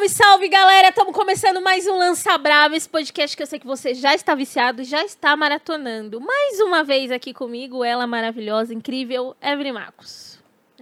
[0.00, 0.88] Salve, salve, galera!
[0.88, 4.34] Estamos começando mais um Lança Brava, esse podcast que eu sei que você já está
[4.34, 6.20] viciado, já está maratonando.
[6.20, 10.38] Mais uma vez aqui comigo, ela maravilhosa, incrível, Evelyn Marcos.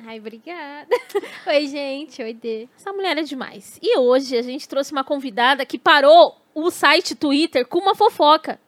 [0.07, 0.89] Ai, obrigada.
[1.49, 2.23] Oi, gente.
[2.23, 2.69] Oi, Dê.
[2.77, 3.79] Essa mulher é demais.
[3.83, 8.61] E hoje a gente trouxe uma convidada que parou o site Twitter com uma fofoca.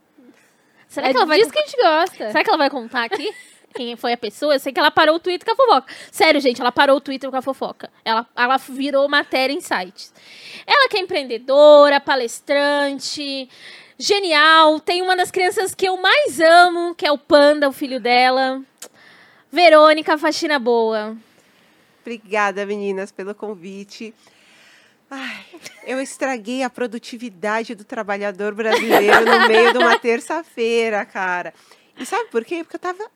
[0.89, 2.27] Será é que ela vai disso que a gente gosta.
[2.32, 3.32] Será que ela vai contar aqui?
[3.75, 4.55] Quem foi a pessoa?
[4.55, 5.95] Eu sei que ela parou o Twitter com a fofoca.
[6.11, 7.91] Sério, gente, ela parou o Twitter com a fofoca.
[8.05, 10.12] Ela, ela virou matéria em sites.
[10.66, 13.48] Ela que é empreendedora, palestrante,
[13.96, 14.80] genial.
[14.80, 18.60] Tem uma das crianças que eu mais amo, que é o Panda, o filho dela.
[19.52, 21.16] Verônica Faxina Boa.
[22.01, 24.15] Obrigada, meninas, pelo convite.
[25.09, 25.45] Ai,
[25.87, 31.52] eu estraguei a produtividade do trabalhador brasileiro no meio de uma terça-feira, cara.
[31.98, 32.62] E sabe por quê?
[32.62, 33.10] Porque eu tava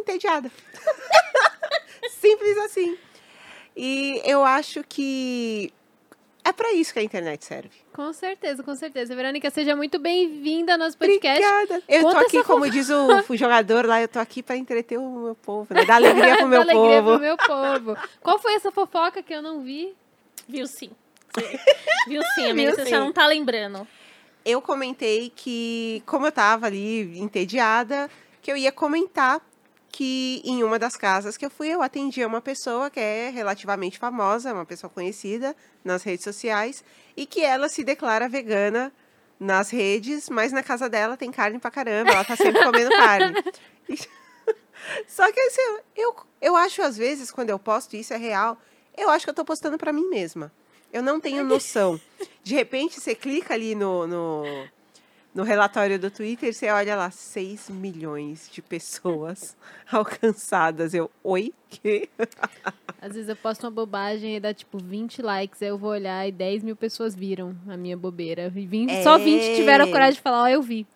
[0.00, 0.50] entediada.
[2.10, 2.96] Simples assim.
[3.76, 5.72] E eu acho que
[6.44, 7.70] é para isso que a internet serve.
[7.92, 9.14] Com certeza, com certeza.
[9.16, 11.42] Verônica, seja muito bem-vinda ao nosso podcast.
[11.44, 11.82] Obrigada.
[11.88, 15.24] Eu Conta tô aqui, como diz o jogador lá, eu tô aqui para entreter o
[15.24, 15.84] meu povo, né?
[15.84, 16.84] Dar alegria pro meu Dar povo.
[16.86, 18.08] alegria pro meu povo.
[18.20, 19.94] Qual foi essa fofoca que eu não vi?
[20.46, 20.90] Viu sim.
[22.06, 22.90] Viu sim, amiga, Viu você sim.
[22.90, 23.86] já não tá lembrando.
[24.44, 28.10] Eu comentei que, como eu tava ali entediada,
[28.42, 29.40] que eu ia comentar
[29.94, 33.96] que em uma das casas que eu fui, eu atendia uma pessoa que é relativamente
[33.96, 36.82] famosa, uma pessoa conhecida nas redes sociais,
[37.16, 38.92] e que ela se declara vegana
[39.38, 43.34] nas redes, mas na casa dela tem carne pra caramba, ela tá sempre comendo carne.
[45.06, 48.58] Só que assim, eu, eu acho às vezes, quando eu posto isso é real,
[48.96, 50.52] eu acho que eu tô postando para mim mesma.
[50.92, 52.00] Eu não tenho noção.
[52.42, 54.44] De repente, você clica ali no, no
[55.34, 59.56] no relatório do Twitter, você olha lá, 6 milhões de pessoas
[59.90, 60.94] alcançadas.
[60.94, 61.52] Eu, oi?
[61.68, 62.08] Que?
[63.02, 66.26] Às vezes eu posto uma bobagem e dá tipo 20 likes, aí eu vou olhar
[66.26, 68.48] e 10 mil pessoas viram a minha bobeira.
[68.48, 69.02] 20, é...
[69.02, 70.86] Só 20 tiveram a coragem de falar, ó, oh, eu vi.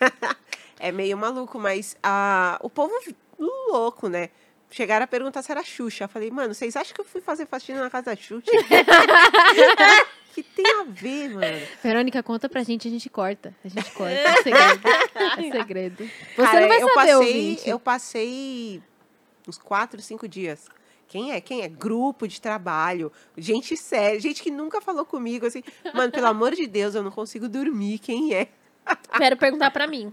[0.78, 2.92] é meio maluco, mas uh, o povo
[3.38, 4.28] louco, né?
[4.74, 6.02] Chegaram a perguntar se era Xuxa.
[6.02, 8.50] Eu falei, mano, vocês acham que eu fui fazer faxina na casa da Xuxa?
[10.34, 11.66] que tem a ver, mano?
[11.80, 13.54] Verônica, conta pra gente, a gente corta.
[13.64, 14.12] A gente corta.
[14.12, 14.88] É segredo.
[15.14, 16.04] É segredo.
[16.04, 18.82] Você Cara, não vai eu saber, passei, Eu passei
[19.46, 20.66] uns quatro, cinco dias.
[21.06, 21.40] Quem é?
[21.40, 21.68] Quem é?
[21.68, 25.62] Grupo de trabalho, gente séria, gente que nunca falou comigo, assim,
[25.94, 28.00] mano, pelo amor de Deus, eu não consigo dormir.
[28.00, 28.48] Quem é?
[29.16, 30.12] Quero perguntar pra mim.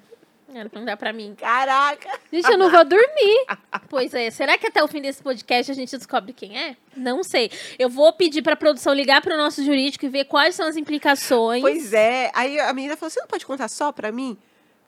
[0.52, 1.34] Quero perguntar pra mim.
[1.36, 2.10] Caraca!
[2.32, 3.46] Gente, eu não vou dormir.
[3.90, 4.30] Pois é.
[4.30, 6.76] Será que até o fim desse podcast a gente descobre quem é?
[6.96, 7.50] Não sei.
[7.80, 11.62] Eu vou pedir pra produção ligar pro nosso jurídico e ver quais são as implicações.
[11.62, 12.32] Pois é.
[12.34, 14.38] Aí a menina falou: você não pode contar só pra mim?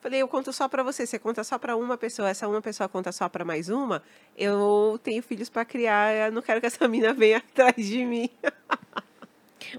[0.01, 1.05] Falei, eu conto só para você.
[1.05, 4.03] Você conta só para uma pessoa, essa uma pessoa conta só para mais uma.
[4.37, 8.29] Eu tenho filhos para criar, eu não quero que essa menina venha atrás de mim.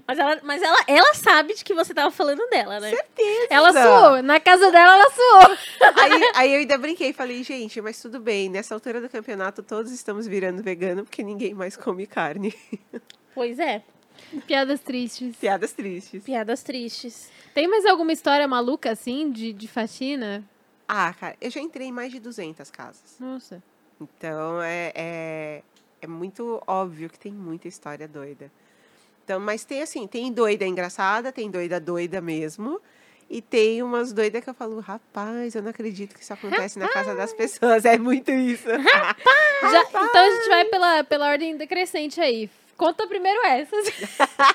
[0.07, 2.89] Mas ela, mas ela, ela sabe de que você tava falando dela, né?
[2.89, 3.47] Certeza.
[3.49, 4.23] Ela suou.
[4.23, 5.57] Na casa dela, ela suou.
[5.95, 8.49] Aí, aí eu ainda brinquei e falei, gente, mas tudo bem.
[8.49, 12.53] Nessa altura do campeonato, todos estamos virando vegano porque ninguém mais come carne.
[13.35, 13.83] Pois é.
[14.47, 15.35] Piadas tristes.
[15.35, 16.23] Piadas tristes.
[16.23, 17.29] Piadas tristes.
[17.53, 20.41] Tem mais alguma história maluca, assim, de, de faxina?
[20.87, 23.17] Ah, cara, eu já entrei em mais de 200 casas.
[23.19, 23.61] Nossa.
[23.99, 25.63] Então, é, é,
[26.01, 28.51] é muito óbvio que tem muita história doida.
[29.25, 32.79] Então, mas tem assim, tem doida engraçada, tem doida doida mesmo.
[33.27, 36.95] E tem umas doidas que eu falo, rapaz, eu não acredito que isso acontece rapaz.
[36.95, 37.83] na casa das pessoas.
[37.85, 38.69] É muito isso.
[38.69, 39.71] Rapaz.
[39.71, 42.47] Já, então a gente vai pela, pela ordem decrescente aí.
[42.77, 43.87] Conta primeiro essas.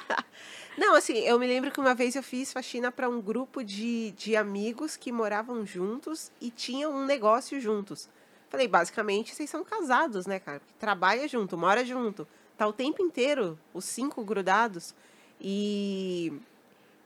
[0.78, 4.12] não, assim, eu me lembro que uma vez eu fiz faxina para um grupo de,
[4.12, 8.08] de amigos que moravam juntos e tinham um negócio juntos.
[8.48, 10.62] Falei, basicamente, vocês são casados, né, cara?
[10.78, 12.26] Trabalha junto, mora junto
[12.60, 14.94] tá o tempo inteiro, os cinco grudados.
[15.40, 16.30] E,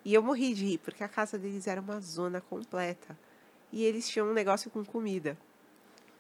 [0.04, 3.16] e eu morri de rir, porque a casa deles era uma zona completa.
[3.72, 5.38] E eles tinham um negócio com comida.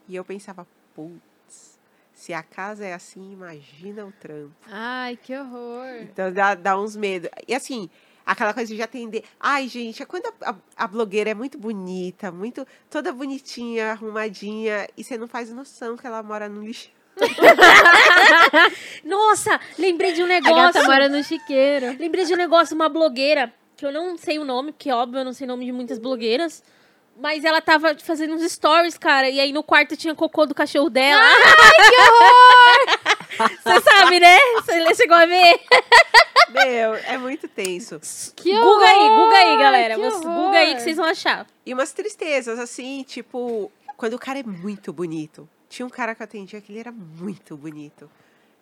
[0.06, 0.64] E eu pensava,
[0.94, 1.80] putz,
[2.12, 4.54] se a casa é assim, imagina o trampo.
[4.68, 6.02] Ai, que horror.
[6.02, 7.28] Então dá, dá uns medos.
[7.48, 7.90] E assim,
[8.24, 9.24] aquela coisa de atender.
[9.40, 14.86] Ai, gente, é quando a, a, a, blogueira é muito bonita, muito toda bonitinha, arrumadinha,
[14.96, 16.88] e você não faz noção que ela mora no lixo.
[19.04, 20.58] Nossa, lembrei de um negócio.
[20.58, 21.96] A gata mora no chiqueiro.
[21.98, 25.24] Lembrei de um negócio, uma blogueira, que eu não sei o nome, porque óbvio eu
[25.24, 26.62] não sei o nome de muitas blogueiras.
[27.16, 30.90] Mas ela tava fazendo uns stories, cara, e aí no quarto tinha cocô do cachorro
[30.90, 31.22] dela.
[31.22, 31.36] Ai,
[31.90, 33.54] que horror!
[33.62, 34.36] Você sabe, né?
[34.56, 35.60] Você chegou a ver?
[36.50, 38.00] Meu, é muito tenso.
[38.34, 39.96] Que Guga aí, Guga aí, galera.
[39.96, 41.46] Guga aí que vocês vão achar.
[41.64, 45.48] E umas tristezas, assim, tipo, quando o cara é muito bonito.
[45.74, 48.08] Tinha um cara que eu atendia que ele era muito bonito.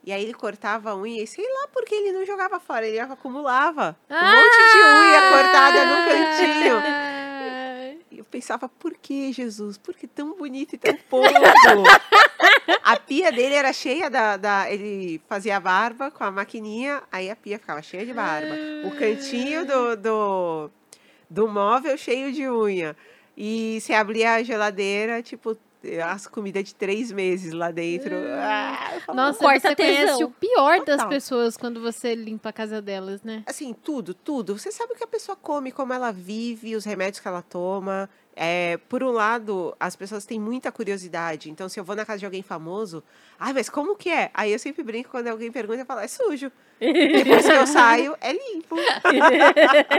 [0.03, 2.99] E aí ele cortava a unha e sei lá porque ele não jogava fora, ele
[2.99, 6.83] acumulava um monte de unha cortada no cantinho.
[8.11, 9.77] E eu pensava, por que, Jesus?
[9.77, 11.29] Por que tão bonito e tão pouco?
[12.83, 14.73] a pia dele era cheia da, da.
[14.73, 18.55] Ele fazia barba com a maquininha, aí a pia ficava cheia de barba.
[18.87, 20.71] O cantinho do, do,
[21.29, 22.97] do móvel cheio de unha.
[23.37, 25.59] E você abria a geladeira, tipo,
[26.05, 28.15] as comidas de três meses lá dentro.
[28.15, 30.29] Ah, eu falava, Nossa, Corta você conhece tesão.
[30.29, 31.09] o pior das Total.
[31.09, 33.43] pessoas quando você limpa a casa delas, né?
[33.47, 34.59] assim, tudo, tudo.
[34.59, 38.09] Você sabe o que a pessoa come, como ela vive, os remédios que ela toma.
[38.35, 41.51] É, por um lado, as pessoas têm muita curiosidade.
[41.51, 43.03] Então, se eu vou na casa de alguém famoso,
[43.39, 44.31] ai, mas como que é?
[44.33, 46.51] Aí eu sempre brinco quando alguém pergunta, eu falo, é sujo.
[46.81, 48.75] Depois que eu saio, é limpo.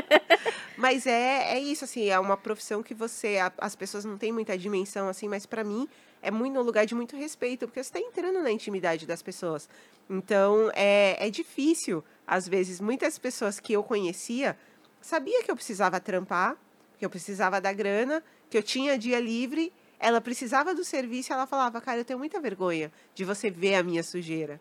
[0.78, 4.32] mas é, é isso, assim, é uma profissão que você, a- as pessoas não têm
[4.32, 5.88] muita dimensão, assim, mas para mim
[6.22, 9.70] é muito no lugar de muito respeito, porque você está entrando na intimidade das pessoas.
[10.10, 14.58] Então, é, é difícil, às vezes, muitas pessoas que eu conhecia
[15.02, 16.56] sabia que eu precisava trampar,
[17.04, 21.46] que eu precisava da grana, que eu tinha dia livre, ela precisava do serviço ela
[21.46, 24.60] falava, cara, eu tenho muita vergonha de você ver a minha sujeira.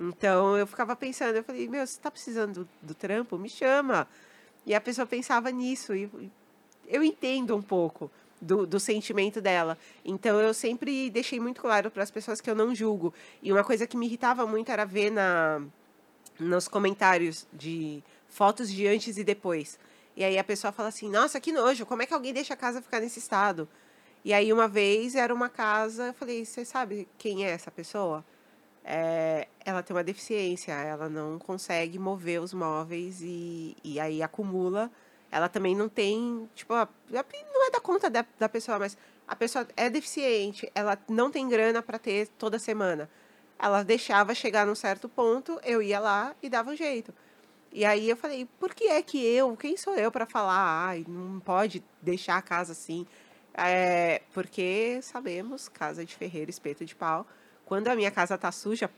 [0.00, 3.36] Então, eu ficava pensando, eu falei, meu, você está precisando do, do trampo?
[3.36, 4.08] Me chama.
[4.64, 6.10] E a pessoa pensava nisso, e
[6.88, 8.10] eu entendo um pouco
[8.40, 9.76] do, do sentimento dela.
[10.02, 13.12] Então, eu sempre deixei muito claro para as pessoas que eu não julgo.
[13.42, 15.60] E uma coisa que me irritava muito era ver na,
[16.40, 19.78] nos comentários de fotos de antes e depois.
[20.16, 22.56] E aí a pessoa fala assim: Nossa, que nojo, como é que alguém deixa a
[22.56, 23.68] casa ficar nesse estado?
[24.24, 28.24] E aí uma vez era uma casa, eu falei: Você sabe quem é essa pessoa?
[28.84, 34.90] É, ela tem uma deficiência, ela não consegue mover os móveis e, e aí acumula.
[35.30, 39.66] Ela também não tem, tipo, não é da conta da, da pessoa, mas a pessoa
[39.76, 43.08] é deficiente, ela não tem grana para ter toda semana.
[43.58, 47.14] Ela deixava chegar num certo ponto, eu ia lá e dava um jeito.
[47.72, 51.04] E aí eu falei, por que é que eu, quem sou eu para falar, ai,
[51.08, 53.06] não pode deixar a casa assim?
[53.54, 57.26] É, porque sabemos, casa de ferreiro, espeto de pau,
[57.64, 58.90] quando a minha casa tá suja,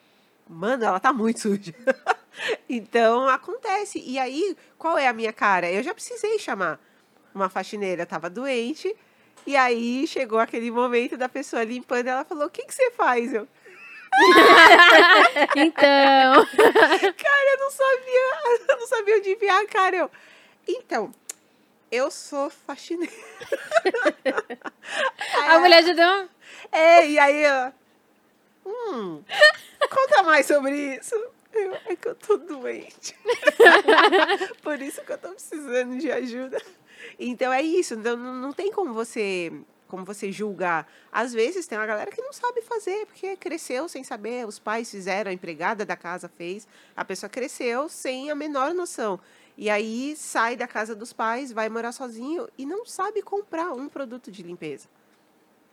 [0.48, 1.72] mano, ela tá muito suja.
[2.68, 4.02] então acontece.
[4.04, 5.70] E aí, qual é a minha cara?
[5.70, 6.80] Eu já precisei chamar
[7.32, 8.94] uma faxineira, tava doente.
[9.46, 13.34] E aí chegou aquele momento da pessoa limpando, ela falou: "O que que você faz?"
[13.34, 13.46] Eu:
[15.56, 19.96] Então, Cara, eu não sabia, eu não sabia onde enviar cara.
[19.96, 20.10] Eu,
[20.66, 21.12] então,
[21.90, 23.12] eu sou faxineira.
[25.48, 26.28] a mulher já deu.
[26.72, 27.72] É, e aí, ó,
[28.66, 29.22] hum,
[29.90, 31.14] conta mais sobre isso.
[31.52, 33.16] Eu, é que eu tô doente.
[34.62, 36.60] Por isso que eu tô precisando de ajuda.
[37.18, 39.52] Então é isso, então não, não tem como você
[39.94, 40.90] como você julgar.
[41.12, 44.90] Às vezes tem uma galera que não sabe fazer, porque cresceu sem saber, os pais
[44.90, 49.20] fizeram, a empregada da casa fez, a pessoa cresceu sem a menor noção.
[49.56, 53.88] E aí sai da casa dos pais, vai morar sozinho e não sabe comprar um
[53.88, 54.88] produto de limpeza.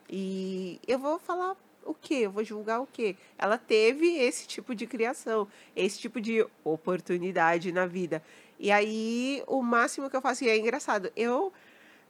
[0.08, 2.20] E eu vou falar o quê?
[2.22, 3.16] Eu vou julgar o quê?
[3.36, 8.22] Ela teve esse tipo de criação, esse tipo de oportunidade na vida.
[8.56, 11.52] E aí, o máximo que eu faço, e é engraçado, eu,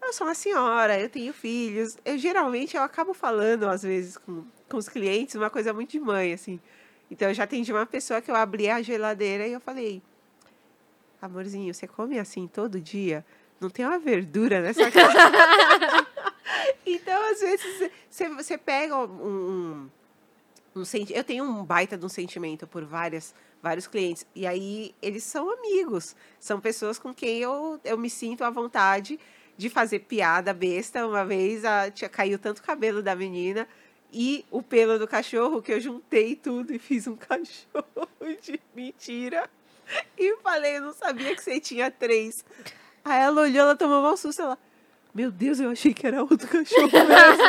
[0.06, 1.96] eu sou uma senhora, eu tenho filhos.
[2.04, 6.00] Eu geralmente eu acabo falando, às vezes, com, com os clientes, uma coisa muito de
[6.00, 6.60] mãe, assim.
[7.10, 10.02] Então, eu já atendi uma pessoa que eu abri a geladeira e eu falei,
[11.20, 13.24] amorzinho, você come assim todo dia?
[13.60, 15.18] Não tem uma verdura nessa casa?
[16.84, 19.90] Então, às vezes, você, você pega um, um,
[20.76, 24.26] um senti- Eu tenho um baita de um sentimento por várias, vários clientes.
[24.34, 26.16] E aí, eles são amigos.
[26.40, 29.18] São pessoas com quem eu, eu me sinto à vontade
[29.56, 31.06] de fazer piada besta.
[31.06, 33.66] Uma vez a, tinha, caiu tanto cabelo da menina
[34.12, 38.08] e o pelo do cachorro que eu juntei tudo e fiz um cachorro
[38.40, 39.48] de mentira.
[40.16, 42.44] E falei, não sabia que você tinha três.
[43.04, 44.58] Aí ela olhou, ela tomou um susto, ela...
[45.14, 47.42] Meu Deus, eu achei que era outro cachorro mesmo.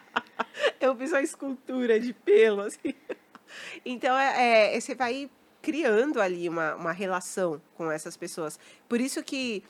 [0.80, 2.94] eu fiz uma escultura de pelo, assim.
[3.84, 5.30] Então, é, é, você vai
[5.62, 8.58] criando ali uma, uma relação com essas pessoas.
[8.88, 9.62] Por isso que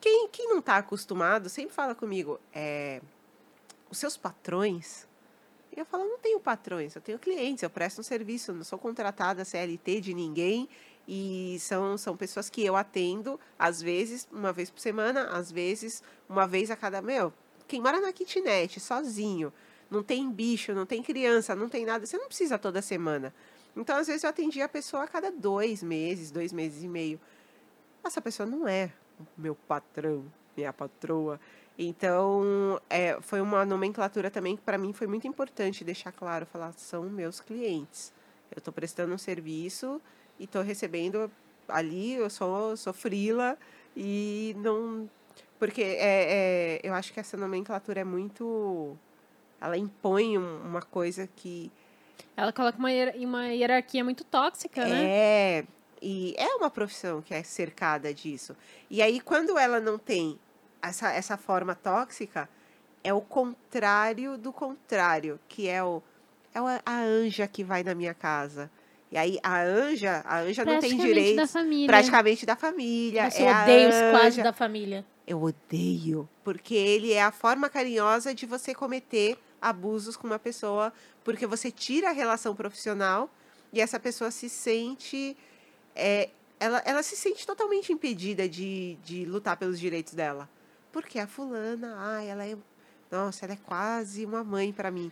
[0.00, 3.00] quem, quem não está acostumado sempre fala comigo, é,
[3.90, 5.06] os seus patrões...
[5.76, 8.78] E eu falo, não tenho patrões, eu tenho clientes, eu presto um serviço, não sou
[8.78, 10.66] contratada CLT de ninguém.
[11.06, 16.02] E são, são pessoas que eu atendo, às vezes, uma vez por semana, às vezes,
[16.28, 17.02] uma vez a cada.
[17.02, 17.32] Meu,
[17.68, 19.52] quem mora na kitnet, sozinho,
[19.90, 23.32] não tem bicho, não tem criança, não tem nada, você não precisa toda semana.
[23.76, 27.20] Então, às vezes, eu atendi a pessoa a cada dois meses, dois meses e meio.
[28.02, 28.92] Essa pessoa não é
[29.36, 30.24] meu patrão,
[30.56, 31.40] minha patroa.
[31.78, 36.72] Então, é, foi uma nomenclatura também que para mim foi muito importante deixar claro, falar,
[36.72, 38.12] são meus clientes.
[38.54, 40.00] Eu tô prestando um serviço
[40.38, 41.30] e tô recebendo
[41.68, 43.58] ali, eu sou, sou frila
[43.94, 45.08] e não.
[45.58, 48.96] Porque é, é, eu acho que essa nomenclatura é muito.
[49.60, 51.70] Ela impõe um- uma coisa que.
[52.36, 55.04] Ela coloca uma, uma hierarquia muito tóxica, né?
[55.04, 55.64] É,
[56.00, 58.56] e é uma profissão que é cercada disso.
[58.90, 60.38] E aí, quando ela não tem
[60.82, 62.48] essa, essa forma tóxica,
[63.02, 66.02] é o contrário do contrário, que é o
[66.54, 68.70] é a anja que vai na minha casa.
[69.12, 71.86] E aí, a anja, a anja não tem Praticamente da família.
[71.86, 73.30] praticamente da família.
[73.30, 74.42] Você é a odeia os anja.
[74.42, 75.04] da família.
[75.26, 80.92] Eu odeio, porque ele é a forma carinhosa de você cometer abusos com uma pessoa,
[81.24, 83.30] porque você tira a relação profissional
[83.72, 85.36] e essa pessoa se sente.
[85.96, 90.48] É, ela, ela se sente totalmente impedida de, de lutar pelos direitos dela.
[90.92, 92.56] Porque a fulana, ai, ela é.
[93.10, 95.10] Nossa, ela é quase uma mãe pra mim.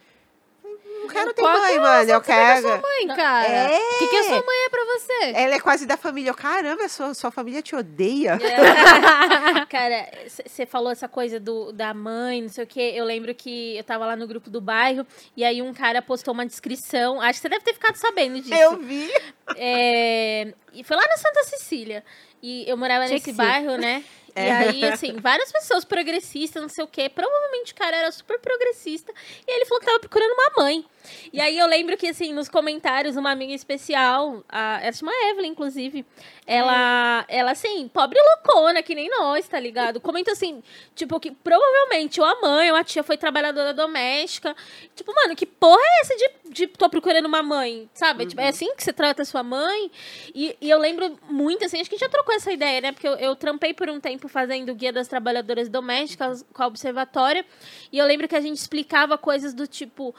[1.05, 2.11] Não quero ter Qual mãe, que é mano.
[2.11, 2.69] Eu quero.
[2.69, 3.47] Mãe, cara.
[3.47, 3.79] É.
[3.79, 5.33] O que, que a sua mãe é pra você?
[5.35, 6.31] Ela é quase da família.
[6.31, 8.39] Eu, Caramba, sua, sua família te odeia.
[9.69, 12.93] Cara, você falou essa coisa do, da mãe, não sei o quê.
[12.95, 15.07] Eu lembro que eu tava lá no grupo do bairro
[15.37, 17.21] e aí um cara postou uma descrição.
[17.21, 18.55] Acho que você deve ter ficado sabendo disso.
[18.55, 19.11] Eu vi.
[19.57, 22.05] É, e foi lá na Santa Cecília.
[22.43, 24.05] E eu morava Tinha nesse bairro, né?
[24.37, 24.53] E É.
[24.53, 27.09] aí, assim, várias pessoas progressistas, não sei o quê.
[27.09, 29.13] Provavelmente o cara era super progressista.
[29.47, 30.85] E aí ele falou que tava procurando uma mãe.
[31.33, 35.13] E aí eu lembro que, assim, nos comentários, uma amiga especial, a, ela se chama
[35.31, 36.05] Evelyn, inclusive,
[36.47, 40.01] ela, ela, assim, pobre loucona, que nem nós, tá ligado?
[40.01, 40.63] Comenta assim,
[40.95, 44.55] tipo, que provavelmente ou a mãe ou a tia foi trabalhadora doméstica.
[44.95, 48.27] Tipo, mano, que porra é essa de, de tô procurando uma mãe, sabe?
[48.27, 49.91] Tipo, é assim que você trata a sua mãe?
[50.35, 52.93] E, e eu lembro muito, assim, acho que a gente já trocou essa ideia, né?
[52.93, 56.67] Porque eu, eu trampei por um tempo fazendo o Guia das Trabalhadoras Domésticas com a
[56.67, 57.45] Observatória.
[57.91, 60.15] E eu lembro que a gente explicava coisas do tipo: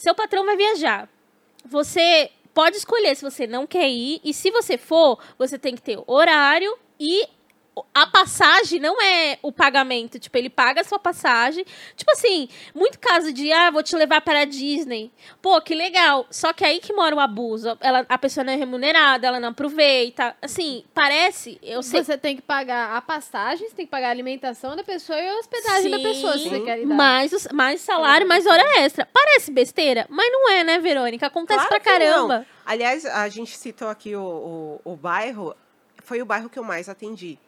[0.00, 1.06] seu patrão vai viajar.
[1.62, 4.18] Você pode escolher se você não quer ir.
[4.24, 7.28] E se você for, você tem que ter horário e.
[7.94, 11.64] A passagem não é o pagamento, tipo, ele paga a sua passagem.
[11.96, 15.10] Tipo assim, muito caso de, ah, vou te levar para a Disney.
[15.42, 16.26] Pô, que legal.
[16.30, 17.76] Só que aí que mora o abuso.
[17.80, 20.36] Ela, a pessoa não é remunerada, ela não aproveita.
[20.40, 22.02] Assim, parece, eu sei.
[22.02, 25.28] Você tem que pagar a passagem, você tem que pagar a alimentação da pessoa e
[25.28, 26.94] a hospedagem da Sim, pessoa, se você quer ir dar.
[26.94, 29.06] mais, os- mais salário, mais hora extra.
[29.12, 31.26] Parece besteira, mas não é, né, Verônica?
[31.26, 31.98] Acontece Claro pra que não.
[32.28, 32.46] caramba.
[32.64, 35.54] Aliás, a gente citou aqui o, o, o bairro,
[36.02, 37.38] foi o bairro que eu mais atendi.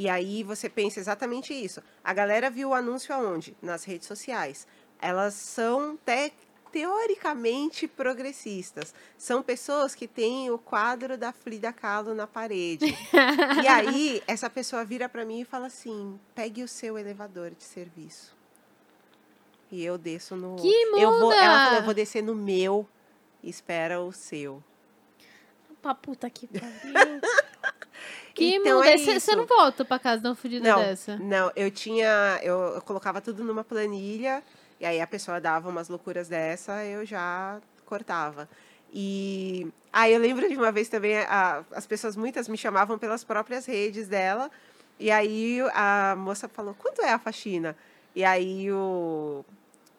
[0.00, 1.82] E aí você pensa exatamente isso.
[2.04, 3.56] A galera viu o anúncio aonde?
[3.60, 4.64] Nas redes sociais.
[5.00, 6.32] Elas são te-
[6.70, 8.94] teoricamente progressistas.
[9.16, 12.86] São pessoas que têm o quadro da Frida Kahlo na parede.
[13.60, 17.64] e aí essa pessoa vira para mim e fala assim: "Pegue o seu elevador de
[17.64, 18.36] serviço".
[19.72, 22.86] E eu desço no Que eu vou, ela falou, eu vou descer no meu
[23.42, 24.62] espera o seu.
[25.82, 27.20] Pra puta que pariu.
[28.38, 31.16] Que Então é Você não volta pra casa de uma fudida Não, dessa.
[31.16, 34.42] não, eu tinha, eu, eu colocava tudo numa planilha
[34.80, 38.48] e aí a pessoa dava umas loucuras dessa, eu já cortava.
[38.92, 43.22] E aí eu lembro de uma vez também, a- as pessoas muitas me chamavam pelas
[43.24, 44.50] próprias redes dela,
[44.98, 47.76] e aí a moça falou: "Quanto é a faxina?"
[48.14, 49.44] E aí o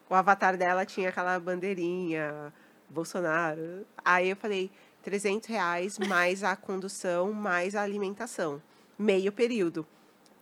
[0.08, 2.52] o avatar dela tinha aquela bandeirinha
[2.88, 3.86] Bolsonaro.
[4.04, 4.68] Aí eu falei
[5.02, 8.62] 300 reais mais a condução, mais a alimentação.
[8.98, 9.86] Meio período.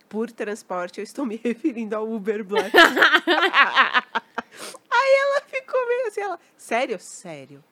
[0.09, 2.73] Por transporte, eu estou me referindo ao Uber Black.
[4.91, 6.99] Aí ela ficou meio assim, ela, sério?
[6.99, 7.63] Sério.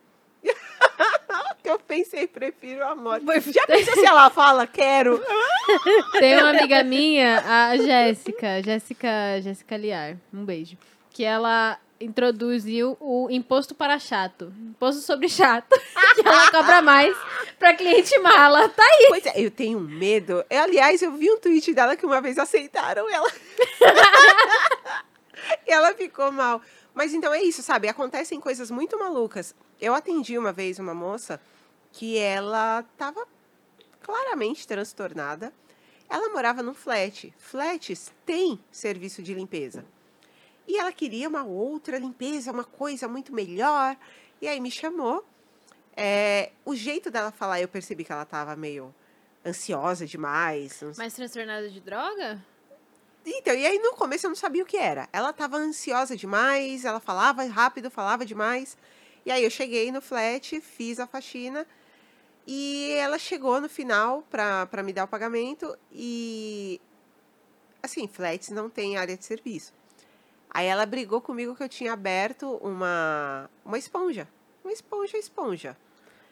[1.62, 3.24] que eu pensei, prefiro a morte.
[3.52, 5.20] Já pensou se ela fala, quero?
[6.12, 10.76] Tem uma amiga minha, a Jéssica, Jéssica, Jéssica Liar, um beijo,
[11.10, 15.68] que ela introduziu o imposto para chato, imposto sobre chato,
[16.14, 17.16] que ela cobra mais
[17.58, 18.68] pra cliente mala.
[18.68, 19.06] Tá aí.
[19.08, 20.44] Pois é, eu tenho medo.
[20.50, 23.30] Eu, aliás, eu vi um tweet dela que uma vez aceitaram ela.
[25.66, 26.60] e ela ficou mal.
[26.94, 27.88] Mas então é isso, sabe?
[27.88, 29.54] Acontecem coisas muito malucas.
[29.80, 31.40] Eu atendi uma vez uma moça
[31.92, 33.26] que ela estava
[34.02, 35.52] claramente transtornada.
[36.08, 37.34] Ela morava num flat.
[37.36, 39.84] Flats têm serviço de limpeza.
[40.66, 43.96] E ela queria uma outra limpeza, uma coisa muito melhor.
[44.40, 45.24] E aí me chamou.
[45.96, 48.94] É, o jeito dela falar, eu percebi que ela estava meio
[49.44, 50.82] ansiosa demais.
[50.98, 52.42] Mais transtornada de droga?
[53.28, 55.08] então, e aí no começo eu não sabia o que era.
[55.12, 58.76] Ela tava ansiosa demais, ela falava rápido, falava demais.
[59.24, 61.66] E aí eu cheguei no flat, fiz a faxina
[62.46, 66.80] e ela chegou no final pra pra me dar o pagamento e
[67.82, 69.72] assim, flats não tem área de serviço.
[70.50, 74.28] Aí ela brigou comigo que eu tinha aberto uma uma esponja.
[74.64, 75.76] Uma esponja, esponja.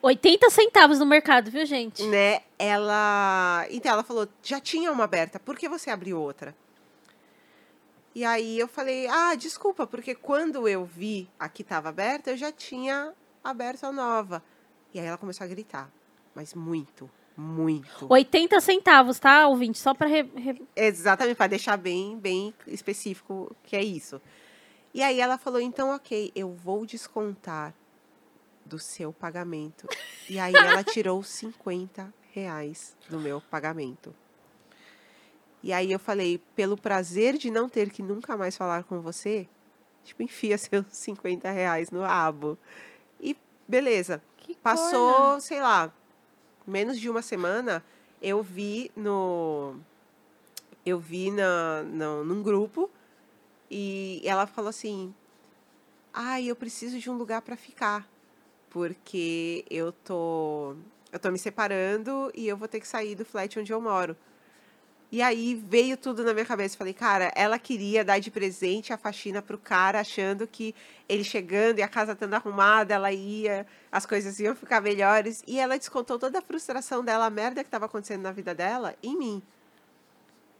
[0.01, 2.03] 80 centavos no mercado, viu, gente?
[2.03, 2.41] né?
[2.59, 3.65] Ela.
[3.71, 6.55] Então ela falou: já tinha uma aberta, por que você abriu outra?
[8.13, 12.37] E aí eu falei: ah, desculpa, porque quando eu vi a que estava aberta, eu
[12.37, 14.43] já tinha aberto a nova.
[14.93, 15.91] E aí ela começou a gritar,
[16.33, 18.07] mas muito, muito.
[18.09, 19.77] 80 centavos, tá, ouvinte?
[19.77, 20.07] Só pra.
[20.07, 20.23] Re...
[20.35, 24.21] re- Exatamente, para deixar bem, bem específico que é isso.
[24.93, 27.73] E aí ela falou: então, ok, eu vou descontar
[28.65, 29.87] do seu pagamento.
[30.29, 34.15] E aí ela tirou 50 reais do meu pagamento.
[35.61, 39.47] E aí eu falei: pelo prazer de não ter que nunca mais falar com você,
[40.03, 42.57] tipo, enfia seus 50 reais no rabo.
[43.19, 43.35] E
[43.67, 44.21] beleza.
[44.37, 45.91] Que Passou, sei lá,
[46.67, 47.83] menos de uma semana,
[48.21, 49.75] eu vi no.
[50.85, 52.89] Eu vi na, no, num grupo
[53.69, 55.13] e ela falou assim:
[56.13, 58.07] Ai, eu preciso de um lugar para ficar.
[58.69, 60.75] Porque eu tô.
[61.11, 64.15] Eu tô me separando e eu vou ter que sair do flat onde eu moro.
[65.15, 66.75] E aí veio tudo na minha cabeça.
[66.75, 70.75] Falei, cara, ela queria dar de presente a faxina pro cara, achando que
[71.07, 75.41] ele chegando e a casa estando arrumada, ela ia, as coisas iam ficar melhores.
[75.47, 78.93] E ela descontou toda a frustração dela, a merda que estava acontecendo na vida dela,
[79.01, 79.41] em mim.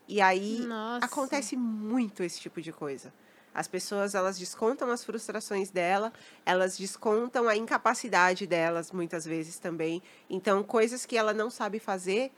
[0.08, 1.06] E aí Nossa.
[1.06, 3.14] acontece muito esse tipo de coisa.
[3.54, 6.14] As pessoas, elas descontam as frustrações dela,
[6.46, 10.02] elas descontam a incapacidade delas, muitas vezes também.
[10.30, 12.32] Então, coisas que ela não sabe fazer,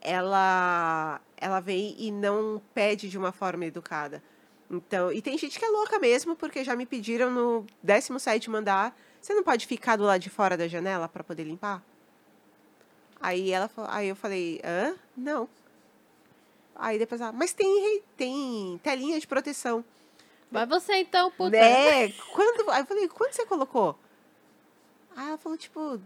[0.00, 4.22] ela ela vem e não pede de uma forma educada.
[4.70, 8.96] Então, e tem gente que é louca mesmo, porque já me pediram no 17 andar,
[9.20, 11.82] você não pode ficar do lado de fora da janela para poder limpar?
[13.20, 14.94] Aí ela aí eu falei, hã?
[15.16, 15.48] Não.
[16.74, 19.84] Aí depois ela, mas tem tem telinha de proteção.
[20.50, 21.50] Vai você então, puta.
[21.50, 22.08] Né?
[22.32, 23.96] Quando, aí eu falei, quando você colocou?
[25.16, 26.00] Aí ela falou, tipo,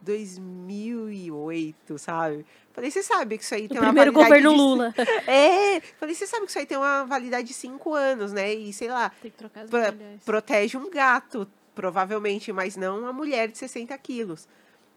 [0.00, 2.44] 2008, sabe?
[2.72, 4.56] Falei, você sabe que isso aí O tem uma primeiro validade governo de...
[4.56, 4.94] Lula.
[5.26, 8.52] É, falei, você sabe que isso aí tem uma validade de 5 anos, né?
[8.54, 10.24] E, sei lá, Tem que trocar as mulheres.
[10.24, 14.48] protege um gato, provavelmente, mas não uma mulher de 60 quilos.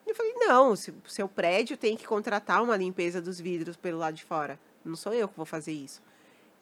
[0.06, 4.16] Eu falei, não, se- seu prédio tem que contratar uma limpeza dos vidros pelo lado
[4.16, 4.60] de fora.
[4.84, 6.02] Não sou eu que vou fazer isso.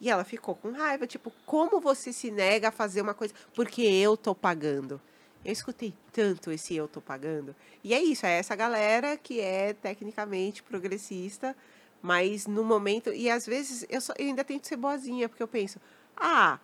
[0.00, 3.34] E ela ficou com raiva, tipo, como você se nega a fazer uma coisa?
[3.54, 5.00] Porque eu tô pagando.
[5.44, 7.54] Eu escutei tanto esse eu tô pagando.
[7.82, 11.56] E é isso, é essa galera que é tecnicamente progressista,
[12.00, 13.12] mas no momento.
[13.12, 15.80] E às vezes eu, só, eu ainda tento ser boazinha, porque eu penso,
[16.16, 16.60] ah,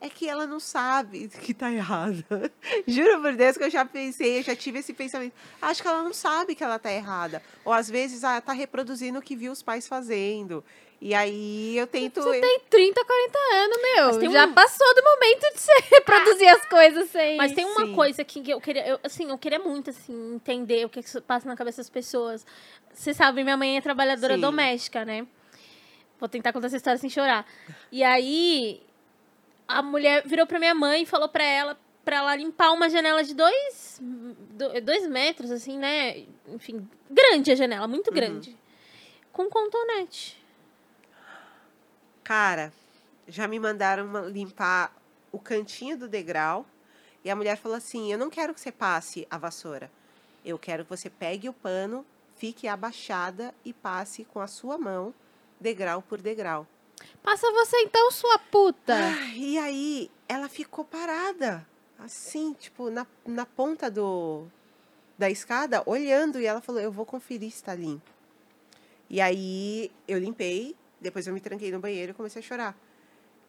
[0.00, 2.52] é que ela não sabe que tá errada.
[2.86, 5.32] Juro por Deus que eu já pensei, eu já tive esse pensamento.
[5.62, 7.42] Acho que ela não sabe que ela tá errada.
[7.64, 10.62] Ou às vezes ela tá reproduzindo o que viu os pais fazendo.
[11.00, 12.22] E aí eu tento.
[12.22, 13.78] Você tem 30, 40 anos,
[14.22, 14.30] meu.
[14.32, 17.36] Já um- passou do momento de você reproduzir as coisas sem.
[17.36, 17.94] Mas tem uma Sim.
[17.94, 21.46] coisa que eu queria, eu, assim, eu queria muito, assim, entender o que, que passa
[21.46, 22.46] na cabeça das pessoas.
[22.92, 24.40] Você sabe, minha mãe é trabalhadora Sim.
[24.40, 25.26] doméstica, né?
[26.18, 27.44] Vou tentar contar essa história sem chorar.
[27.92, 28.80] E aí,
[29.68, 33.22] a mulher virou pra minha mãe e falou pra ela, pra ela limpar uma janela
[33.22, 36.24] de dois, do- dois metros, assim, né?
[36.48, 38.56] Enfim, grande a janela, muito grande.
[39.32, 40.42] Com contonete.
[42.24, 42.72] Cara,
[43.28, 44.92] já me mandaram uma- limpar
[45.30, 46.66] o cantinho do degrau.
[47.22, 49.90] E a mulher falou assim: Eu não quero que você passe a vassoura.
[50.44, 52.04] Eu quero que você pegue o pano,
[52.36, 55.14] fique abaixada e passe com a sua mão,
[55.60, 56.66] degrau por degrau.
[57.22, 58.94] Passa você então, sua puta.
[58.94, 61.66] Ah, e aí ela ficou parada,
[61.98, 64.46] assim, tipo, na, na ponta do,
[65.18, 68.10] da escada, olhando, e ela falou: Eu vou conferir se tá limpo.
[69.08, 72.76] E aí eu limpei, depois eu me tranquei no banheiro e comecei a chorar.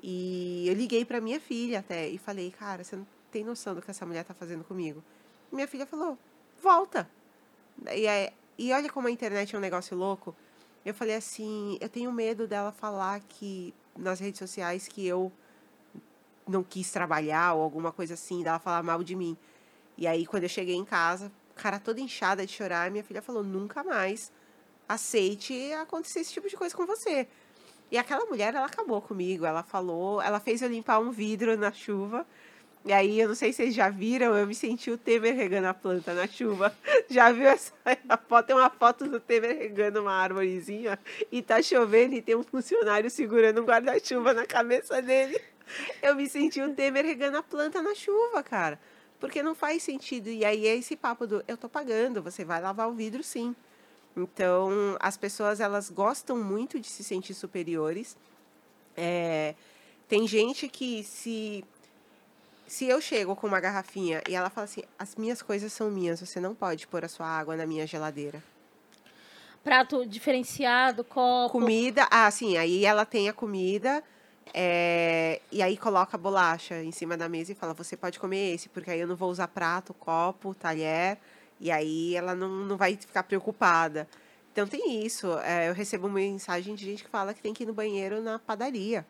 [0.04, 3.82] E eu liguei pra minha filha até e falei: Cara, você não tem noção do
[3.82, 5.04] que essa mulher tá fazendo comigo.
[5.52, 6.18] E minha filha falou:
[6.62, 7.10] Volta.
[7.92, 8.06] E,
[8.58, 10.36] e olha como a internet é um negócio louco.
[10.86, 15.32] Eu falei assim: Eu tenho medo dela falar que nas redes sociais que eu
[16.48, 19.36] não quis trabalhar ou alguma coisa assim, dela falar mal de mim.
[19.98, 23.44] E aí, quando eu cheguei em casa, cara toda inchada de chorar, minha filha falou:
[23.44, 24.32] nunca mais
[24.88, 27.28] aceite acontecer esse tipo de coisa com você.
[27.92, 29.46] E aquela mulher, ela acabou comigo.
[29.46, 32.26] Ela falou, ela fez eu limpar um vidro na chuva.
[32.84, 35.68] E aí, eu não sei se vocês já viram, eu me senti o Temer regando
[35.68, 36.76] a planta na chuva.
[37.10, 37.74] Já viu essa
[38.30, 38.46] foto?
[38.46, 41.00] Tem uma foto do Temer regando uma árvorezinha
[41.32, 45.42] e tá chovendo e tem um funcionário segurando um guarda-chuva na cabeça dele.
[46.00, 48.80] Eu me senti o Temer regando a planta na chuva, cara.
[49.20, 50.30] Porque não faz sentido.
[50.30, 53.56] E aí é esse papo do eu tô pagando, você vai lavar o vidro sim.
[54.16, 58.16] Então, as pessoas elas gostam muito de se sentir superiores.
[58.96, 59.56] É,
[60.08, 61.64] tem gente que se
[62.68, 66.20] se eu chego com uma garrafinha e ela fala assim: as minhas coisas são minhas,
[66.20, 68.42] você não pode pôr a sua água na minha geladeira.
[69.64, 71.52] Prato diferenciado, copo.
[71.60, 74.04] Comida, ah, sim, aí ela tem a comida.
[74.54, 78.54] é, e aí coloca a bolacha em cima da mesa e fala: você pode comer
[78.54, 81.18] esse, porque aí eu não vou usar prato, copo, talher.
[81.60, 84.08] E aí ela não, não vai ficar preocupada.
[84.52, 85.28] Então tem isso.
[85.40, 88.22] é, eu recebo uma mensagem de gente que fala que tem que ir no banheiro
[88.22, 89.06] na padaria.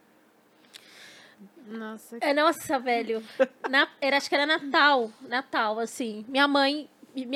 [1.68, 2.18] Nossa.
[2.22, 3.24] É, nossa, velho.
[3.70, 5.12] Na, era, acho que era Natal.
[5.22, 6.26] Natal, assim.
[6.28, 6.90] Minha mãe.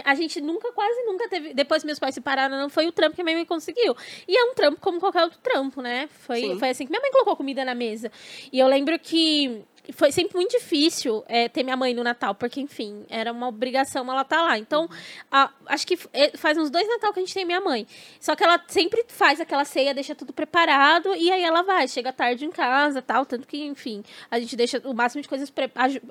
[0.03, 1.53] A gente nunca, quase nunca teve.
[1.53, 3.95] Depois meus pais se separaram, não foi o trampo que minha mãe conseguiu.
[4.27, 6.07] E é um trampo como qualquer outro trampo, né?
[6.07, 6.59] Foi, Sim.
[6.59, 8.11] foi assim que minha mãe colocou comida na mesa.
[8.51, 12.59] E eu lembro que foi sempre muito difícil é, ter minha mãe no Natal, porque,
[12.61, 14.57] enfim, era uma obrigação ela estar lá.
[14.57, 14.89] Então,
[15.31, 17.87] a- acho que é, faz uns dois Natal que a gente tem minha mãe.
[18.19, 22.11] Só que ela sempre faz aquela ceia, deixa tudo preparado, e aí ela vai, chega
[22.13, 23.25] tarde em casa tal.
[23.25, 25.51] Tanto que, enfim, a gente deixa o máximo de coisas,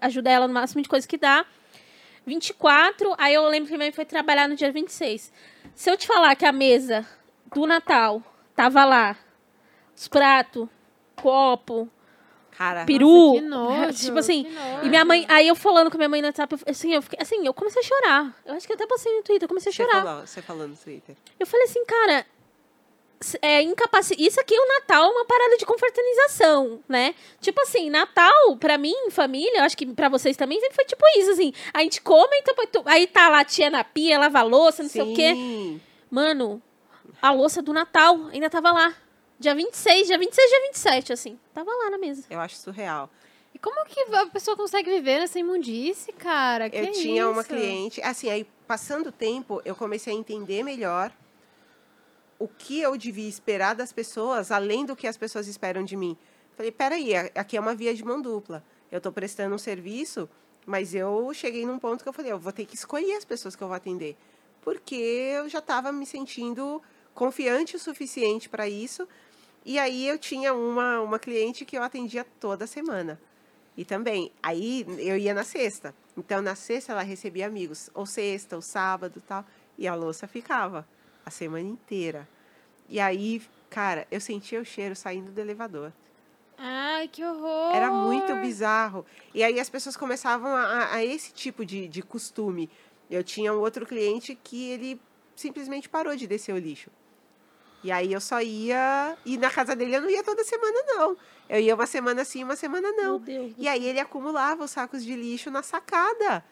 [0.01, 1.45] ajuda ela no máximo de coisas que dá.
[2.27, 5.33] 24, aí eu lembro que minha mãe foi trabalhar no dia 26.
[5.75, 7.07] Se eu te falar que a mesa
[7.55, 8.23] do Natal
[8.55, 9.17] tava lá,
[9.97, 10.69] os pratos,
[11.17, 11.89] copo,
[12.59, 14.45] Cara, peru, que nojo, tipo assim,
[14.83, 17.17] e minha mãe, aí eu falando com minha mãe no WhatsApp, eu- assim, eu fiquei,
[17.23, 18.35] assim, eu comecei a chorar.
[18.45, 20.03] Eu acho que eu até postei no Twitter, eu comecei a você chorar.
[20.05, 21.15] falou, você falou no Twitter.
[21.39, 22.27] Eu falei assim, cara,
[23.43, 24.17] é incapaci...
[24.19, 27.15] Isso aqui, o Natal é uma parada de confraternização, né?
[27.41, 31.05] Tipo assim, Natal, pra mim, família, eu acho que pra vocês também sempre foi tipo
[31.17, 31.53] isso, assim.
[31.73, 34.91] A gente come, então, aí tá lá a tia na pia, lava a louça, não
[34.91, 35.33] sei o quê.
[35.35, 35.81] Sim.
[36.11, 36.61] Mano,
[37.23, 38.95] a louça do Natal ainda tava lá.
[39.39, 41.39] Dia 26, dia 26, dia 27, assim.
[41.55, 42.25] Tava lá na mesa.
[42.29, 43.09] Eu acho surreal.
[43.55, 46.69] E como que a pessoa consegue viver nessa imundice, cara?
[46.69, 47.51] Que eu tinha uma isso?
[47.51, 51.13] cliente, assim, aí passando o tempo, eu comecei a entender melhor
[52.39, 56.17] o que eu devia esperar das pessoas, além do que as pessoas esperam de mim.
[56.57, 58.65] Falei, peraí, aqui é uma via de mão dupla.
[58.91, 60.29] Eu estou prestando um serviço,
[60.67, 63.55] mas eu cheguei num ponto que eu falei, eu vou ter que escolher as pessoas
[63.55, 64.17] que eu vou atender.
[64.61, 66.83] Porque eu já estava me sentindo
[67.15, 69.09] confiante o suficiente para isso.
[69.69, 73.21] E aí eu tinha uma, uma cliente que eu atendia toda semana.
[73.77, 75.95] E também, aí eu ia na sexta.
[76.17, 77.91] Então, na sexta ela recebia amigos.
[77.93, 79.45] Ou sexta, ou sábado tal.
[79.77, 80.89] E a louça ficava
[81.23, 82.27] a semana inteira.
[82.89, 85.93] E aí, cara, eu sentia o cheiro saindo do elevador.
[86.57, 87.77] Ai, que horror.
[87.77, 89.05] Era muito bizarro.
[89.35, 92.71] E aí as pessoas começavam a, a- esse tipo de, de costume.
[93.11, 94.99] Eu tinha um outro cliente que ele
[95.37, 96.91] simplesmente parou de descer o lixo.
[97.83, 99.17] E aí eu só ia.
[99.25, 101.17] E na casa dele eu não ia toda semana, não.
[101.49, 103.13] Eu ia uma semana sim, uma semana não.
[103.13, 103.55] Meu Deus.
[103.55, 106.45] do E aí ele acumulava os sacos de lixo na sacada.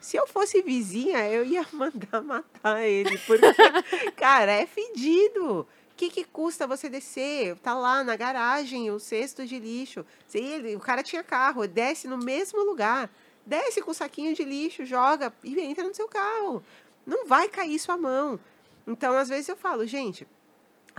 [0.00, 3.18] Se eu fosse vizinha, eu ia mandar matar ele.
[3.18, 3.46] Porque,
[4.16, 5.60] cara, é fedido.
[5.60, 7.56] O que, que custa você descer?
[7.56, 10.04] Tá lá na garagem o cesto de lixo.
[10.28, 13.10] Se ele, o cara tinha carro, desce no mesmo lugar.
[13.44, 16.62] Desce com o saquinho de lixo, joga e entra no seu carro.
[17.06, 18.38] Não vai cair sua mão.
[18.86, 20.26] Então, às vezes eu falo, gente,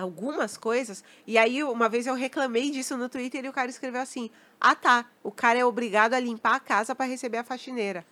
[0.01, 1.03] algumas coisas.
[1.27, 4.75] E aí, uma vez eu reclamei disso no Twitter e o cara escreveu assim: Ah,
[4.75, 5.05] tá.
[5.23, 8.05] O cara é obrigado a limpar a casa para receber a faxineira.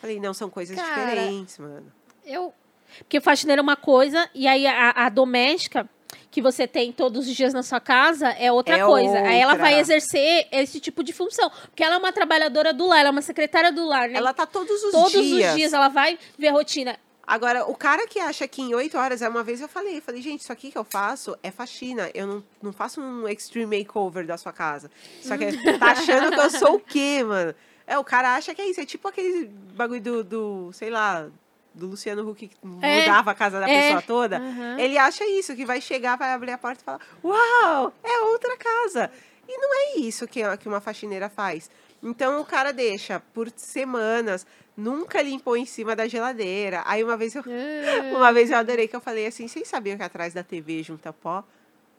[0.00, 1.92] Falei, não, são coisas Cara, diferentes, mano.
[2.24, 2.54] Eu,
[3.00, 5.86] Porque faxineira é uma coisa, e aí a, a doméstica
[6.30, 9.18] que você tem todos os dias na sua casa é outra É coisa.
[9.20, 9.66] Aí ela outra.
[9.68, 11.50] vai exercer esse tipo de função.
[11.66, 14.16] Porque ela é uma trabalhadora do lar, ela é uma secretária do lar, né?
[14.16, 15.50] Ela tá todos os Todos dias.
[15.50, 16.96] os dias ela vai ver a rotina.
[17.26, 20.02] Agora, o cara que acha que em oito horas, é uma vez eu falei, eu
[20.02, 22.10] falei, gente, isso aqui que eu faço é faxina.
[22.12, 24.90] Eu não, não faço um extreme makeover da sua casa.
[25.22, 25.46] Só que
[25.78, 27.54] tá achando que eu sou o quê, mano?
[27.86, 28.80] É, o cara acha que é isso.
[28.80, 31.28] É tipo aquele bagulho do, do sei lá,
[31.74, 33.82] do Luciano Huck que É, mudava a casa da é.
[33.82, 34.40] pessoa toda.
[34.78, 38.56] Ele acha isso, que vai chegar, vai abrir a porta e falar, uau, é outra
[38.56, 39.10] casa.
[39.48, 41.70] E não é isso que, que uma faxineira faz.
[42.02, 44.46] Então o cara deixa por semanas,
[44.80, 46.82] nunca limpou em cima da geladeira.
[46.86, 48.12] Aí uma vez eu, É.
[48.16, 51.12] uma vez eu adorei que eu falei assim, vocês sabiam que atrás da TV junta
[51.12, 51.44] pó?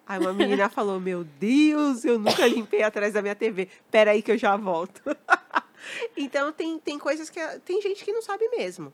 [0.05, 3.69] Aí uma menina falou, meu Deus, eu nunca limpei atrás da minha TV.
[3.89, 5.01] Pera aí que eu já volto.
[6.17, 7.39] então tem, tem coisas que.
[7.59, 8.93] Tem gente que não sabe mesmo.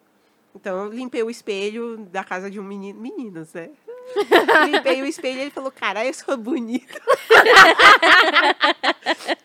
[0.53, 2.99] Então eu limpei o espelho da casa de um menino.
[2.99, 3.69] Meninos, né?
[4.65, 7.01] limpei o espelho e ele falou, cara, eu sou bonito.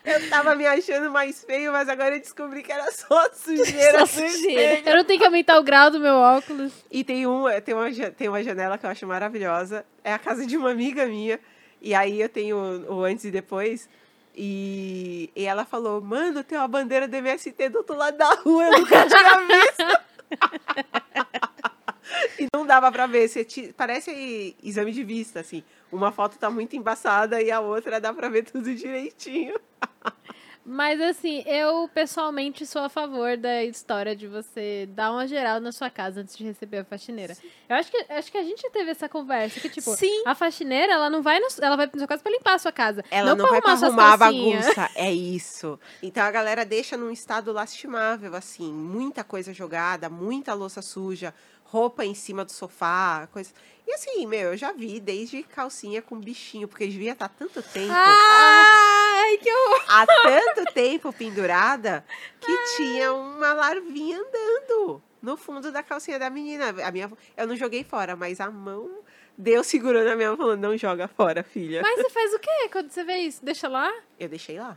[0.05, 4.05] Eu tava me achando mais feio, mas agora eu descobri que era só sujeira.
[4.05, 4.91] Só sujeira.
[4.91, 6.73] Eu não tenho que aumentar o grau do meu óculos.
[6.91, 9.85] E tem, um, tem, uma, tem uma janela que eu acho maravilhosa.
[10.03, 11.39] É a casa de uma amiga minha.
[11.81, 12.57] E aí eu tenho
[12.89, 13.89] o, antes e depois.
[14.35, 18.65] E, e ela falou, mano, tem uma bandeira do MST do outro lado da rua,
[18.65, 20.03] eu nunca tinha visto.
[22.41, 23.29] e não dava pra ver.
[23.29, 25.63] Você ti- parece exame de vista, assim.
[25.93, 29.55] Uma foto tá muito embaçada e a outra dá pra ver tudo direitinho.
[30.65, 35.73] Mas assim, eu pessoalmente sou a favor da história de você dar uma geral na
[35.73, 37.37] sua casa antes de receber a faxineira.
[37.69, 40.23] Eu acho que, acho que a gente teve essa conversa, que tipo, Sim.
[40.25, 42.71] a faxineira, ela não vai, no- ela vai na sua casa pra limpar a sua
[42.71, 43.05] casa.
[43.11, 44.89] Ela não, vai pra suas arrumar a bagunça.
[44.95, 45.81] É isso.
[46.01, 48.73] Então a galera deixa num estado lastimável, assim.
[48.73, 51.35] Muita coisa jogada, muita louça suja,
[51.73, 53.51] roupa em cima do sofá, coisa.
[53.87, 57.93] E assim, meu, eu já vi desde calcinha com bichinho, porque devia estar tanto tempo.
[57.95, 59.85] Ai, que horror!
[59.89, 62.05] há tanto tempo pendurada
[62.41, 66.75] que tinha uma larvinha andando no fundo da calcinha da menina.
[66.87, 68.99] A minha, eu não joguei fora, mas a mão
[69.39, 71.81] deu segurando a minha mão, falando, não joga fora, filha.
[71.83, 73.43] Mas você faz o quê quando você vê isso?
[73.43, 73.91] Deixa lá?
[74.21, 74.77] Eu deixei lá.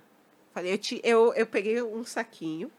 [0.53, 2.71] Falei, eu, ti- eu, eu peguei um saquinho,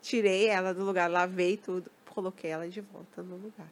[0.00, 3.66] tirei ela do lugar, lavei tudo, coloquei ela de volta no lugar.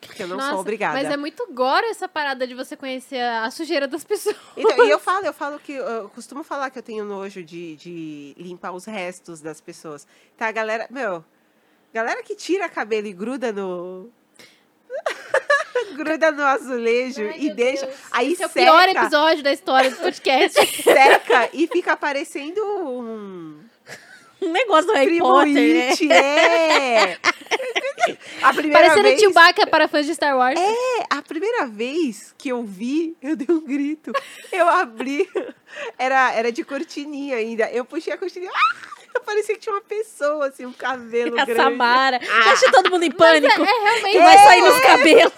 [0.00, 0.94] Porque eu não Nossa, sou obrigada.
[0.94, 4.36] Mas é muito gore essa parada de você conhecer a sujeira das pessoas.
[4.56, 7.76] Então, e eu falo, eu falo que eu costumo falar que eu tenho nojo de,
[7.76, 10.06] de limpar os restos das pessoas.
[10.36, 11.22] Tá, galera, meu,
[11.92, 14.08] galera que tira cabelo e gruda no
[15.94, 17.98] gruda no azulejo Ai, e deixa, Deus.
[18.10, 20.66] aí Esse é o seca, pior episódio da história do podcast.
[20.82, 23.58] seca e fica parecendo um
[24.40, 25.96] Um negócio do Harry Potter, né?
[25.96, 26.08] Tribuite,
[28.10, 28.44] é.
[28.44, 30.58] A primeira Parecendo vez, Chewbacca para fãs de Star Wars.
[30.58, 34.12] É, a primeira vez que eu vi, eu dei um grito.
[34.52, 35.28] Eu abri,
[35.98, 37.70] era, era de cortininha ainda.
[37.70, 41.62] Eu puxei a cortininha, ah, parecia que tinha uma pessoa, assim, um cabelo A grande.
[41.62, 42.16] Samara.
[42.16, 43.62] Acha todo mundo em pânico.
[43.62, 44.12] É realmente.
[44.12, 45.32] que vai sair nos cabelos.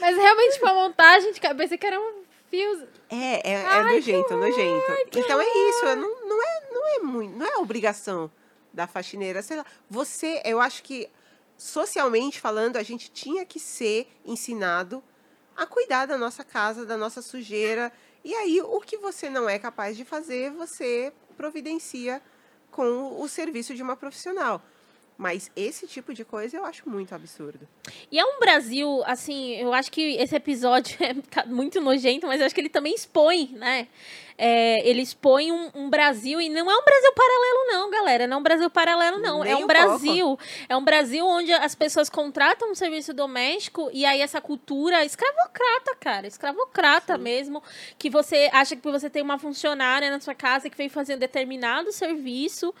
[0.00, 2.88] Mas realmente, tipo, a montagem de cabeça que era um fio.
[3.10, 4.92] É, é, é nojento, nojento.
[5.14, 8.30] Então é isso, não, não, é, não é muito, não é obrigação
[8.72, 9.64] da faxineira, sei lá.
[9.88, 11.08] Você, eu acho que
[11.56, 15.02] socialmente falando, a gente tinha que ser ensinado
[15.56, 17.92] a cuidar da nossa casa, da nossa sujeira.
[18.24, 22.20] E aí, o que você não é capaz de fazer, você providencia
[22.70, 24.62] com o serviço de uma profissional.
[25.18, 27.66] Mas esse tipo de coisa eu acho muito absurdo.
[28.12, 32.40] E é um Brasil, assim, eu acho que esse episódio é tá muito nojento, mas
[32.40, 33.88] eu acho que ele também expõe, né?
[34.38, 38.26] É, ele expõe um, um Brasil, e não é um Brasil paralelo, não, galera.
[38.26, 39.42] Não é um Brasil paralelo, não.
[39.42, 39.66] Nem é um um.
[39.66, 40.38] Brasil.
[40.68, 45.96] É um Brasil onde as pessoas contratam um serviço doméstico e aí essa cultura escravocrata,
[45.98, 46.26] cara.
[46.26, 47.62] Escravocrata mesmo.
[47.98, 51.18] Que você acha que você tem uma funcionária na sua casa que vem fazer um
[51.18, 52.74] determinado serviço,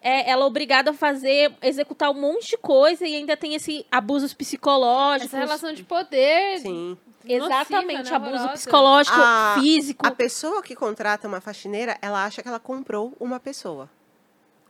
[0.00, 3.86] é, ela é obrigada a fazer, executar um monte de coisa e ainda tem esse
[3.90, 5.32] abusos psicológicos.
[5.32, 6.58] Essa relação de poder.
[6.58, 6.96] Sim.
[7.24, 8.16] Exatamente, nociva, né?
[8.16, 8.52] abuso Horrorosa.
[8.54, 10.06] psicológico, A- físico.
[10.06, 13.88] A pessoa que contrata uma faxineira, ela acha que ela comprou uma pessoa.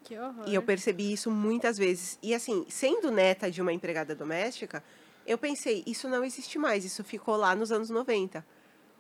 [0.05, 0.45] Que horror.
[0.47, 2.19] E eu percebi isso muitas vezes.
[2.23, 4.83] E assim, sendo neta de uma empregada doméstica,
[5.27, 8.45] eu pensei, isso não existe mais, isso ficou lá nos anos 90.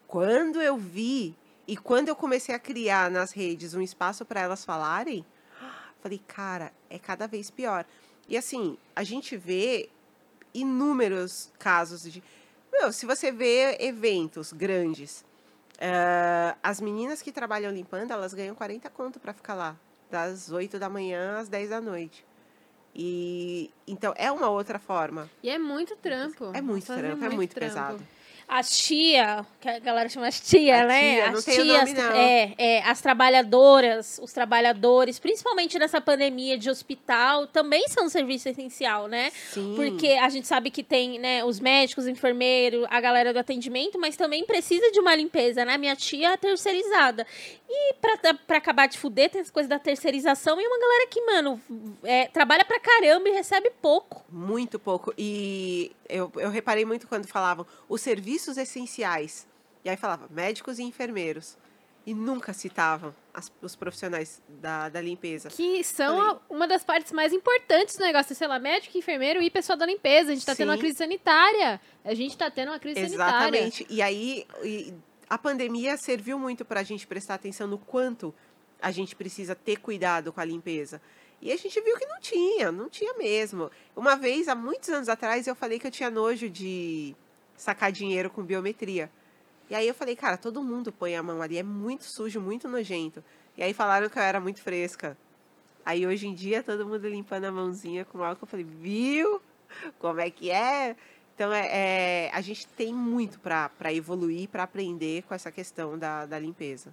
[0.06, 1.34] Quando eu vi
[1.66, 5.24] e quando eu comecei a criar nas redes um espaço para elas falarem,
[6.00, 7.84] falei, cara, é cada vez pior.
[8.28, 9.88] E assim, a gente vê
[10.54, 12.22] inúmeros casos de.
[12.72, 15.24] Meu, se você vê eventos grandes,
[15.78, 19.76] eh, as meninas que trabalham limpando, elas ganham 40 conto para ficar lá,
[20.10, 22.24] das 8 da manhã às 10 da noite.
[22.94, 25.30] E então é uma outra forma.
[25.42, 26.50] E é muito trampo.
[26.54, 27.74] É muito trampo, é muito trampo.
[27.74, 28.06] pesado.
[28.54, 31.14] As tia, que a galera chama as tia, A né?
[31.14, 31.98] tia, as não tem o tias.
[32.14, 38.50] É, é, as trabalhadoras, os trabalhadores, principalmente nessa pandemia de hospital, também são um serviço
[38.50, 39.30] essencial, né?
[39.30, 39.72] Sim.
[39.74, 44.18] Porque a gente sabe que tem, né, os médicos, enfermeiros, a galera do atendimento, mas
[44.18, 45.78] também precisa de uma limpeza, né?
[45.78, 47.26] Minha tia é terceirizada.
[47.66, 51.22] E pra, pra acabar de fuder, tem as coisas da terceirização e uma galera que,
[51.24, 51.58] mano,
[52.02, 54.22] é, trabalha pra caramba e recebe pouco.
[54.30, 55.14] Muito pouco.
[55.16, 58.02] E eu, eu reparei muito quando falavam os
[58.42, 59.46] serviços essenciais.
[59.84, 61.56] E aí falava médicos e enfermeiros.
[62.04, 65.48] E nunca citavam as- os profissionais da, da limpeza.
[65.50, 66.32] Que são Falei.
[66.32, 68.34] a- uma das partes mais importantes do negócio.
[68.34, 70.32] Sei lá, médico, enfermeiro e pessoal da limpeza.
[70.32, 71.80] A gente tá tendo uma crise sanitária.
[72.04, 73.56] A gente tá tendo uma crise sanitária.
[73.56, 73.86] Exatamente.
[73.88, 74.92] E aí e
[75.30, 78.34] a pandemia serviu muito para a gente prestar atenção no quanto
[78.80, 81.00] a gente precisa ter cuidado com a limpeza.
[81.40, 83.70] E a gente viu que não tinha, não tinha mesmo.
[83.96, 87.14] Uma vez, há muitos anos atrás, eu falei que eu tinha nojo de
[87.62, 89.10] sacar dinheiro com biometria.
[89.70, 92.68] E aí eu falei, cara, todo mundo põe a mão ali, é muito sujo, muito
[92.68, 93.22] nojento.
[93.56, 95.16] E aí falaram que eu era muito fresca.
[95.84, 98.44] Aí hoje em dia todo mundo limpando a mãozinha com álcool.
[98.44, 99.40] Eu falei, viu?
[99.98, 100.96] Como é que é?
[101.34, 106.26] Então é, é- a gente tem muito para evoluir, para aprender com essa questão da,
[106.26, 106.92] da limpeza.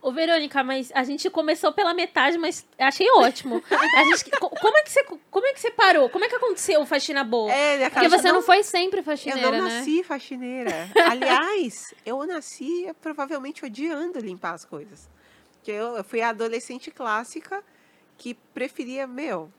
[0.00, 3.62] Ô, Verônica, mas a gente começou pela metade, mas achei ótimo.
[3.70, 6.08] A gente, co- como, é que você, como é que você parou?
[6.08, 7.52] Como é que aconteceu o Faxina Boa?
[7.52, 9.78] É, né, Porque você não foi sempre Eu faxineira, não né?
[9.78, 10.88] nasci faxineira.
[11.10, 15.08] Aliás, eu nasci provavelmente odiando limpar as coisas.
[15.62, 17.62] Que eu, eu fui a adolescente clássica
[18.16, 19.50] que preferia, meu.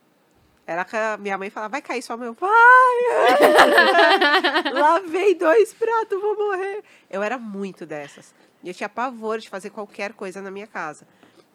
[0.66, 2.50] Era que a minha mãe falava, vai cair só meu pai.
[4.74, 6.84] Lavei dois pratos, vou morrer.
[7.10, 8.34] Eu era muito dessas.
[8.64, 11.08] Eu tinha pavor de fazer qualquer coisa na minha casa.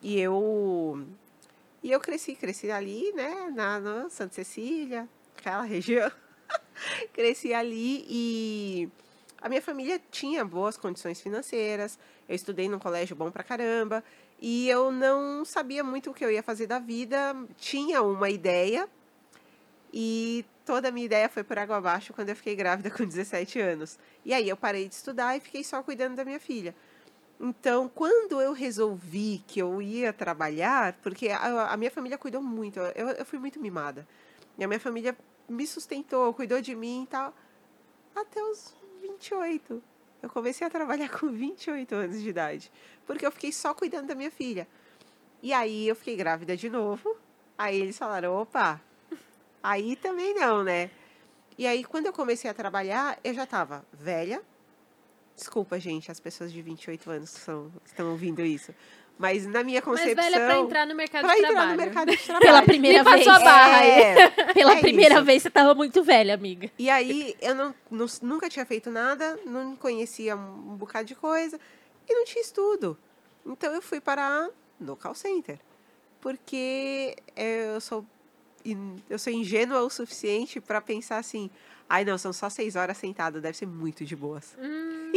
[0.02, 1.06] E eu.
[1.82, 3.50] E eu cresci, cresci ali, né?
[3.54, 6.10] Na, na Santa Cecília, aquela região.
[7.12, 8.88] cresci ali e
[9.40, 11.98] a minha família tinha boas condições financeiras.
[12.26, 14.02] Eu estudei num colégio bom pra caramba.
[14.40, 17.36] E eu não sabia muito o que eu ia fazer da vida.
[17.58, 18.88] Tinha uma ideia.
[19.92, 23.60] E toda a minha ideia foi por água abaixo quando eu fiquei grávida com 17
[23.60, 23.98] anos.
[24.24, 26.74] E aí eu parei de estudar e fiquei só cuidando da minha filha.
[27.46, 32.80] Então, quando eu resolvi que eu ia trabalhar, porque a, a minha família cuidou muito,
[32.80, 34.08] eu, eu fui muito mimada.
[34.56, 35.14] E a minha família
[35.46, 37.34] me sustentou, cuidou de mim e tal,
[38.16, 39.82] até os 28.
[40.22, 42.72] Eu comecei a trabalhar com 28 anos de idade,
[43.06, 44.66] porque eu fiquei só cuidando da minha filha.
[45.42, 47.14] E aí eu fiquei grávida de novo.
[47.58, 48.80] Aí eles falaram: opa,
[49.62, 50.90] aí também não, né?
[51.58, 54.42] E aí, quando eu comecei a trabalhar, eu já estava velha,
[55.36, 58.72] Desculpa, gente, as pessoas de 28 anos são, estão ouvindo isso.
[59.18, 60.14] Mas na minha concepção.
[60.16, 61.70] Mas velha pra entrar no mercado pra de entrar trabalho.
[61.70, 62.44] no mercado de trabalho.
[62.46, 63.28] Pela primeira Me passou vez.
[63.28, 63.84] a barra.
[63.84, 65.24] É, Pela é primeira isso.
[65.24, 66.68] vez você tava muito velha, amiga.
[66.78, 71.60] E aí eu não, não- nunca tinha feito nada, não conhecia um bocado de coisa
[72.08, 72.98] e não tinha estudo.
[73.46, 74.48] Então eu fui parar
[74.80, 75.58] no call center.
[76.20, 78.04] Porque eu sou,
[79.10, 81.50] eu sou ingênua o suficiente para pensar assim:
[81.88, 84.56] ai não, são só seis horas sentada, deve ser muito de boas.
[84.58, 85.12] Hum,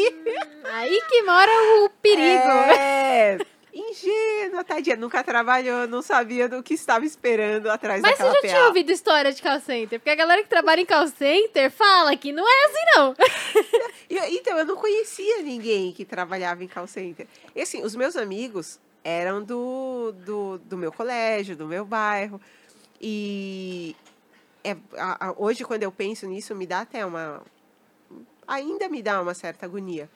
[0.66, 1.52] aí que mora
[1.86, 2.50] o perigo.
[2.78, 3.38] É,
[3.74, 4.96] ingênua, tadinha.
[4.96, 8.48] Nunca trabalhou, não sabia do que estava esperando atrás Mas você daquela já PA.
[8.48, 10.00] tinha ouvido história de call center?
[10.00, 13.16] Porque a galera que trabalha em call center fala que não é assim, não.
[14.10, 17.28] Então, eu não conhecia ninguém que trabalhava em call center.
[17.56, 22.40] E assim, os meus amigos eram do, do, do meu colégio, do meu bairro.
[23.02, 23.96] E
[24.64, 27.42] é, a- a- hoje, quando eu penso nisso, me dá até uma.
[28.48, 30.10] Ainda me dá uma certa agonia.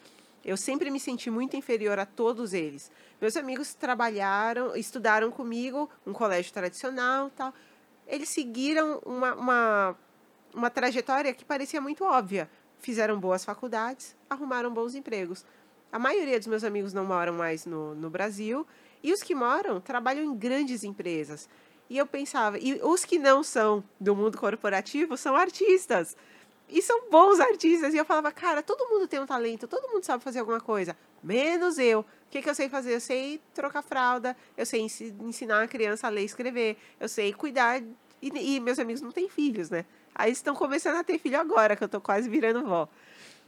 [0.43, 2.91] Eu sempre me senti muito inferior a todos eles.
[3.19, 7.53] Meus amigos trabalharam, estudaram comigo, um colégio tradicional tal.
[8.07, 9.95] Eles seguiram uma, uma,
[10.53, 12.49] uma trajetória que parecia muito óbvia.
[12.79, 15.45] Fizeram boas faculdades, arrumaram bons empregos.
[15.91, 18.65] A maioria dos meus amigos não moram mais no, no Brasil.
[19.03, 21.47] E os que moram trabalham em grandes empresas.
[21.91, 26.15] E eu pensava, e os que não são do mundo corporativo são artistas.
[26.69, 27.93] E são bons artistas.
[27.93, 30.95] E eu falava, cara, todo mundo tem um talento, todo mundo sabe fazer alguma coisa,
[31.21, 31.99] menos eu.
[31.99, 32.95] O que, que eu sei fazer?
[32.95, 37.09] Eu sei trocar fralda, eu sei ensi- ensinar a criança a ler e escrever, eu
[37.09, 37.81] sei cuidar.
[38.21, 39.83] E, e meus amigos não têm filhos, né?
[40.15, 42.87] Aí estão começando a ter filho agora, que eu tô quase virando vó.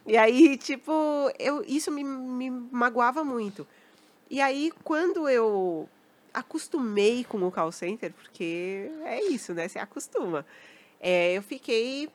[0.06, 0.92] E aí, tipo,
[1.40, 3.66] eu, isso me, me magoava muito.
[4.30, 5.88] E aí, quando eu
[6.34, 9.68] acostumei com o call center, porque é isso, né?
[9.68, 10.46] Você acostuma.
[11.00, 12.10] É, eu fiquei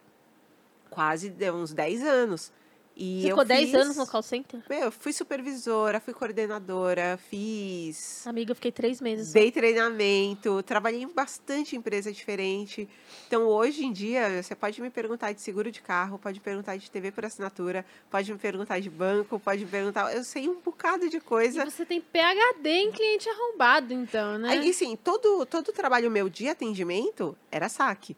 [0.90, 2.52] quase uns 10 anos.
[3.00, 4.60] E Ficou eu 10 fiz- anos no call center?
[4.68, 8.26] Meu, eu fui supervisora, fui coordenadora, fiz.
[8.26, 9.32] Amiga, eu fiquei três meses.
[9.32, 12.88] Dei treinamento, trabalhei em bastante empresa diferente.
[13.28, 16.76] Então, hoje em dia, você pode me perguntar de seguro de carro, pode me perguntar
[16.76, 20.12] de TV por assinatura, pode me perguntar de banco, pode me perguntar.
[20.12, 21.64] Eu sei um bocado de E coisa.
[21.64, 24.48] você tem PHD em cliente arrombado, então, né?
[24.48, 28.16] Aí, sim, todo, todo o trabalho meu de atendimento era saque.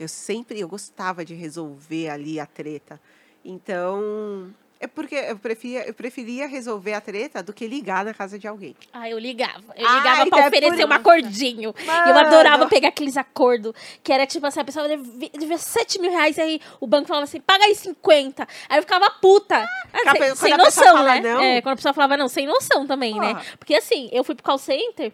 [0.00, 3.00] Eu sempre, eu gostava de resolver ali a treta.
[3.50, 8.38] Então, é porque eu preferia, eu preferia resolver a treta do que ligar na casa
[8.38, 8.76] de alguém.
[8.92, 9.74] Ah, eu ligava.
[9.74, 11.74] Eu Ah, ligava então pra é oferecer por um acordinho.
[11.78, 12.18] E eu Mano.
[12.28, 16.36] adorava pegar aqueles acordos, que era tipo assim, a pessoa devia, devia 7 mil reais,
[16.36, 18.46] e aí o banco falava assim, paga aí 50.
[18.68, 19.56] Aí eu ficava puta.
[19.56, 19.68] Ah,
[20.04, 21.20] Quando a sem, sem noção, né?
[21.20, 21.40] não.
[21.42, 23.34] É, quando a pessoa falava não, sem noção também, né?
[23.34, 23.44] Porra.
[23.58, 25.10] Porque assim, eu fui pro call center.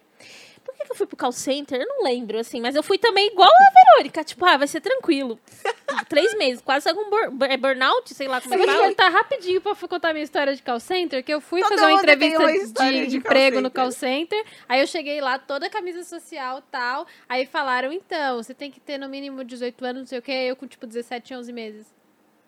[0.84, 1.80] Que, eu fui pro call center?
[1.80, 4.22] Eu não lembro, assim, mas eu fui também igual a Verônica.
[4.24, 5.38] Tipo, ah, vai ser tranquilo.
[6.08, 7.04] Três meses, quase algum
[7.44, 8.88] é burnout, sei lá como é que fala.
[8.88, 11.92] contar rapidinho pra contar minha história de call center, que eu fui Todo fazer uma
[12.00, 13.82] entrevista uma de, de call emprego no center.
[13.82, 14.44] call center.
[14.68, 17.06] Aí eu cheguei lá, toda camisa social tal.
[17.28, 20.32] Aí falaram, então, você tem que ter no mínimo 18 anos, não sei o quê.
[20.32, 21.86] Eu com tipo 17, 11 meses.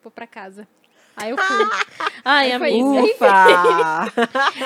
[0.02, 0.68] Vou pra casa.
[1.16, 1.66] Aí eu fui.
[2.22, 3.04] Ai, Aí foi amiga.
[3.04, 4.12] Ufa!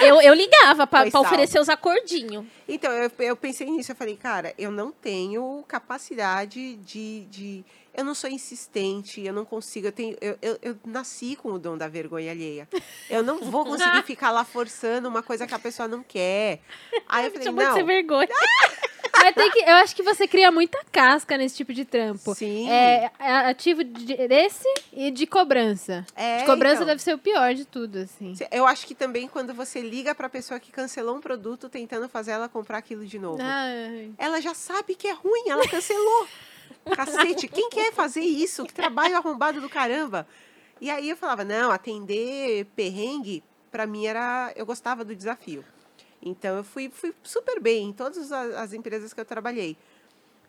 [0.02, 2.44] Eu, eu ligava pra, oferecer os acordinhos.
[2.66, 7.26] Então, eu, eu pensei nisso, eu falei, cara, eu não tenho capacidade de.
[7.26, 9.88] de eu não sou insistente, eu não consigo.
[9.88, 12.68] Eu, tenho, eu, eu, eu nasci com o dom da vergonha alheia.
[13.08, 16.60] Eu não vou conseguir ficar lá forçando uma coisa que a pessoa não quer.
[17.08, 17.74] Aí eu falei, de não.
[17.74, 18.28] ser vergonha.
[19.22, 22.34] Mas tem que, eu acho que você cria muita casca nesse tipo de trampo.
[22.34, 22.68] Sim.
[22.70, 26.04] É, é ativo de- desse e de cobrança.
[26.16, 26.86] É, de cobrança então.
[26.86, 28.34] deve ser o pior de tudo, assim.
[28.50, 32.32] Eu acho que também quando você liga pra pessoa que cancelou um produto tentando fazer
[32.32, 33.38] ela comprar aquilo de novo.
[33.42, 34.10] Ai.
[34.18, 36.26] Ela já sabe que é ruim, ela cancelou.
[36.96, 38.64] Cacete, quem quer fazer isso?
[38.64, 40.26] Que trabalho arrombado do caramba.
[40.80, 44.50] E aí eu falava, não, atender perrengue, pra mim era.
[44.56, 45.62] Eu gostava do desafio.
[46.22, 49.76] Então eu fui, fui super bem em todas as, as empresas que eu trabalhei.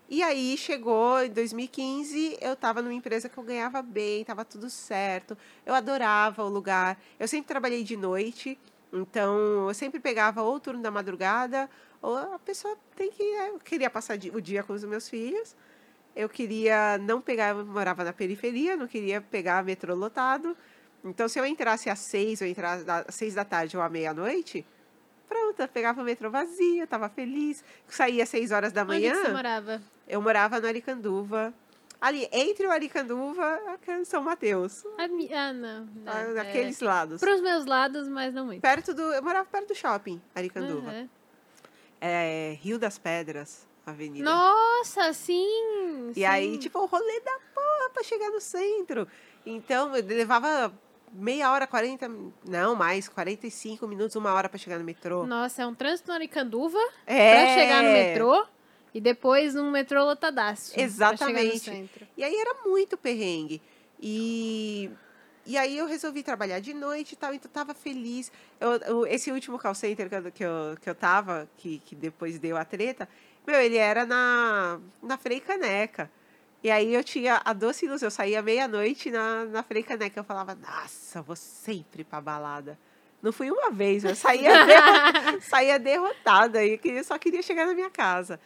[0.09, 4.69] E aí chegou em 2015, eu estava numa empresa que eu ganhava bem, estava tudo
[4.69, 5.38] certo.
[5.65, 6.99] Eu adorava o lugar.
[7.17, 8.59] Eu sempre trabalhei de noite,
[8.91, 11.69] então eu sempre pegava ou turno da madrugada,
[12.01, 13.24] ou a pessoa tem que.
[13.24, 15.55] Eu queria passar o dia com os meus filhos.
[16.13, 20.57] Eu queria não pegar, eu morava na periferia, não queria pegar metrô lotado.
[21.05, 24.65] Então, se eu entrasse às seis, ou entrasse às seis da tarde ou à meia-noite,
[25.32, 27.63] pronto, eu pegava o metrô vazio, estava feliz.
[27.88, 29.13] Saía às seis horas da Onde manhã.
[29.13, 29.82] que você morava?
[30.05, 31.53] Eu morava no Aricanduva.
[32.01, 34.84] Ali, entre o Aricanduva e São Mateus.
[34.97, 35.86] Ah, não.
[35.86, 36.34] não, é.
[36.34, 37.21] Naqueles lados.
[37.21, 38.61] Pros meus lados, mas não muito.
[38.61, 39.01] Perto do.
[39.13, 40.91] Eu morava perto do shopping, Aricanduva.
[40.91, 41.09] Uhum.
[42.01, 44.25] É, Rio das Pedras, Avenida.
[44.25, 46.11] Nossa, sim!
[46.15, 46.57] E aí, sim.
[46.57, 49.07] tipo, o rolê da porra pra chegar no centro.
[49.45, 50.73] Então, eu levava
[51.12, 52.09] meia hora, 40.
[52.47, 55.26] Não, mais, 45 minutos, uma hora pra chegar no metrô.
[55.26, 57.34] Nossa, é um trânsito no Aricanduva É.
[57.34, 58.45] pra chegar no metrô
[58.93, 60.76] e depois um metrô lotadaço.
[60.78, 61.89] No Exatamente.
[62.18, 63.62] E aí era muito perrengue.
[64.01, 64.89] E,
[65.45, 68.32] e aí eu resolvi trabalhar de noite e tal, então tava feliz.
[68.59, 71.95] Eu, eu- esse último call center que eu, que eu, que eu tava, que, que
[71.95, 73.07] depois deu a treta,
[73.45, 76.09] meu, ele era na, na Frei Caneca.
[76.64, 80.20] E aí eu tinha a doce ilusão, eu saía meia-noite na, na Frei Caneca.
[80.20, 82.78] Eu falava, nossa, vou sempre pra balada.
[83.22, 87.89] Não fui uma vez, eu saía, derro- saía derrotada e só queria chegar na minha
[87.89, 88.39] casa.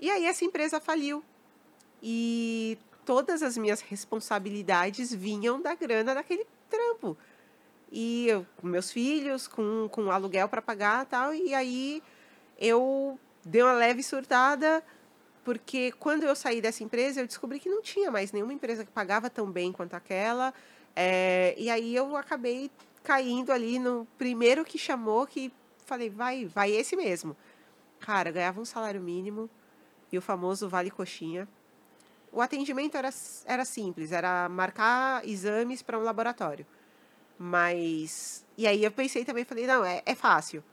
[0.00, 1.24] E aí essa empresa faliu.
[2.02, 7.16] E todas as minhas responsabilidades vinham da grana daquele trampo.
[7.90, 11.32] E eu, com meus filhos, com, com aluguel para pagar tal.
[11.34, 12.02] E aí
[12.58, 14.82] eu dei uma leve surtada,
[15.46, 18.90] porque quando eu saí dessa empresa, eu descobri que não tinha mais nenhuma empresa que
[18.90, 20.52] pagava tão bem quanto aquela.
[20.96, 22.68] É, e aí eu acabei
[23.04, 25.52] caindo ali no primeiro que chamou, que
[25.84, 27.36] falei, vai, vai esse mesmo.
[28.00, 29.48] Cara, ganhava um salário mínimo
[30.10, 31.46] e o famoso vale coxinha.
[32.32, 33.10] O atendimento era,
[33.44, 36.66] era simples, era marcar exames para um laboratório.
[37.38, 38.44] Mas.
[38.58, 40.64] E aí eu pensei também, falei, não, é, é fácil.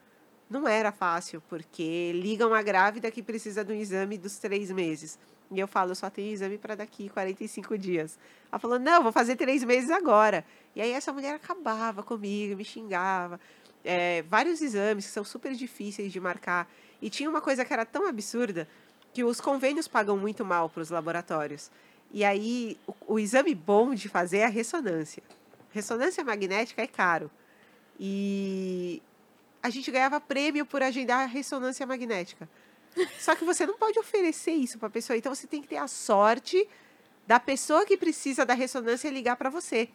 [0.54, 5.18] Não era fácil, porque liga uma grávida que precisa um exame dos três meses.
[5.49, 8.20] E eu falo, só tenho exame para daqui 45 dias.
[8.51, 10.45] Ela falou, não, vou fazer três meses agora.
[10.76, 13.39] E aí essa mulher acabava comigo, me xingava.
[13.84, 16.72] É, vários exames que são super difíceis de marcar.
[17.01, 18.68] E tinha uma coisa que era tão absurda
[19.12, 21.72] que os convênios pagam muito mal para os laboratórios.
[22.12, 25.24] E aí, o, o exame bom de fazer é a ressonância.
[25.72, 27.32] Ressonância magnética é caro.
[27.99, 29.01] E
[29.64, 32.49] a gente ganhava prêmio por agendar a ressonância magnética.
[33.18, 35.18] Só que você não pode oferecer isso para a pessoa.
[35.18, 36.68] Então, você tem que ter a sorte
[37.26, 39.88] da pessoa que precisa da ressonância ligar para você.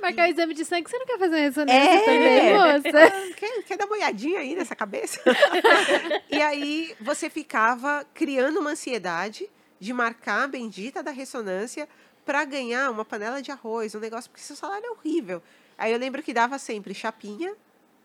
[0.00, 2.00] Marcar o exame de sangue, você não quer fazer uma ressonância É.
[2.00, 3.34] também, moça?
[3.36, 5.20] Quer, quer dar uma olhadinha aí nessa cabeça?
[6.30, 9.48] e aí você ficava criando uma ansiedade
[9.78, 11.88] de marcar a bendita da ressonância
[12.24, 15.42] para ganhar uma panela de arroz, um negócio, porque seu salário é horrível.
[15.76, 17.54] Aí eu lembro que dava sempre chapinha,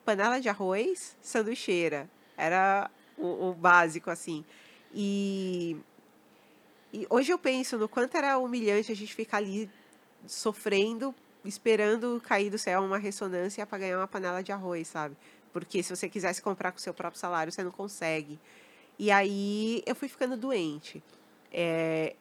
[0.07, 2.09] panela de arroz, sanduicheira.
[2.37, 4.45] Era o, o básico, assim.
[4.93, 5.75] E,
[6.93, 9.69] e hoje eu penso no quanto era humilhante a gente ficar ali
[10.25, 15.17] sofrendo, esperando cair do céu uma ressonância para ganhar uma panela de arroz, sabe?
[15.51, 18.39] Porque se você quisesse comprar com seu próprio salário, você não consegue.
[18.97, 21.03] E aí eu fui ficando doente.
[21.51, 22.15] É,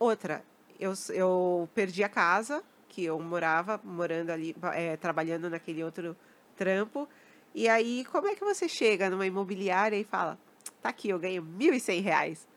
[0.00, 0.42] outra,
[0.80, 6.16] eu, eu perdi a casa que eu morava, morando ali, é, trabalhando naquele outro
[6.56, 7.08] trampo.
[7.54, 10.38] E aí, como é que você chega numa imobiliária e fala,
[10.80, 12.48] tá aqui, eu ganho 1.100 reais.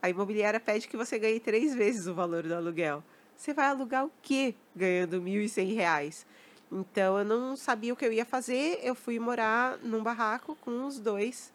[0.00, 3.02] A imobiliária pede que você ganhe três vezes o valor do aluguel.
[3.36, 6.26] Você vai alugar o quê ganhando 1.100 reais?
[6.70, 8.80] Então, eu não sabia o que eu ia fazer.
[8.82, 11.52] Eu fui morar num barraco com os dois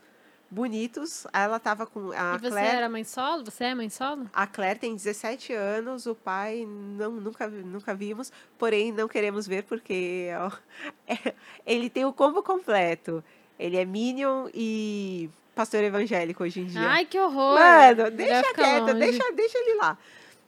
[0.50, 1.26] bonitos.
[1.34, 2.76] Ela tava com a e você Claire.
[2.78, 3.46] era mãe solo?
[3.46, 4.30] Você é mãe solo?
[4.34, 9.64] A Claire tem 17 anos, o pai não, nunca, nunca vimos, porém não queremos ver
[9.64, 10.52] porque ó,
[11.08, 11.34] é-
[11.66, 13.24] ele tem o combo completo.
[13.58, 16.80] Ele é Minion e pastor evangélico hoje em dia.
[16.82, 17.60] Ai, que horror!
[17.60, 18.94] Mano, deixa quieto, longe.
[19.00, 19.98] deixa, deixa ele lá.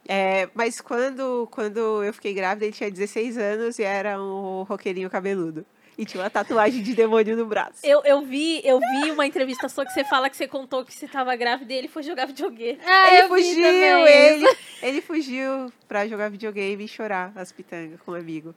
[0.08, 5.10] É, mas quando, quando eu fiquei grávida, ele tinha 16 anos e era um roqueirinho
[5.10, 5.66] cabeludo.
[5.98, 7.80] E tinha uma tatuagem de demônio no braço.
[7.86, 10.94] Eu, eu, vi, eu vi uma entrevista sua que você fala que você contou que
[10.94, 12.80] você tava grávida e ele foi jogar videogame.
[12.86, 14.46] Ah, ele fugiu, ele,
[14.82, 18.56] ele fugiu pra jogar videogame e chorar as pitangas com um amigo.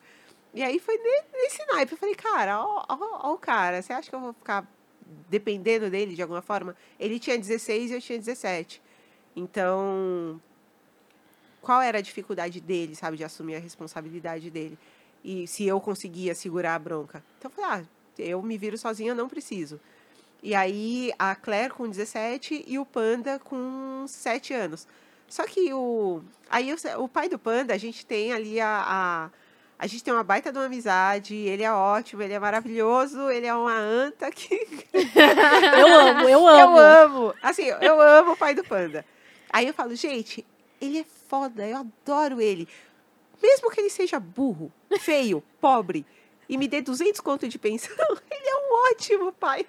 [0.55, 1.93] E aí foi ne- nesse naipe.
[1.93, 4.65] Eu falei, cara, ó, ó, ó o cara, você acha que eu vou ficar
[5.29, 6.77] dependendo dele de alguma forma?
[6.99, 8.81] Ele tinha 16 e eu tinha 17.
[9.37, 10.41] Então,
[11.61, 14.79] qual era a dificuldade dele, sabe, de assumir a responsabilidade dele?
[15.25, 17.25] E se eu conseguia segurar a bronca.
[17.39, 19.81] Então eu falei, ah, eu me viro sozinha, não preciso.
[20.43, 24.87] E aí a Claire com 17 e o Panda com 7 anos.
[25.27, 26.23] Só que o.
[26.51, 29.31] Aí o, o pai do Panda, a gente tem ali a, a.
[29.79, 33.47] a gente tem uma baita de uma amizade, ele é ótimo, ele é maravilhoso, ele
[33.47, 36.59] é uma anta que Eu amo, eu amo.
[36.59, 37.35] eu amo.
[37.43, 39.05] Assim, eu amo o pai do panda.
[39.51, 40.47] Aí eu falo, gente,
[40.81, 42.69] ele é foda, eu adoro ele.
[43.43, 46.05] Mesmo que ele seja burro, feio, pobre
[46.49, 47.95] e me dê 200 conto de pensão,
[48.31, 49.67] ele é um ótimo pai.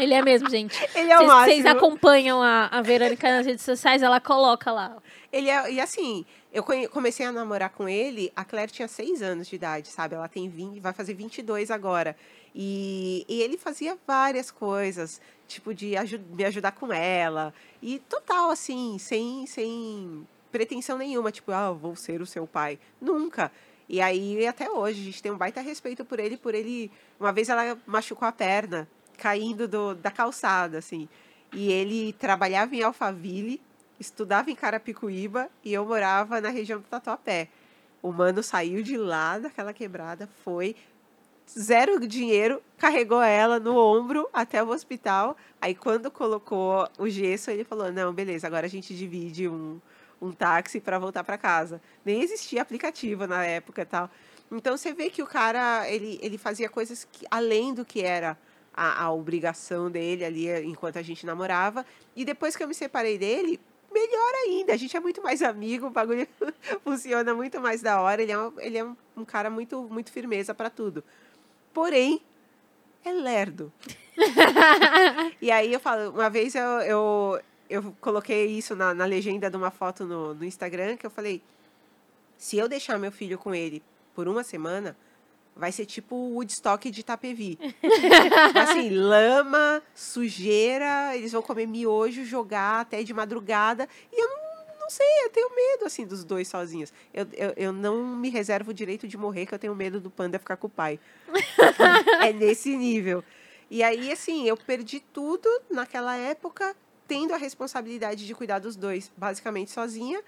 [0.00, 0.76] Ele é mesmo, gente.
[0.92, 4.96] Ele é o Vocês- acompanham a, a Verônica nas redes sociais, ela coloca lá.
[5.32, 9.46] Ele é, e assim, eu comecei a namorar com ele, a Claire tinha 6 anos
[9.46, 10.16] de idade, sabe?
[10.16, 12.16] Ela tem 20, vai fazer 22 agora.
[12.52, 15.94] E, e ele fazia várias coisas, tipo de
[16.30, 17.54] me ajudar com ela.
[17.80, 22.78] E total, assim, sem, sem pretensão nenhuma, tipo, ah, vou ser o seu pai.
[23.00, 23.50] Nunca.
[23.88, 26.92] E aí, até hoje, a gente tem um baita respeito por ele, por ele.
[27.18, 28.88] Uma vez ela machucou a perna,
[29.18, 31.08] caindo do, da calçada, assim.
[31.52, 33.60] E ele trabalhava em Alphaville,
[33.98, 37.48] estudava em Carapicuíba e eu morava na região do Tatuapé.
[38.00, 40.76] O mano saiu de lá daquela quebrada, foi
[41.50, 45.36] zero dinheiro, carregou ela no ombro até o hospital.
[45.60, 49.80] Aí quando colocou o gesso, ele falou: "Não, beleza, agora a gente divide um
[50.24, 51.80] um táxi para voltar para casa".
[52.04, 54.10] Nem existia aplicativo na época e tal.
[54.50, 58.36] Então você vê que o cara, ele, ele fazia coisas que, além do que era
[58.72, 61.86] a, a obrigação dele ali eh, enquanto a gente namorava.
[62.16, 63.60] E depois que eu me separei dele,
[63.92, 64.72] melhor ainda.
[64.72, 66.26] A gente é muito mais amigo, o bagulho
[66.82, 68.20] funciona muito mais da hora.
[68.20, 71.04] Ele é um, ele é um, um cara muito, muito firmeza para tudo.
[71.72, 72.20] Porém,
[73.04, 73.72] é lerdo.
[75.40, 77.40] e aí eu falo, uma vez eu, eu,
[77.74, 81.42] eu coloquei isso na, na legenda de uma foto no, no Instagram, que eu falei,
[82.38, 83.82] se eu deixar meu filho com ele
[84.14, 84.96] por uma semana,
[85.56, 87.58] vai ser tipo o Woodstock de Itapevi.
[88.54, 93.88] assim, lama, sujeira, eles vão comer miojo, jogar até de madrugada.
[94.12, 96.92] E eu não, não sei, eu tenho medo, assim, dos dois sozinhos.
[97.12, 100.10] Eu, eu, eu não me reservo o direito de morrer, que eu tenho medo do
[100.10, 101.00] panda ficar com o pai.
[102.22, 103.24] é nesse nível.
[103.68, 106.76] E aí, assim, eu perdi tudo naquela época,
[107.06, 110.22] tendo a responsabilidade de cuidar dos dois, basicamente sozinha.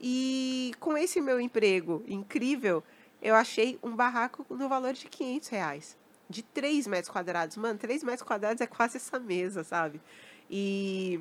[0.00, 2.82] E com esse meu emprego incrível,
[3.22, 5.96] eu achei um barraco no valor de 500 reais.
[6.28, 7.56] De 3 metros quadrados.
[7.56, 10.00] Mano, 3 metros quadrados é quase essa mesa, sabe?
[10.50, 11.20] E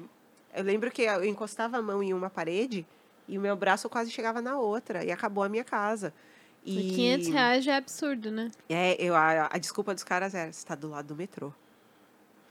[0.53, 2.85] eu lembro que eu encostava a mão em uma parede
[3.27, 5.03] e o meu braço quase chegava na outra.
[5.03, 6.13] E acabou a minha casa.
[6.65, 8.49] E 500 reais já é absurdo, né?
[8.69, 11.53] É, eu, a, a desculpa dos caras era, você tá do lado do metrô.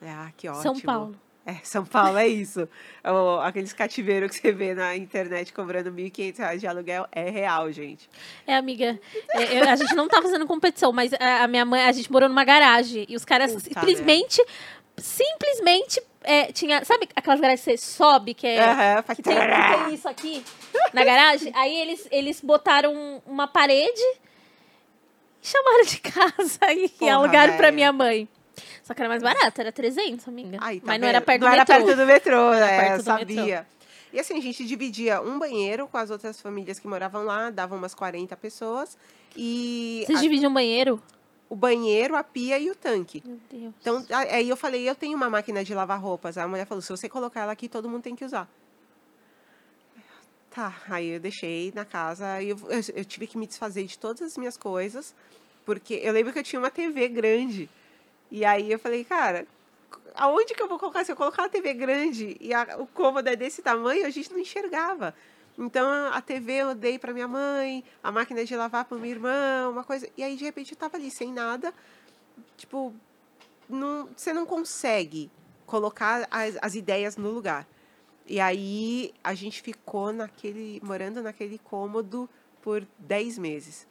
[0.00, 0.62] É, Ah, que ótimo.
[0.62, 1.16] São Paulo.
[1.45, 2.68] É, São Paulo é isso.
[3.05, 7.70] O- aqueles cativeiros que você vê na internet cobrando 1.500 reais de aluguel é real,
[7.72, 8.09] gente.
[8.47, 8.99] É, amiga,
[9.30, 12.11] é, eu- a gente não tá fazendo competição, mas a, a minha mãe, a gente
[12.12, 14.40] morou numa garagem e os caras Puta simplesmente,
[14.97, 19.84] simplesmente, é, tinha, sabe aquelas garagens que você sobe, que é, faz que tem, que
[19.84, 20.45] tem isso aqui
[20.93, 21.53] na garagem?
[21.57, 24.01] Aí eles, eles botaram uma parede
[25.43, 27.74] e chamaram de casa e, Porra, alugaram pra velho.
[27.74, 28.28] minha mãe.
[28.83, 30.59] Só que era mais barato, era 300, amiga.
[30.61, 31.85] Ai, tá mas não era perto não do era metrô.
[31.87, 32.97] perto do metrô, Era né?
[32.99, 33.66] do sabia.
[34.12, 37.78] E assim, a gente dividia um banheiro com as outras famílias que moravam lá, davam
[37.78, 38.99] umas 40 pessoas.
[39.37, 41.03] E Vocês a- dividem um banheiro?
[41.49, 43.22] o banheiro, a pia e o tanque.
[43.26, 43.74] Meu Deus.
[43.80, 46.37] Então, aí eu falei, eu tenho uma máquina de lavar roupas.
[46.39, 48.49] A mulher falou, se você colocar ela aqui, todo mundo tem que usar.
[50.51, 54.20] Tá, aí eu deixei na casa, eu, eu, eu tive que me desfazer de todas
[54.22, 55.14] as minhas coisas,
[55.64, 57.70] porque eu lembro que eu tinha uma TV grande.
[58.33, 59.47] E aí eu falei, cara,
[60.14, 61.05] aonde que eu vou colocar?
[61.05, 64.33] Se eu colocar uma TV grande e a- o cômodo é desse tamanho, a gente
[64.33, 65.14] não enxergava.
[65.59, 69.68] Então a TV eu dei para minha mãe, a máquina de lavar para minha irmã,
[69.68, 70.09] uma coisa.
[70.16, 71.74] E aí de repente eu tava ali sem nada,
[72.57, 72.95] tipo,
[73.68, 75.30] não, você não consegue
[75.66, 77.68] colocar as, as ideias no lugar.
[78.26, 82.30] E aí a gente ficou naquele morando naquele cômodo
[82.62, 83.87] por 10 meses.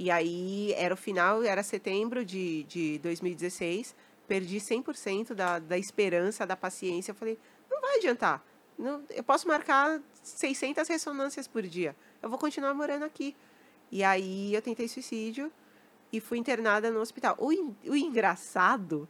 [0.00, 3.94] E aí era o final, era setembro de, de 2016.
[4.26, 7.10] Perdi 100% da, da esperança, da paciência.
[7.10, 7.38] Eu falei,
[7.70, 8.42] não vai adiantar.
[8.78, 11.94] Não, eu posso marcar 600 ressonâncias por dia.
[12.22, 13.36] Eu vou continuar morando aqui.
[13.92, 15.52] E aí eu tentei suicídio.
[16.10, 17.36] e fui internada no hospital.
[17.38, 19.06] O, o engraçado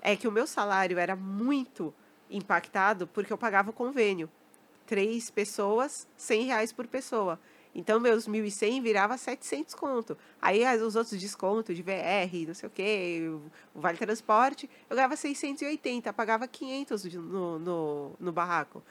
[0.00, 1.94] é que o meu salário era muito
[2.28, 4.28] impactado porque eu pagava o convênio.
[4.86, 7.38] Três pessoas, 100 reais por pessoa.
[7.74, 10.16] Então, meus 1.100 virava 700 conto.
[10.40, 13.30] Aí, os outros descontos de VR, não sei o quê,
[13.74, 18.82] o Vale Transporte, eu ganhava 680, pagava 500 de- no, no, no barraco.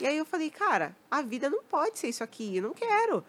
[0.00, 3.22] E aí eu falei, cara, a vida não pode ser isso aqui, eu não quero.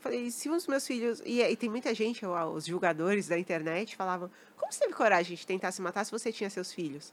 [0.00, 1.22] Falei, se os meus filhos.
[1.24, 5.46] E, e tem muita gente, os julgadores da internet, falavam: como você teve coragem de
[5.46, 7.12] tentar se matar se você tinha seus filhos?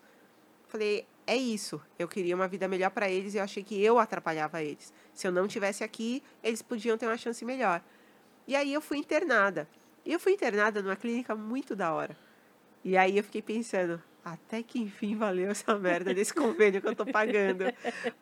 [0.67, 1.81] Falei, é isso.
[1.97, 4.93] Eu queria uma vida melhor para eles e eu achei que eu atrapalhava eles.
[5.13, 7.81] Se eu não tivesse aqui, eles podiam ter uma chance melhor.
[8.47, 9.67] E aí eu fui internada.
[10.05, 12.15] E eu fui internada numa clínica muito da hora.
[12.83, 16.95] E aí eu fiquei pensando, até que enfim valeu essa merda desse convênio que eu
[16.95, 17.65] tô pagando.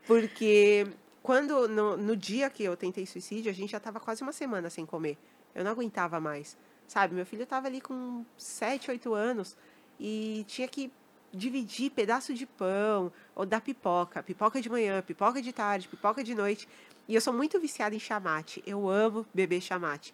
[0.08, 0.88] Porque
[1.22, 4.70] quando no, no dia que eu tentei suicídio, a gente já tava quase uma semana
[4.70, 5.18] sem comer.
[5.54, 6.58] Eu não aguentava mais.
[6.88, 9.58] Sabe, meu filho tava ali com 7, 8 anos
[9.99, 10.91] e tinha que
[11.34, 16.36] dividir pedaço de pão ou dar pipoca, pipoca de manhã, pipoca de tarde, pipoca de
[16.36, 16.68] noite.
[17.08, 18.64] E eu sou muito viciada em chamate.
[18.66, 20.14] Eu amo beber chamate.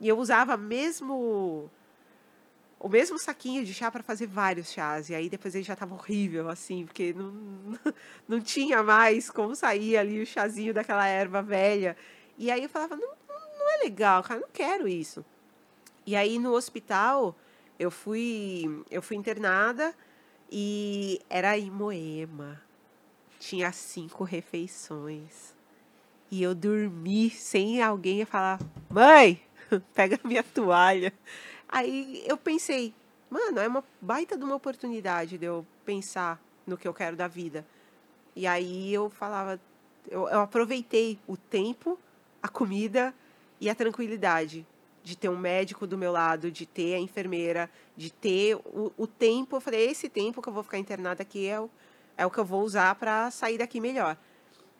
[0.00, 1.70] E eu usava mesmo
[2.78, 5.10] o mesmo saquinho de chá para fazer vários chás.
[5.10, 7.34] E aí depois ele já tava horrível, assim, porque não,
[8.26, 11.96] não tinha mais como sair ali o chazinho daquela erva velha.
[12.38, 15.24] E aí eu falava, não, não é legal, cara, não quero isso.
[16.06, 17.36] E aí no hospital
[17.78, 19.94] eu fui, eu fui internada
[20.50, 22.60] e era em Moema.
[23.38, 25.54] Tinha cinco refeições.
[26.30, 29.40] E eu dormi sem alguém falar, mãe,
[29.94, 31.12] pega minha toalha.
[31.68, 32.92] Aí eu pensei,
[33.30, 37.28] mano, é uma baita de uma oportunidade de eu pensar no que eu quero da
[37.28, 37.66] vida.
[38.34, 39.60] E aí eu falava,
[40.08, 41.98] eu, eu aproveitei o tempo,
[42.42, 43.14] a comida
[43.60, 44.66] e a tranquilidade
[45.10, 49.06] de ter um médico do meu lado, de ter a enfermeira, de ter o, o
[49.08, 49.56] tempo.
[49.56, 51.68] Eu falei, esse tempo que eu vou ficar internada aqui é o,
[52.16, 54.16] é o que eu vou usar para sair daqui melhor.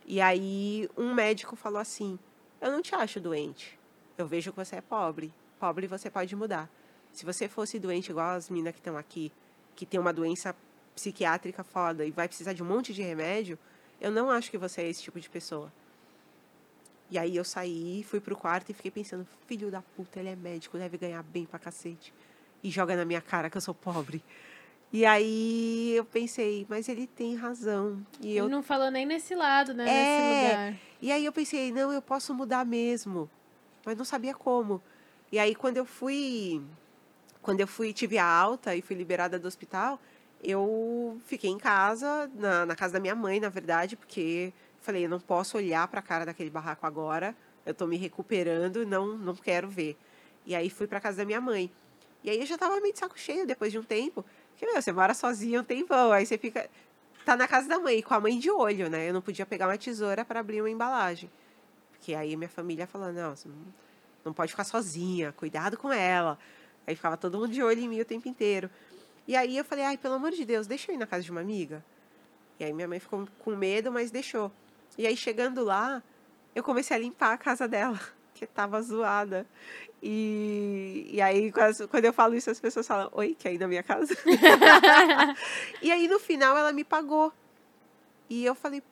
[0.07, 2.17] E aí um médico falou assim:
[2.61, 3.77] Eu não te acho doente.
[4.17, 5.33] Eu vejo que você é pobre.
[5.59, 6.71] Pobre você pode mudar.
[7.13, 9.33] Se você fosse doente igual as meninas que estão aqui,
[9.75, 10.55] que tem uma doença
[10.95, 13.59] psiquiátrica foda e vai precisar de um monte de remédio,
[14.01, 15.73] eu não acho que você é esse tipo de pessoa.
[17.11, 20.37] E aí eu saí, fui pro quarto e fiquei pensando, filho da puta, ele é
[20.37, 22.15] médico, deve ganhar bem pra cacete.
[22.63, 24.23] E joga na minha cara que eu sou pobre.
[24.93, 28.05] E aí eu pensei, mas ele tem razão.
[28.21, 29.85] E eu Ele não falou nem nesse lado, né?
[29.89, 29.93] É.
[29.93, 30.81] Nesse lugar.
[31.03, 33.29] e aí eu pensei, não, eu posso mudar mesmo.
[33.85, 34.83] Mas não sabia como.
[35.33, 36.61] E aí quando eu fui,
[37.43, 40.01] quando eu fui, tive a alta e fui liberada do hospital,
[40.43, 45.09] eu fiquei em casa, na, na casa da minha mãe, na verdade, porque falei, eu
[45.09, 47.35] não posso olhar para a cara daquele barraco agora.
[47.65, 49.97] Eu tô me recuperando, não, não quero ver.
[50.47, 51.71] E aí fui para casa da minha mãe.
[52.23, 54.25] E aí eu já tava meio de saco cheio depois de um tempo.
[54.51, 56.69] Porque, meu, você mora sozinho um tempão, aí você fica
[57.25, 59.09] tá na casa da mãe, com a mãe de olho, né?
[59.09, 61.31] Eu não podia pegar uma tesoura para abrir uma embalagem.
[61.93, 63.49] Porque aí minha família falando, não, você
[64.25, 66.39] não pode ficar sozinha, cuidado com ela.
[66.87, 68.71] Aí ficava todo mundo de olho em mim o tempo inteiro.
[69.29, 71.31] E aí eu falei, ai, pelo amor de Deus, deixa eu ir na casa de
[71.31, 71.85] uma amiga.
[72.59, 74.51] E aí minha mãe ficou com medo, mas deixou.
[75.01, 76.03] E aí chegando lá,
[76.55, 77.99] eu comecei a limpar a casa dela,
[78.35, 79.47] que tava zoada.
[80.03, 81.51] E, e aí,
[81.91, 84.15] quando eu falo isso, as pessoas falam, oi, quer ir na minha casa?
[85.81, 87.33] e aí, no final, ela me pagou.
[88.29, 88.83] E eu falei,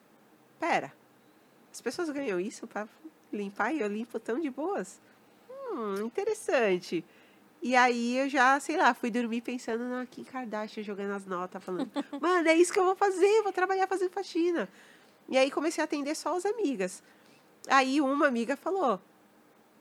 [0.59, 0.95] pera,
[1.71, 2.89] as pessoas ganham isso para
[3.31, 4.99] limpar e eu limpo tão de boas?
[5.51, 7.05] Hum, interessante.
[7.61, 11.63] E aí eu já, sei lá, fui dormir pensando na Kim Kardashian jogando as notas,
[11.63, 14.71] falando, mano, é isso que eu vou fazer, eu vou trabalhar fazendo faxina.
[15.29, 17.03] E aí comecei a atender só as amigas.
[17.69, 19.01] Aí uma amiga falou,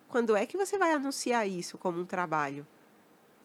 [0.10, 2.66] quando é que você vai anunciar isso como um trabalho?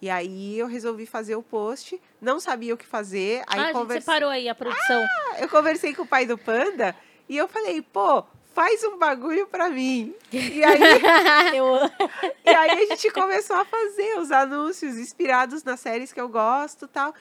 [0.01, 3.67] E aí eu resolvi fazer o post, não sabia o que fazer, aí ah, a
[3.67, 5.05] gente conversei, separou aí a produção.
[5.39, 6.97] eu conversei com o pai do Panda
[7.29, 10.15] e eu falei, pô, faz um bagulho pra mim.
[10.33, 10.81] E aí,
[12.45, 16.87] e aí a gente começou a fazer os anúncios inspirados nas séries que eu gosto
[16.87, 17.15] e tal.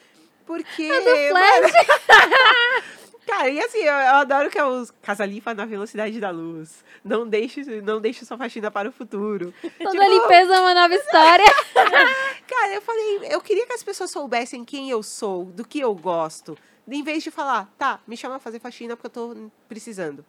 [0.44, 0.88] Porque.
[1.32, 1.68] mano,
[3.26, 6.84] Cara, e assim, eu, eu adoro que é os Casa Limpa na velocidade da luz.
[7.04, 9.54] Não deixe, não deixe sua faxina para o futuro.
[9.60, 11.44] Toda Tipo, limpeza é uma nova história.
[12.46, 15.94] Cara, eu falei, eu queria que as pessoas soubessem quem eu sou, do que eu
[15.94, 16.58] gosto.
[16.86, 20.24] Em vez de falar, tá, me chama a fazer faxina porque eu tô precisando.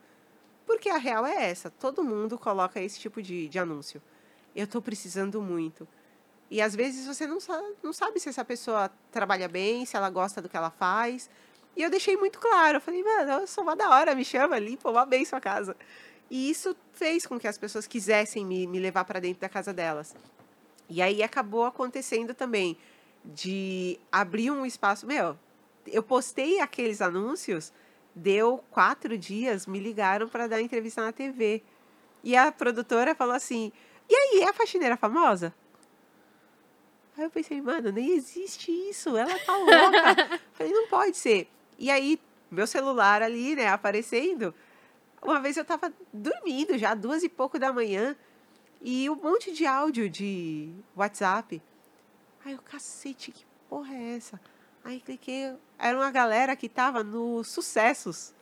[0.65, 4.01] Porque a real é essa, todo mundo coloca esse tipo de, de anúncio.
[4.55, 5.87] Eu tô precisando muito.
[6.49, 10.09] E às vezes você não sabe, não sabe se essa pessoa trabalha bem, se ela
[10.09, 11.29] gosta do que ela faz.
[11.75, 12.77] E eu deixei muito claro.
[12.77, 15.75] Eu falei, mano, eu sou uma da hora, me chama, limpa uma bem sua casa.
[16.29, 19.73] E isso fez com que as pessoas quisessem me, me levar para dentro da casa
[19.73, 20.15] delas.
[20.89, 22.77] E aí acabou acontecendo também
[23.23, 25.05] de abrir um espaço.
[25.05, 25.37] Meu,
[25.87, 27.73] eu postei aqueles anúncios,
[28.13, 31.63] deu quatro dias, me ligaram para dar entrevista na TV.
[32.23, 33.71] E a produtora falou assim:
[34.09, 35.53] E aí, é a faxineira famosa?
[37.17, 40.39] Aí eu pensei, mano, nem existe isso, ela tá louca.
[40.53, 41.47] Falei, não pode ser.
[41.77, 42.19] E aí,
[42.49, 44.53] meu celular ali, né, aparecendo.
[45.21, 48.15] Uma vez eu tava dormindo já, duas e pouco da manhã,
[48.81, 51.61] e um monte de áudio de WhatsApp.
[52.43, 54.39] Aí eu, cacete, que porra é essa?
[54.83, 58.33] Aí cliquei, era uma galera que tava no Sucessos.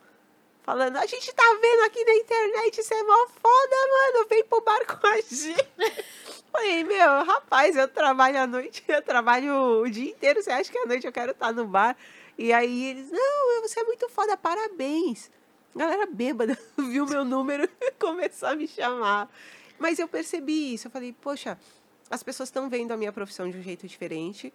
[0.64, 4.28] Falando, a gente tá vendo aqui na internet, isso é mó foda, mano.
[4.28, 5.68] Vem pro bar com a gente.
[6.52, 10.42] Falei, meu, rapaz, eu trabalho à noite, eu trabalho o dia inteiro.
[10.42, 11.96] Você acha que à noite eu quero estar no bar?
[12.42, 15.30] E aí eles, não, você é muito foda, parabéns.
[15.76, 19.30] Galera bêbada viu meu número e começou a me chamar.
[19.78, 21.56] Mas eu percebi isso, eu falei, poxa,
[22.10, 24.52] as pessoas estão vendo a minha profissão de um jeito diferente.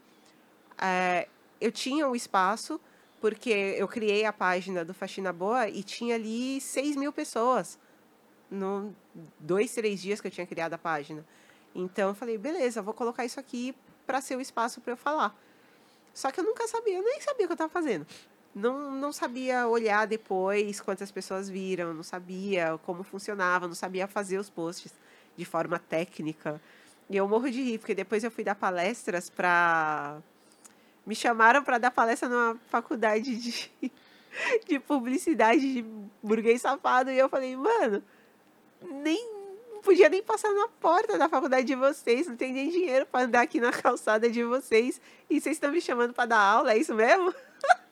[0.77, 1.29] É,
[1.61, 2.77] eu tinha o um espaço,
[3.21, 7.79] porque eu criei a página do Faxina Boa e tinha ali 6 mil pessoas.
[8.51, 8.93] No
[9.39, 11.25] dois, três dias que eu tinha criado a página.
[11.73, 13.73] Então eu falei, beleza, vou colocar isso aqui
[14.05, 15.33] para ser o espaço para eu falar.
[16.17, 18.03] Só que eu nunca sabia, eu nem sabia o que eu estava fazendo.
[18.55, 24.39] Não, não sabia olhar depois quantas pessoas viram, não sabia como funcionava, não sabia fazer
[24.39, 24.91] os posts
[25.37, 26.59] de forma técnica.
[27.07, 30.17] E eu morro de rir, porque depois eu fui dar palestras para.
[31.05, 33.71] Me chamaram para dar palestra numa faculdade de,
[34.67, 35.85] de publicidade de
[36.23, 37.11] burguês safado.
[37.11, 38.01] E eu falei, mano,
[38.81, 39.36] nem
[39.87, 43.41] podia nem passar na porta da faculdade de vocês, não tem nem dinheiro para andar
[43.43, 46.93] aqui na calçada de vocês e vocês estão me chamando para dar aula, é isso
[46.93, 47.33] mesmo?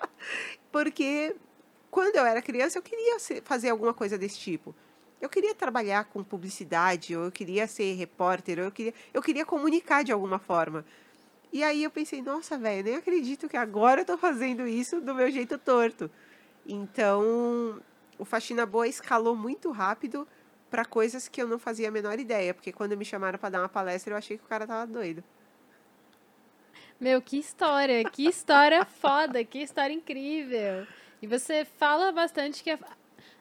[0.73, 1.33] Porque
[1.89, 4.75] quando eu era criança eu queria fazer alguma coisa desse tipo.
[5.21, 9.45] Eu queria trabalhar com publicidade, ou eu queria ser repórter, ou eu queria, eu queria
[9.45, 10.85] comunicar de alguma forma.
[11.53, 15.15] E aí eu pensei, nossa, velho, nem acredito que agora eu tô fazendo isso do
[15.15, 16.11] meu jeito torto.
[16.67, 17.81] Então,
[18.19, 20.27] o Faxina Boa escalou muito rápido
[20.75, 23.59] para coisas que eu não fazia a menor ideia, porque quando me chamaram para dar
[23.61, 25.23] uma palestra, eu achei que o cara tava doido.
[26.99, 30.85] Meu, que história, que história foda, que história incrível.
[31.21, 32.79] E você fala bastante que a,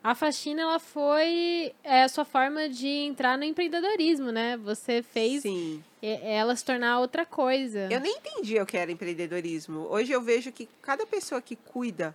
[0.00, 4.56] a faxina ela foi é, a sua forma de entrar no empreendedorismo, né?
[4.58, 5.82] Você fez Sim.
[6.00, 7.88] ela se tornar outra coisa.
[7.90, 9.88] Eu nem entendia o que era empreendedorismo.
[9.90, 12.14] Hoje eu vejo que cada pessoa que cuida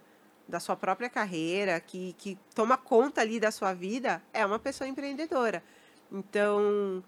[0.49, 4.87] da sua própria carreira, que, que toma conta ali da sua vida, é uma pessoa
[4.87, 5.63] empreendedora.
[6.11, 7.03] Então,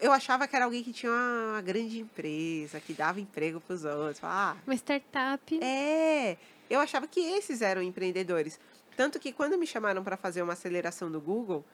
[0.00, 3.84] eu achava que era alguém que tinha uma grande empresa, que dava emprego para os
[3.84, 4.20] outros.
[4.22, 5.58] Ah, uma startup.
[5.62, 6.36] É,
[6.70, 8.58] eu achava que esses eram empreendedores.
[8.96, 11.64] Tanto que quando me chamaram para fazer uma aceleração do Google,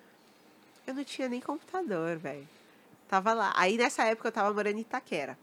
[0.87, 2.49] eu não tinha nem computador, velho.
[3.07, 3.53] Tava lá.
[3.55, 5.39] Aí nessa época eu tava morando em Itaquera.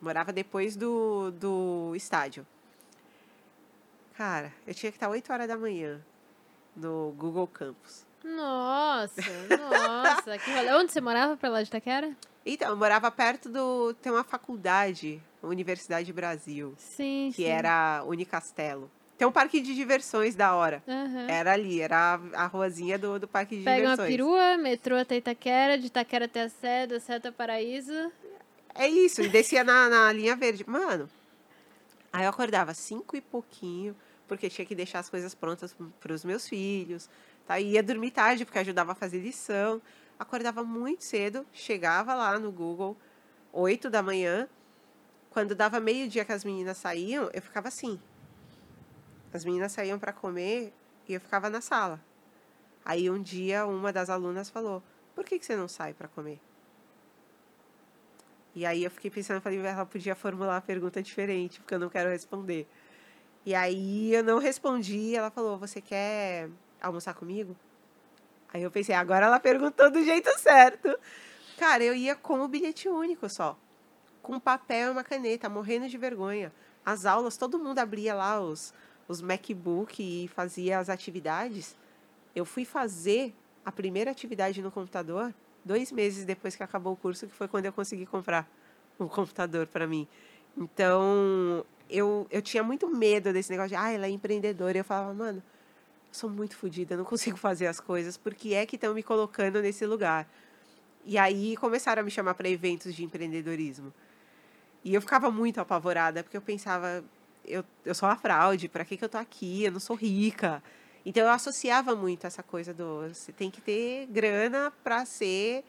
[0.00, 2.46] Morava depois do, do estádio.
[4.16, 6.00] Cara, eu tinha que estar 8 horas da manhã
[6.76, 8.04] no Google Campus.
[8.24, 10.38] Nossa, nossa.
[10.38, 10.72] que rolê.
[10.74, 12.12] Onde você morava pra lá de Itaquera?
[12.46, 13.94] Então, eu morava perto do.
[13.94, 16.74] Tem uma faculdade, Universidade Brasil.
[16.78, 17.48] Sim, que sim.
[17.48, 18.90] era Unicastelo.
[19.16, 20.82] Tem um parque de diversões da hora.
[20.86, 21.28] Uhum.
[21.28, 23.98] Era ali, era a, a ruazinha do, do parque de Pega diversões.
[23.98, 28.12] uma perua, metrô até Itaquera, de Itaquera até a Sé, da Sé até Paraíso.
[28.74, 30.64] É isso, e descia na, na linha verde.
[30.68, 31.08] Mano,
[32.12, 33.94] aí eu acordava cinco e pouquinho,
[34.26, 37.08] porque tinha que deixar as coisas prontas para os meus filhos.
[37.46, 37.58] Tá?
[37.60, 39.80] Ia dormir tarde, porque ajudava a fazer lição.
[40.18, 42.96] Acordava muito cedo, chegava lá no Google,
[43.52, 44.48] oito da manhã.
[45.30, 48.00] Quando dava meio-dia que as meninas saíam, eu ficava assim.
[49.32, 50.72] As meninas saíam para comer
[51.08, 52.00] e eu ficava na sala.
[52.84, 54.82] Aí um dia uma das alunas falou:
[55.14, 56.40] Por que, que você não sai para comer?
[58.54, 61.88] E aí eu fiquei pensando, falei, ela podia formular a pergunta diferente, porque eu não
[61.88, 62.68] quero responder.
[63.46, 66.48] E aí eu não respondi, ela falou, você quer
[66.80, 67.54] almoçar comigo?
[68.52, 70.96] Aí eu pensei, agora ela perguntou do jeito certo.
[71.58, 73.56] Cara, eu ia com o bilhete único só.
[74.22, 76.52] Com papel e uma caneta, morrendo de vergonha.
[76.84, 78.72] As aulas, todo mundo abria lá os,
[79.06, 81.76] os MacBook e fazia as atividades.
[82.34, 83.34] Eu fui fazer
[83.64, 85.34] a primeira atividade no computador
[85.64, 88.48] dois meses depois que acabou o curso, que foi quando eu consegui comprar
[89.00, 90.06] um computador para mim.
[90.56, 94.78] Então, eu, eu tinha muito medo desse negócio de, ah, ela é empreendedora.
[94.78, 95.42] Eu falava, mano,
[96.08, 99.60] eu sou muito fodida, não consigo fazer as coisas, porque é que estão me colocando
[99.60, 100.28] nesse lugar.
[101.04, 103.92] E aí começaram a me chamar para eventos de empreendedorismo.
[104.82, 107.04] E eu ficava muito apavorada, porque eu pensava,
[107.46, 109.64] eu, eu sou uma fraude, para que, que eu tô aqui?
[109.64, 110.62] Eu não sou rica.
[111.04, 115.64] Então eu associava muito essa coisa do você tem que ter grana para ser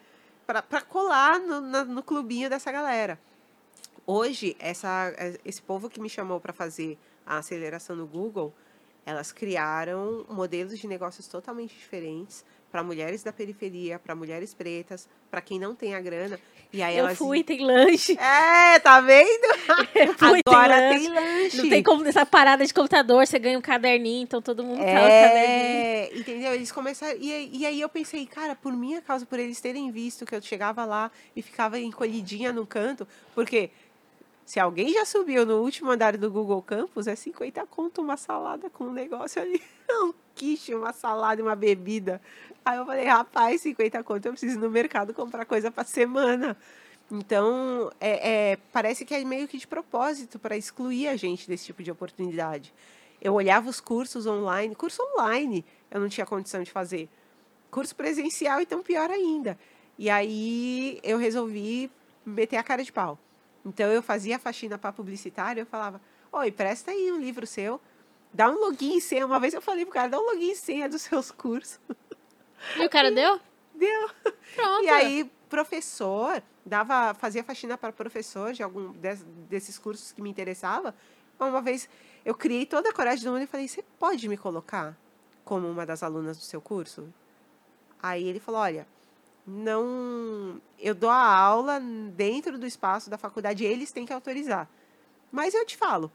[0.46, 3.20] pra colar no, no clubinho dessa galera.
[4.08, 8.54] Hoje, essa, esse povo que me chamou para fazer a aceleração no Google,
[9.06, 15.40] elas criaram modelos de negócios totalmente diferentes para mulheres da periferia, para mulheres pretas, para
[15.42, 16.38] quem não tem a grana.
[16.74, 18.18] E aí Eu elas fui, tem lanche.
[18.20, 19.48] É, tá vendo?
[20.18, 21.00] fui, tem Agora lanche.
[21.00, 21.58] tem lanche.
[21.58, 24.84] Não tem como essa parada de computador, você ganha um caderninho, então todo mundo tá
[24.84, 25.08] no caderninho.
[25.08, 26.54] É, entendeu?
[26.54, 27.18] Eles começaram.
[27.22, 30.36] E, aí- e aí eu pensei, cara, por minha causa, por eles terem visto que
[30.36, 33.70] eu chegava lá e ficava encolhidinha no canto, porque
[34.46, 38.70] se alguém já subiu no último andar do Google Campus, é 50 conto uma salada
[38.70, 39.62] com um negócio ali.
[39.88, 42.20] Um quiche, uma salada e uma bebida.
[42.66, 46.58] Aí eu falei, rapaz, 50 conto, eu preciso ir no mercado comprar coisa pra semana.
[47.10, 51.66] Então, é, é, parece que é meio que de propósito para excluir a gente desse
[51.66, 52.74] tipo de oportunidade.
[53.22, 57.08] Eu olhava os cursos online, curso online eu não tinha condição de fazer.
[57.72, 59.58] Curso presencial, então pior ainda.
[59.98, 61.90] E aí eu resolvi
[62.26, 63.18] meter a cara de pau.
[63.66, 66.00] Então eu fazia faxina para publicitário, eu falava:
[66.32, 67.82] "Oi, presta aí um livro seu,
[68.34, 69.26] dá um login e senha".
[69.26, 71.80] Uma vez eu falei pro cara: "Dá um login e senha dos seus cursos".
[72.78, 73.40] E o cara deu?
[73.74, 74.10] Deu.
[74.56, 74.84] Pronto.
[74.84, 80.30] E aí, professor, dava, fazia faxina para professor de algum des- desses cursos que me
[80.30, 80.96] interessava.
[81.40, 81.90] Uma vez
[82.24, 84.96] eu criei toda a coragem do mundo e falei: "Você pode me colocar
[85.44, 87.12] como uma das alunas do seu curso?"
[88.02, 88.88] Aí ele falou: "Olha,
[89.48, 91.80] não, eu dou a aula
[92.16, 94.68] dentro do espaço da faculdade, eles têm que autorizar.
[95.32, 96.12] Mas eu te falo."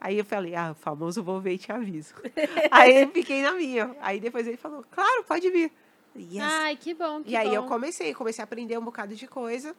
[0.00, 2.14] Aí eu falei: "Ah, o famoso vou ver e te aviso."
[2.70, 3.96] aí eu fiquei na minha.
[4.00, 5.72] Aí depois ele falou: "Claro, pode vir."
[6.16, 6.42] Yes.
[6.42, 7.68] Ai, que bom, que E aí eu bom.
[7.68, 9.74] comecei, comecei a aprender um bocado de coisa.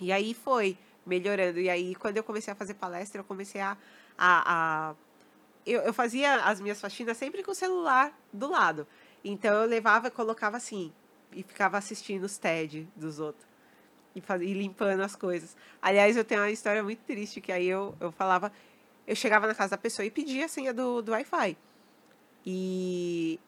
[0.00, 1.58] E aí foi melhorando.
[1.60, 3.76] E aí, quando eu comecei a fazer palestra, eu comecei a.
[4.18, 4.94] a, a-
[5.64, 8.86] eu, eu fazia as minhas faxinas sempre com o celular do lado.
[9.24, 10.92] Então eu levava e colocava assim.
[11.34, 13.46] E ficava assistindo os TED dos outros.
[14.14, 15.56] E, faz, e limpando as coisas.
[15.80, 18.52] Aliás, eu tenho uma história muito triste, que aí eu, eu falava.
[19.06, 21.56] Eu chegava na casa da pessoa e pedia a senha do, do Wi-Fi.
[22.44, 23.40] E,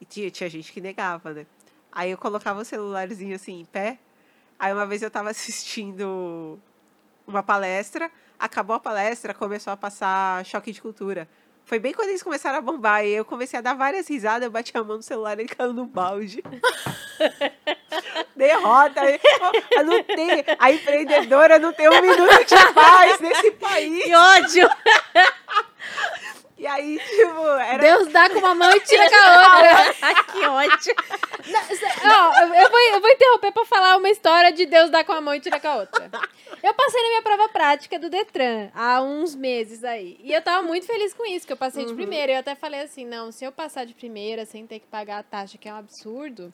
[0.00, 1.46] e tinha, tinha gente que negava, né?
[1.92, 3.98] Aí eu colocava o celularzinho assim em pé.
[4.58, 6.58] Aí uma vez eu tava assistindo
[7.26, 11.28] uma palestra, acabou a palestra, começou a passar choque de cultura.
[11.70, 13.04] Foi bem quando eles começaram a bombar.
[13.04, 15.48] E eu comecei a dar várias risadas, eu bati a mão no celular e ele
[15.48, 16.42] caiu no balde.
[18.34, 19.00] Derrota.
[19.70, 24.02] Eu não tenho, a empreendedora não tem um minuto de paz nesse país.
[24.02, 24.68] Que ódio!
[26.60, 27.78] E aí, tipo, era.
[27.78, 30.24] Deus dá com uma mão e tira com a outra.
[30.24, 30.94] que ódio!
[32.04, 35.22] Ó, eu- vou, eu vou interromper pra falar uma história de Deus dar com a
[35.22, 36.10] mão e tira com a outra.
[36.62, 40.18] Eu passei na minha prova prática do Detran há uns meses aí.
[40.22, 42.32] E eu tava muito feliz com isso, que eu passei de primeira.
[42.32, 45.22] Eu até falei assim: não, se eu passar de primeira sem ter que pagar a
[45.22, 46.52] taxa, que é um absurdo,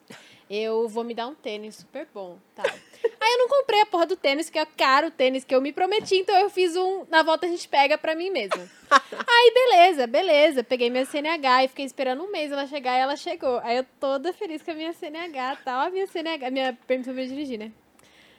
[0.49, 2.37] eu vou me dar um tênis super bom.
[2.55, 2.65] Tal.
[2.65, 5.61] Aí eu não comprei a porra do tênis, que é caro o tênis que eu
[5.61, 7.05] me prometi, então eu fiz um.
[7.09, 8.69] Na volta a gente pega pra mim mesma.
[9.27, 10.63] Aí, beleza, beleza.
[10.63, 13.59] Peguei minha CNH e fiquei esperando um mês ela chegar e ela chegou.
[13.63, 15.81] Aí eu toda feliz com a minha CNH tal.
[15.81, 17.71] A minha CNH, minha permissão pra dirigir, né?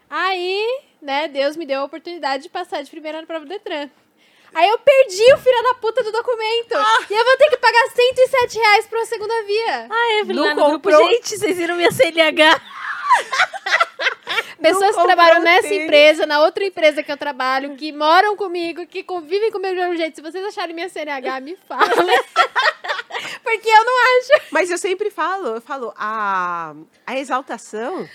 [0.09, 3.91] Aí, né, Deus me deu a oportunidade de passar de primeira na prova do Detran.
[4.55, 6.75] Aí eu perdi o filho da puta do documento.
[7.11, 9.87] E eu vou ter que pagar 107 reais pra uma segunda via.
[9.91, 11.09] Ah, Evelyn, Não no grupo, comprou?
[11.11, 12.61] gente, vocês viram minha CNH?
[14.61, 15.85] Pessoas que comprou trabalham nessa tênis.
[15.85, 19.97] empresa, na outra empresa que eu trabalho, que moram comigo, que convivem comigo do mesmo
[19.97, 20.17] jeito.
[20.17, 21.89] Se vocês acharem minha CNH, me falem.
[23.43, 24.43] Porque eu não acho.
[24.51, 26.75] Mas eu sempre falo, eu falo, a,
[27.07, 28.09] a exaltação,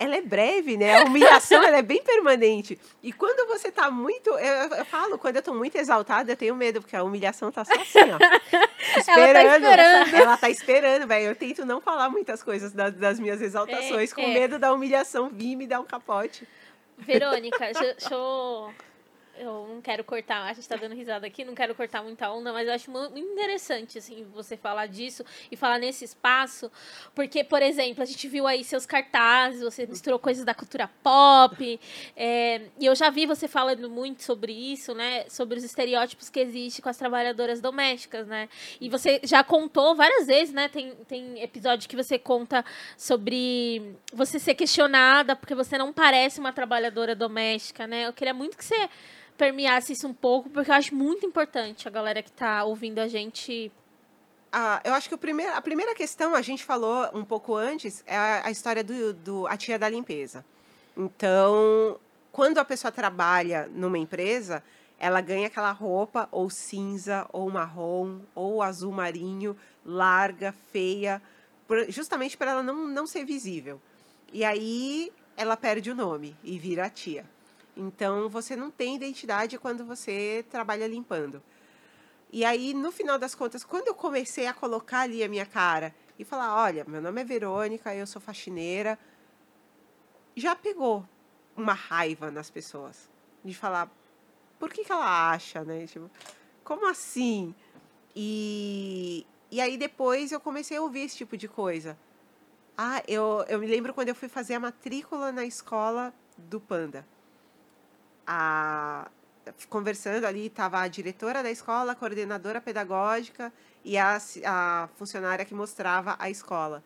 [0.00, 0.96] ela é breve, né?
[0.96, 2.80] A humilhação, ela é bem permanente.
[3.02, 6.56] E quando você tá muito, eu, eu falo, quando eu tô muito exaltada, eu tenho
[6.56, 8.18] medo, porque a humilhação tá só assim, ó.
[8.98, 9.66] Esperando.
[9.66, 10.16] esperando.
[10.16, 11.26] Ela tá esperando, velho.
[11.26, 14.32] Eu tento não falar muitas coisas das, das minhas exaltações, É, com é.
[14.32, 16.48] medo da humilhação vir me dar um capote.
[16.96, 18.72] Verônica, deixa eu.
[19.42, 22.52] Eu não quero cortar, a gente tá dando risada aqui, não quero cortar muita onda,
[22.52, 26.70] mas eu acho mu- muito interessante, assim, você falar disso e falar nesse espaço,
[27.14, 31.80] porque, por exemplo, a gente viu aí seus cartazes, você misturou coisas da cultura pop,
[32.14, 36.40] é, e eu já vi você falando muito sobre isso, né, sobre os estereótipos que
[36.40, 38.46] existem com as trabalhadoras domésticas, né,
[38.78, 42.62] e você já contou várias vezes, né, tem, tem episódio que você conta
[42.94, 48.54] sobre você ser questionada porque você não parece uma trabalhadora doméstica, né, eu queria muito
[48.54, 48.90] que você
[49.40, 53.08] permeasse isso um pouco, porque eu acho muito importante a galera que tá ouvindo a
[53.08, 53.72] gente.
[54.52, 58.04] Ah, eu acho que o primeiro, a primeira questão, a gente falou um pouco antes,
[58.06, 60.44] é a, a história do, do a tia da limpeza.
[60.94, 61.98] Então,
[62.30, 64.62] quando a pessoa trabalha numa empresa,
[64.98, 71.22] ela ganha aquela roupa ou cinza, ou marrom, ou azul marinho, larga, feia,
[71.88, 73.80] justamente para ela não, não ser visível.
[74.34, 77.24] E aí ela perde o nome e vira a tia.
[77.80, 81.42] Então, você não tem identidade quando você trabalha limpando.
[82.30, 85.94] E aí, no final das contas, quando eu comecei a colocar ali a minha cara
[86.18, 88.98] e falar: olha, meu nome é Verônica, eu sou faxineira,
[90.36, 91.08] já pegou
[91.56, 93.08] uma raiva nas pessoas.
[93.42, 93.90] De falar:
[94.58, 95.86] por que, que ela acha, né?
[95.86, 96.10] Tipo,
[96.62, 97.54] como assim?
[98.14, 101.98] E, e aí depois eu comecei a ouvir esse tipo de coisa.
[102.76, 107.06] Ah, eu, eu me lembro quando eu fui fazer a matrícula na escola do Panda.
[108.32, 109.10] A,
[109.68, 113.52] conversando ali, estava a diretora da escola, a coordenadora pedagógica
[113.84, 116.80] e a, a funcionária que mostrava a escola.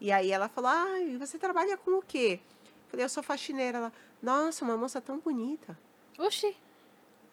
[0.00, 2.38] E aí ela falou: Ah, você trabalha com o quê?
[2.64, 3.78] Eu falei, eu sou faxineira.
[3.78, 3.92] Ela,
[4.22, 5.76] nossa, uma moça tão bonita.
[6.16, 6.56] Oxi.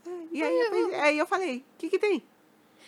[0.08, 2.24] É, e aí, eu, aí eu falei, o que, que tem?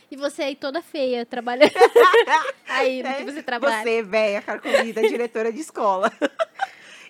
[0.09, 1.71] E você aí toda feia, trabalhando.
[2.67, 3.83] aí, no que você trabalha.
[3.83, 6.11] Você, velha, carcomida, diretora de escola.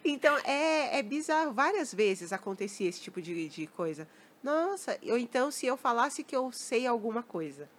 [0.03, 1.53] então, é, é bizarro.
[1.53, 4.07] Várias vezes acontecia esse tipo de, de coisa.
[4.41, 7.69] Nossa, ou então se eu falasse que eu sei alguma coisa.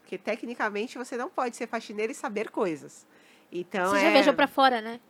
[0.00, 3.06] Porque tecnicamente você não pode ser faxineira e saber coisas.
[3.52, 4.02] Então, você é...
[4.02, 5.00] já viajou pra fora, né?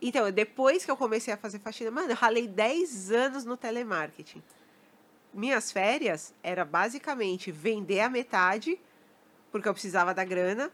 [0.00, 4.42] Então, depois que eu comecei a fazer faxina, mano, eu ralei 10 anos no telemarketing
[5.34, 8.80] minhas férias era basicamente vender a metade,
[9.50, 10.70] porque eu precisava da grana,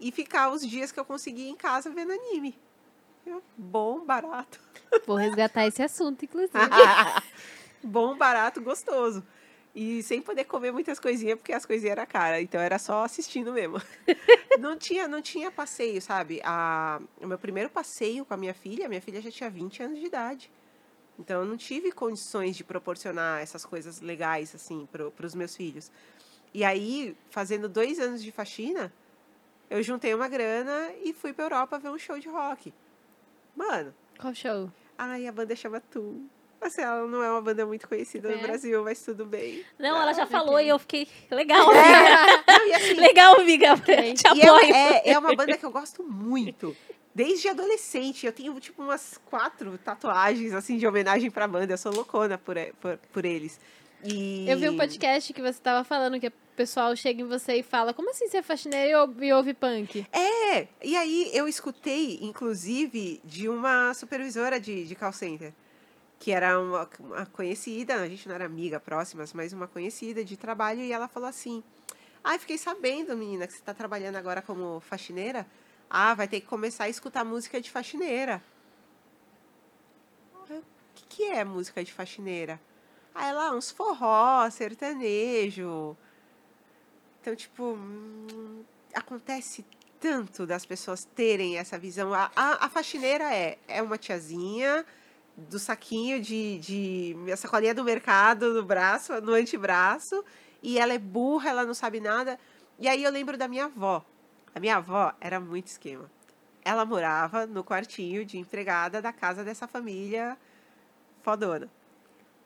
[0.00, 2.58] e ficar os dias que eu conseguia em casa vendo anime.
[3.56, 4.60] Bom, barato.
[5.06, 6.52] Vou resgatar esse assunto, inclusive.
[7.82, 9.24] Bom, barato, gostoso.
[9.74, 12.42] E sem poder comer muitas coisinhas, porque as coisinhas eram caras.
[12.42, 13.80] Então era só assistindo mesmo.
[14.60, 16.40] não, tinha, não tinha passeio, sabe?
[16.44, 19.98] A, o meu primeiro passeio com a minha filha, minha filha já tinha 20 anos
[19.98, 20.50] de idade.
[21.18, 25.90] Então eu não tive condições de proporcionar essas coisas legais assim para os meus filhos.
[26.52, 28.92] E aí, fazendo dois anos de faxina,
[29.70, 32.74] eu juntei uma grana e fui para Europa ver um show de rock.
[33.54, 33.94] Mano.
[34.18, 34.70] Qual show?
[34.96, 36.24] Ai, a banda chama Tu.
[36.60, 38.36] Assim, ela não é uma banda muito conhecida é.
[38.36, 39.64] no Brasil, mas tudo bem.
[39.78, 41.80] Não, ela já falou e eu fiquei legal, amiga.
[41.80, 43.76] É, não, assim, legal, amiga.
[44.14, 44.74] Te apoio.
[44.74, 46.76] É, é, é uma banda que eu gosto muito
[47.12, 48.24] desde adolescente.
[48.24, 51.72] Eu tenho, tipo, umas quatro tatuagens, assim, de homenagem pra banda.
[51.72, 53.58] Eu sou loucona por, por, por eles.
[54.04, 54.48] E...
[54.48, 57.62] Eu vi um podcast que você tava falando que o pessoal chega em você e
[57.62, 60.06] fala: Como assim você é faxineira e ouve, punk?
[60.12, 65.52] É, e aí eu escutei, inclusive, de uma supervisora de, de call center,
[66.18, 70.36] que era uma, uma conhecida, a gente não era amiga próximas, mas uma conhecida de
[70.36, 71.64] trabalho, e ela falou assim:
[72.22, 75.46] Ai, ah, fiquei sabendo, menina, que você tá trabalhando agora como faxineira.
[75.88, 78.42] Ah, vai ter que começar a escutar música de faxineira.
[80.34, 80.62] O
[80.94, 82.60] que, que é música de faxineira?
[83.14, 85.96] Ah, é lá, uns forró, sertanejo.
[87.22, 87.78] Então, tipo,
[88.92, 89.64] acontece
[90.00, 92.12] tanto das pessoas terem essa visão.
[92.12, 94.84] A, a, a, faxineira é, é uma tiazinha
[95.36, 97.16] do saquinho de, de.
[97.32, 100.24] a sacolinha do mercado no braço, no antebraço,
[100.60, 102.36] e ela é burra, ela não sabe nada.
[102.76, 104.04] E aí eu lembro da minha avó.
[104.52, 106.10] A minha avó era muito esquema.
[106.64, 110.36] Ela morava no quartinho de empregada da casa dessa família
[111.22, 111.70] fodona.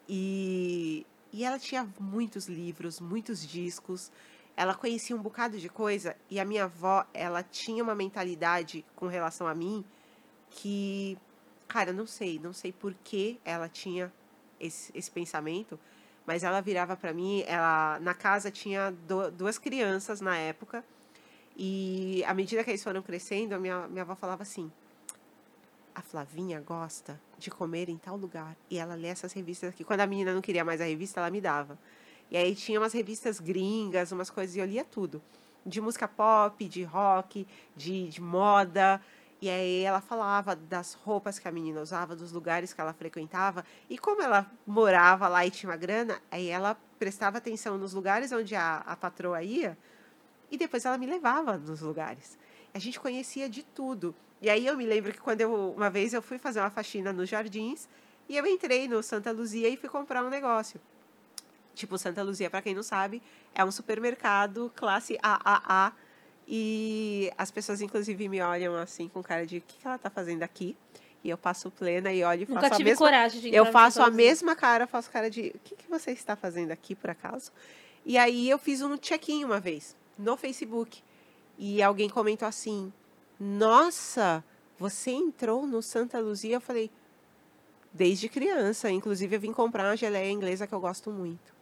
[0.06, 4.12] E, e ela tinha muitos livros, muitos discos.
[4.56, 6.16] Ela conhecia um bocado de coisa.
[6.30, 9.84] E a minha avó, ela tinha uma mentalidade com relação a mim
[10.50, 11.18] que,
[11.68, 14.12] cara, não sei, não sei por que ela tinha
[14.58, 15.78] esse, esse pensamento,
[16.24, 20.84] mas ela virava para mim, ela na casa tinha do, duas crianças na época
[21.56, 24.70] e à medida que eles foram crescendo, a minha, minha avó falava assim:
[25.94, 28.54] a Flavinha gosta de comer em tal lugar.
[28.70, 29.82] E ela lê essas revistas aqui.
[29.82, 31.78] Quando a menina não queria mais a revista, ela me dava.
[32.30, 35.22] E aí tinha umas revistas gringas, umas coisas, e eu lia tudo.
[35.64, 37.46] De música pop, de rock,
[37.76, 39.00] de, de moda.
[39.40, 43.64] E aí ela falava das roupas que a menina usava, dos lugares que ela frequentava.
[43.88, 48.32] E como ela morava lá e tinha uma grana, aí ela prestava atenção nos lugares
[48.32, 49.76] onde a, a patroa ia
[50.50, 52.38] e depois ela me levava nos lugares.
[52.72, 54.14] A gente conhecia de tudo.
[54.40, 57.12] E aí eu me lembro que quando eu, uma vez eu fui fazer uma faxina
[57.12, 57.88] nos jardins
[58.28, 60.80] e eu entrei no Santa Luzia e fui comprar um negócio.
[61.76, 63.22] Tipo, Santa Luzia, para quem não sabe,
[63.54, 65.92] é um supermercado classe AAA.
[66.48, 70.08] E as pessoas, inclusive, me olham assim com cara de o que, que ela tá
[70.08, 70.74] fazendo aqui?
[71.22, 73.06] E eu passo plena e olho e Nunca faço tive a mesma...
[73.06, 76.34] coragem de Eu faço a mesma cara, faço cara de o que, que você está
[76.34, 77.52] fazendo aqui, por acaso?
[78.04, 81.02] E aí eu fiz um check-in uma vez no Facebook.
[81.58, 82.90] E alguém comentou assim:
[83.38, 84.42] Nossa,
[84.78, 86.56] você entrou no Santa Luzia?
[86.56, 86.90] Eu falei:
[87.92, 88.90] Desde criança.
[88.90, 91.55] Inclusive, eu vim comprar uma geleia inglesa que eu gosto muito.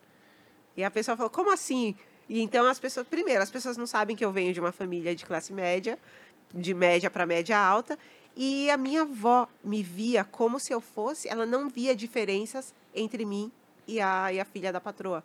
[0.76, 1.96] E a pessoa falou: Como assim?
[2.28, 5.14] E então as pessoas, primeiro, as pessoas não sabem que eu venho de uma família
[5.14, 5.98] de classe média,
[6.52, 7.98] de média para média alta,
[8.36, 13.24] E a minha avó me via como se eu fosse, ela não via diferenças entre
[13.24, 13.52] mim
[13.86, 15.22] e a, e a filha da patroa.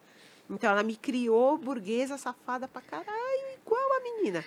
[0.50, 4.44] Então ela me criou burguesa, safada pra caralho, igual a menina.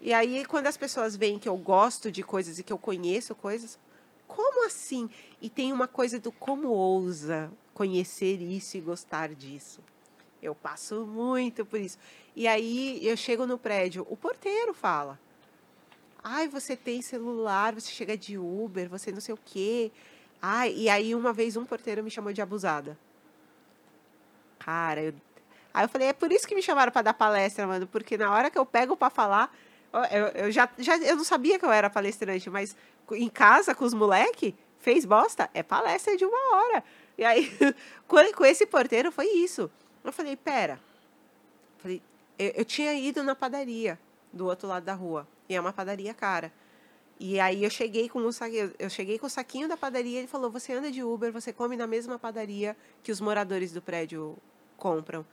[0.00, 3.34] E aí, quando as pessoas veem que eu gosto de coisas e que eu conheço
[3.34, 3.78] coisas,
[4.26, 5.10] como assim?
[5.42, 9.80] E tem uma coisa do como ousa conhecer isso e gostar disso.
[10.42, 11.98] Eu passo muito por isso.
[12.34, 15.18] E aí eu chego no prédio, o porteiro fala:
[16.22, 19.90] Ai, você tem celular, você chega de Uber, você não sei o quê.
[20.40, 22.96] Ai, e aí uma vez um porteiro me chamou de abusada.
[24.58, 25.14] Cara, eu...
[25.72, 28.30] aí eu falei, é por isso que me chamaram para dar palestra, mano, porque na
[28.30, 29.54] hora que eu pego para falar,
[30.10, 32.76] eu, eu já, já eu não sabia que eu era palestrante, mas
[33.12, 36.84] em casa com os moleque, fez bosta, é palestra de uma hora.
[37.18, 37.50] E aí,
[38.06, 39.70] com esse porteiro foi isso.
[40.04, 40.80] Eu falei, pera.
[41.78, 42.02] Falei,
[42.38, 43.98] eu, eu tinha ido na padaria
[44.32, 45.26] do outro lado da rua.
[45.48, 46.52] E é uma padaria cara.
[47.18, 50.26] E aí eu cheguei com o saquinho, eu cheguei com o saquinho da padaria, ele
[50.26, 54.38] falou: "Você anda de Uber, você come na mesma padaria que os moradores do prédio
[54.78, 55.26] compram".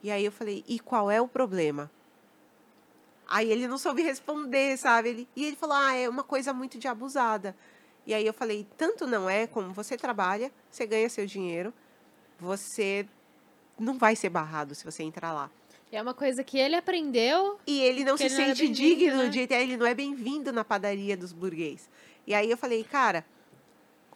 [0.00, 1.90] E aí eu falei: "E qual é o problema?"
[3.26, 5.08] Aí ele não soube responder, sabe?
[5.08, 7.56] Ele, e ele falou: "Ah, é uma coisa muito de abusada".
[8.06, 11.74] E aí eu falei: "Tanto não é como você trabalha, você ganha seu dinheiro,
[12.38, 13.08] você
[13.78, 15.50] não vai ser barrado se você entrar lá".
[15.92, 17.58] É uma coisa que ele aprendeu.
[17.66, 19.28] E ele não se ele não sente era digno né?
[19.28, 21.88] de ele não é bem-vindo na padaria dos burguês.
[22.26, 23.24] E aí eu falei, cara,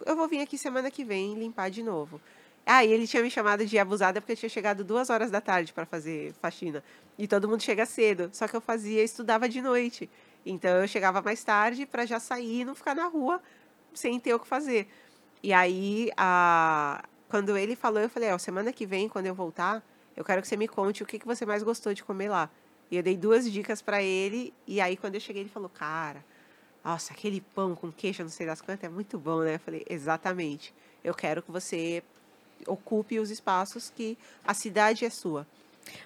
[0.04, 2.20] eu vou vir aqui semana que vem limpar de novo.
[2.66, 5.40] Ah, e ele tinha me chamado de abusada porque eu tinha chegado duas horas da
[5.40, 6.82] tarde para fazer faxina.
[7.16, 8.28] E todo mundo chega cedo.
[8.32, 10.10] Só que eu fazia, estudava de noite.
[10.44, 13.40] Então eu chegava mais tarde para já sair e não ficar na rua
[13.94, 14.86] sem ter o que fazer.
[15.42, 17.02] E aí, a...
[17.28, 19.84] quando ele falou, eu falei, ó, semana que vem, quando eu voltar,
[20.16, 22.50] eu quero que você me conte o que, que você mais gostou de comer lá.
[22.90, 26.24] E eu dei duas dicas para ele, e aí quando eu cheguei, ele falou, cara,
[26.84, 29.56] nossa, aquele pão com queijo, não sei das quantas, é muito bom, né?
[29.56, 30.74] Eu falei, exatamente.
[31.04, 32.02] Eu quero que você
[32.66, 35.46] ocupe os espaços que a cidade é sua.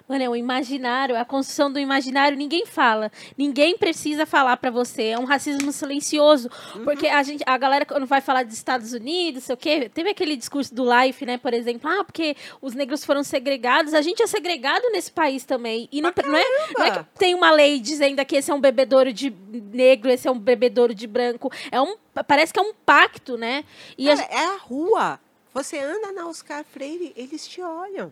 [0.07, 3.11] Mano, é o imaginário, a construção do imaginário, ninguém fala.
[3.37, 5.03] Ninguém precisa falar pra você.
[5.07, 6.49] É um racismo silencioso.
[6.83, 10.09] Porque a gente, a galera, quando vai falar dos Estados Unidos, sei o quê, teve
[10.09, 13.93] aquele discurso do Life, né, por exemplo, ah, porque os negros foram segregados.
[13.93, 15.87] A gente é segregado nesse país também.
[15.91, 16.43] E não, não, é,
[16.77, 19.33] não é que tem uma lei dizendo que esse é um bebedouro de
[19.73, 21.51] negro, esse é um bebedouro de branco.
[21.71, 21.95] É um,
[22.27, 23.63] parece que é um pacto, né?
[23.97, 25.19] E Cara, a- É a rua.
[25.53, 28.11] Você anda na Oscar Freire, eles te olham.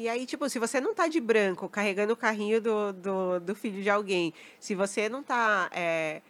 [0.00, 3.54] E aí, tipo, se você não tá de branco, carregando o carrinho do, do, do
[3.54, 6.22] filho de alguém, se você não tá é,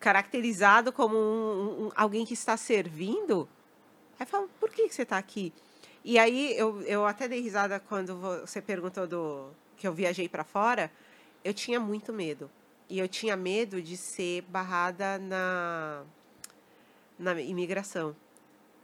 [0.00, 3.46] caracterizado como um, um- alguém que está servindo,
[4.18, 5.52] aí fala, por que, que você tá aqui?
[6.02, 10.42] E aí, eu, eu até dei risada quando você perguntou do que eu viajei para
[10.42, 10.90] fora,
[11.44, 12.50] eu tinha muito medo.
[12.88, 16.02] E eu tinha medo de ser barrada na,
[17.18, 18.16] na imigração.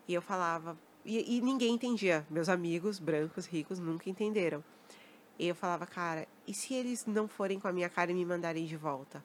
[0.07, 0.77] E eu falava.
[1.09, 2.27] E, e ninguém entendia.
[2.29, 4.63] Meus amigos brancos, ricos, nunca entenderam.
[5.39, 8.27] E eu falava, cara, e se eles não forem com a minha cara e me
[8.27, 9.25] mandarem de volta?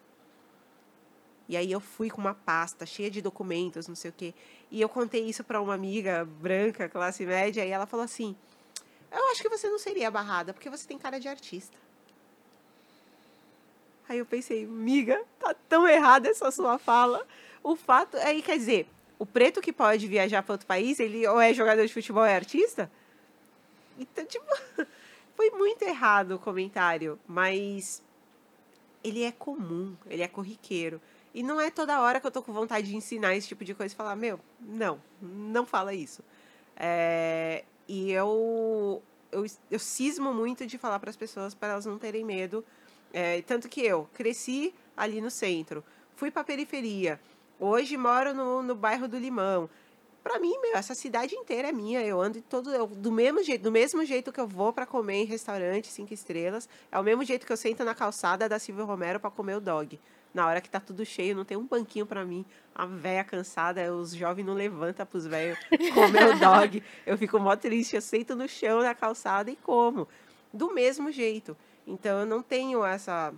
[1.46, 4.34] E aí eu fui com uma pasta cheia de documentos, não sei o quê.
[4.72, 8.34] E eu contei isso para uma amiga branca, classe média, e ela falou assim:
[9.12, 11.78] Eu acho que você não seria barrada, porque você tem cara de artista.
[14.08, 17.28] Aí eu pensei, miga, tá tão errada essa sua fala.
[17.62, 18.16] O fato.
[18.18, 18.88] Aí quer dizer,
[19.24, 22.28] o preto que pode viajar para outro país, ele ou é jogador de futebol ou
[22.28, 22.92] é artista?
[23.98, 24.46] Então, tipo,
[25.34, 28.04] foi muito errado o comentário, mas
[29.02, 31.00] ele é comum, ele é corriqueiro.
[31.34, 33.74] E não é toda hora que eu tô com vontade de ensinar esse tipo de
[33.74, 36.22] coisa e falar, meu, não, não fala isso.
[36.76, 39.02] É, e eu,
[39.32, 42.62] eu, eu cismo muito de falar para as pessoas para elas não terem medo.
[43.14, 45.82] É, tanto que eu cresci ali no centro,
[46.14, 47.22] fui para a periferia,
[47.60, 49.70] hoje moro no, no bairro do Limão.
[50.24, 52.02] Para mim, meu, essa cidade inteira é minha.
[52.02, 55.24] Eu ando todo eu, do mesmo jeito, do mesmo jeito que eu vou para comer
[55.24, 58.86] em restaurante cinco estrelas, é o mesmo jeito que eu sento na calçada da Silvio
[58.86, 60.00] Romero para comer o dog.
[60.34, 62.44] Na hora que tá tudo cheio, não tem um banquinho para mim.
[62.74, 65.60] A véia cansada, os jovens não levantam pros velhos
[65.94, 66.82] comer o dog.
[67.06, 70.08] Eu fico mó triste, eu sento no chão na calçada e como.
[70.52, 71.56] Do mesmo jeito.
[71.86, 73.34] Então eu não tenho essa.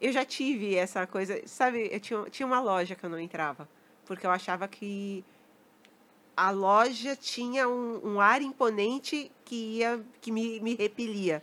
[0.00, 1.40] Eu já tive essa coisa.
[1.46, 3.68] Sabe, eu tinha, tinha uma loja que eu não entrava.
[4.06, 5.24] Porque eu achava que
[6.36, 11.42] a loja tinha um, um ar imponente que ia que me, me repelia.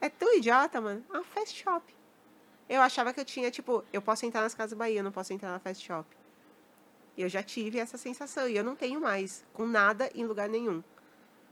[0.00, 1.04] É tão idiota, mano.
[1.12, 1.94] Ah, fast shop.
[2.68, 5.32] Eu achava que eu tinha, tipo, eu posso entrar nas Casas Bahia, eu não posso
[5.32, 6.08] entrar na fast shop.
[7.18, 10.82] Eu já tive essa sensação e eu não tenho mais, com nada em lugar nenhum.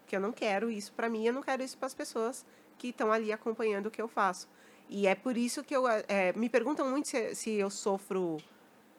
[0.07, 2.45] Que eu não quero isso para mim, eu não quero isso para as pessoas
[2.79, 4.49] que estão ali acompanhando o que eu faço.
[4.93, 5.87] E é por isso que eu.
[5.87, 8.39] É, me perguntam muito se, se eu sofro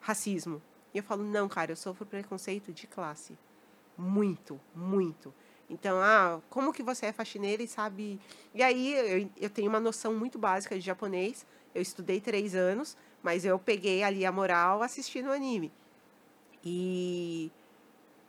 [0.00, 0.60] racismo.
[0.94, 3.38] E eu falo, não, cara, eu sofro preconceito de classe.
[3.96, 5.32] Muito, muito.
[5.68, 8.18] Então, ah, como que você é faxineira e sabe.
[8.54, 11.46] E aí eu, eu tenho uma noção muito básica de japonês.
[11.74, 15.70] Eu estudei três anos, mas eu peguei ali a moral assistindo anime.
[16.64, 17.50] E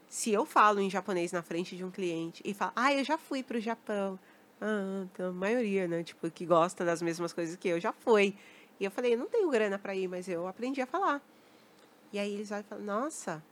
[0.07, 3.17] se eu falo em japonês na frente de um cliente e falo, ah, eu já
[3.17, 4.19] fui para o Japão.
[4.65, 6.03] Ah, então, a maioria, né?
[6.03, 8.33] Tipo, que gosta das mesmas coisas que eu, já foi.
[8.79, 11.21] E eu falei, eu não tenho grana para ir, mas eu aprendi a falar.
[12.13, 13.43] E aí eles olham e falam, nossa.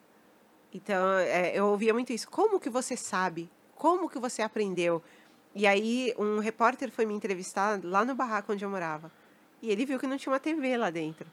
[0.73, 2.29] Então, é, eu ouvia muito isso.
[2.29, 3.49] Como que você sabe?
[3.75, 5.03] Como que você aprendeu?
[5.53, 9.11] E aí, um repórter foi me entrevistar lá no barraco onde eu morava.
[9.61, 11.27] E ele viu que não tinha uma TV lá dentro.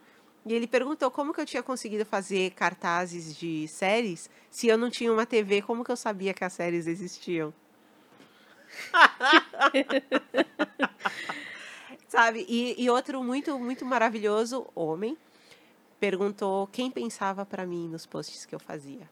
[0.45, 4.91] E ele perguntou como que eu tinha conseguido fazer cartazes de séries se eu não
[4.91, 7.55] tinha uma TV, como que eu sabia que as séries existiam?
[12.09, 12.47] Sabe?
[12.49, 15.17] E, e outro muito, muito maravilhoso, homem,
[16.01, 19.09] perguntou quem pensava para mim nos posts que eu fazia.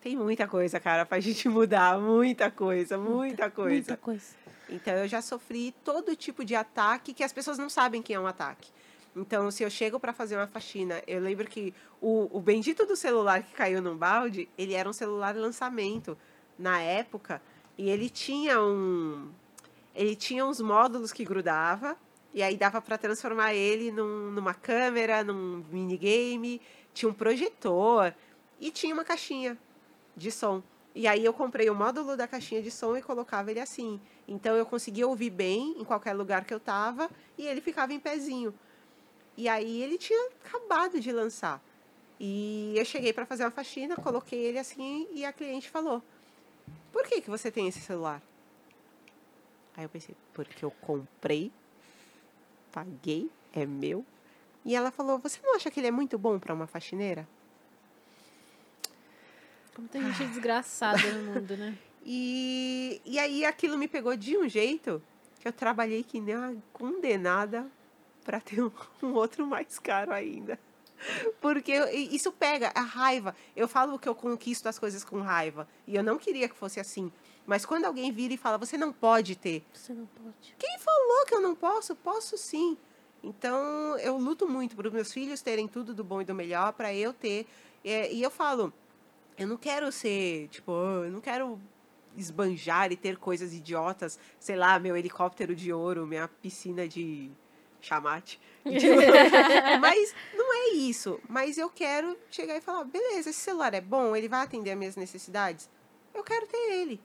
[0.00, 1.98] Tem muita coisa, cara, pra gente mudar.
[1.98, 3.70] Muita coisa, muita, coisa.
[3.70, 4.36] Muita coisa.
[4.70, 8.20] Então, eu já sofri todo tipo de ataque que as pessoas não sabem que é
[8.20, 8.70] um ataque.
[9.16, 12.94] Então, se eu chego para fazer uma faxina, eu lembro que o, o bendito do
[12.94, 16.16] celular que caiu num balde, ele era um celular lançamento
[16.58, 17.40] na época,
[17.76, 19.30] e ele tinha um
[19.94, 21.96] ele tinha uns módulos que grudava
[22.32, 26.60] e aí dava para transformar ele num, numa câmera, num minigame,
[26.94, 28.14] tinha um projetor
[28.60, 29.58] e tinha uma caixinha
[30.16, 30.62] de som.
[30.94, 34.00] E aí eu comprei o módulo da caixinha de som e colocava ele assim.
[34.26, 38.00] Então eu conseguia ouvir bem em qualquer lugar que eu tava e ele ficava em
[38.00, 38.54] pezinho.
[39.36, 41.62] E aí ele tinha acabado de lançar.
[42.20, 46.02] E eu cheguei para fazer uma faxina, coloquei ele assim e a cliente falou:
[46.92, 48.22] "Por que que você tem esse celular?"
[49.76, 51.52] Aí eu pensei: "Porque eu comprei,
[52.72, 54.04] paguei, é meu."
[54.64, 57.26] E ela falou: "Você não acha que ele é muito bom para uma faxineira?"
[59.74, 61.78] Como tem gente desgraçada no mundo, né?
[62.10, 65.02] E, e aí aquilo me pegou de um jeito
[65.40, 67.66] que eu trabalhei que nem uma condenada
[68.24, 68.70] para ter um,
[69.02, 70.58] um, outro mais caro ainda.
[71.40, 73.34] Porque eu, isso pega a raiva.
[73.54, 75.68] Eu falo que eu conquisto as coisas com raiva.
[75.86, 77.12] E eu não queria que fosse assim.
[77.46, 79.64] Mas quando alguém vira e fala, você não pode ter.
[79.72, 80.54] Você não pode.
[80.58, 81.94] Quem falou que eu não posso?
[81.96, 82.76] Posso sim.
[83.22, 86.72] Então eu luto muito para os meus filhos terem tudo do bom e do melhor,
[86.72, 87.46] para eu ter.
[87.84, 88.72] É, e eu falo,
[89.36, 91.58] eu não quero ser, tipo, eu não quero
[92.16, 97.30] esbanjar e ter coisas idiotas, sei lá, meu helicóptero de ouro, minha piscina de
[97.80, 98.40] chamate.
[99.80, 101.20] mas não é isso.
[101.28, 104.78] Mas eu quero chegar e falar, beleza, esse celular é bom, ele vai atender as
[104.78, 105.70] minhas necessidades.
[106.14, 107.00] Eu quero ter ele.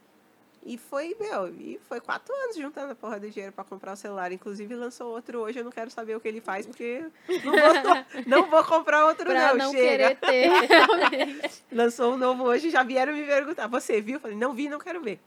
[0.65, 3.95] E foi, meu, e foi quatro anos juntando a porra do dinheiro para comprar o
[3.97, 4.31] celular.
[4.31, 7.05] Inclusive, lançou outro hoje, eu não quero saber o que ele faz, porque
[7.43, 10.15] não vou, não vou comprar outro não, não chega.
[10.15, 11.51] querer ter.
[11.69, 14.15] Lançou um novo hoje, já vieram me perguntar, você viu?
[14.15, 15.19] Eu falei, não vi, não quero ver.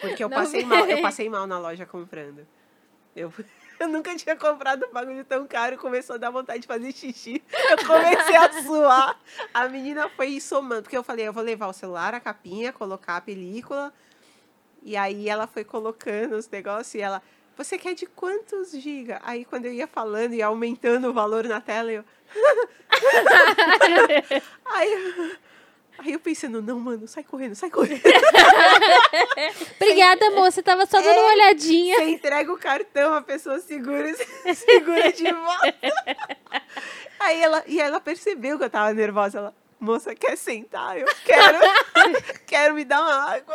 [0.00, 0.66] Porque eu Não passei vi.
[0.66, 2.46] mal, eu passei mal na loja comprando.
[3.14, 3.32] Eu,
[3.82, 7.42] eu nunca tinha comprado um bagulho tão caro, começou a dar vontade de fazer xixi.
[7.70, 9.20] Eu comecei a suar.
[9.52, 13.16] A menina foi somando, porque eu falei, eu vou levar o celular, a capinha, colocar
[13.16, 13.92] a película.
[14.82, 17.22] E aí ela foi colocando os negócios e ela,
[17.56, 19.20] você quer de quantos giga?
[19.22, 22.04] Aí quando eu ia falando e aumentando o valor na tela, eu.
[24.64, 25.36] aí,
[25.98, 28.02] aí eu pensando, não, mano, sai correndo, sai correndo.
[29.76, 30.62] Obrigada, moça.
[30.62, 31.96] Tava só dando uma olhadinha.
[31.96, 34.12] Você entrega o cartão, a pessoa segura,
[34.54, 35.74] segura de volta.
[37.20, 39.38] Aí ela, e ela percebeu que eu tava nervosa.
[39.38, 40.98] Ela, moça, quer sentar?
[40.98, 41.58] Eu quero,
[42.46, 43.54] quero me dar uma água.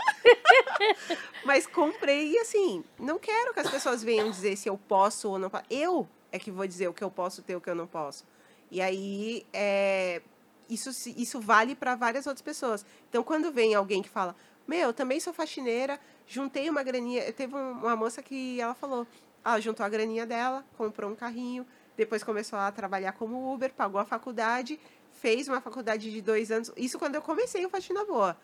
[1.43, 5.39] Mas comprei e assim, não quero que as pessoas venham dizer se eu posso ou
[5.39, 5.65] não posso.
[5.69, 8.25] Eu é que vou dizer o que eu posso ter, o que eu não posso.
[8.69, 10.21] E aí, é,
[10.69, 12.85] isso, isso vale para várias outras pessoas.
[13.09, 14.35] Então, quando vem alguém que fala,
[14.67, 17.31] meu, eu também sou faxineira, juntei uma graninha.
[17.33, 19.07] Teve um- uma moça que ela falou,
[19.43, 21.65] ah, juntou a graninha dela, comprou um carrinho,
[21.95, 24.79] depois começou a trabalhar como Uber, pagou a faculdade,
[25.13, 26.71] fez uma faculdade de dois anos.
[26.75, 28.37] Isso quando eu comecei o Faxina Boa.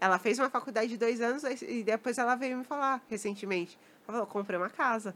[0.00, 3.78] Ela fez uma faculdade de dois anos e depois ela veio me falar recentemente.
[4.06, 5.14] Ela falou, comprei uma casa.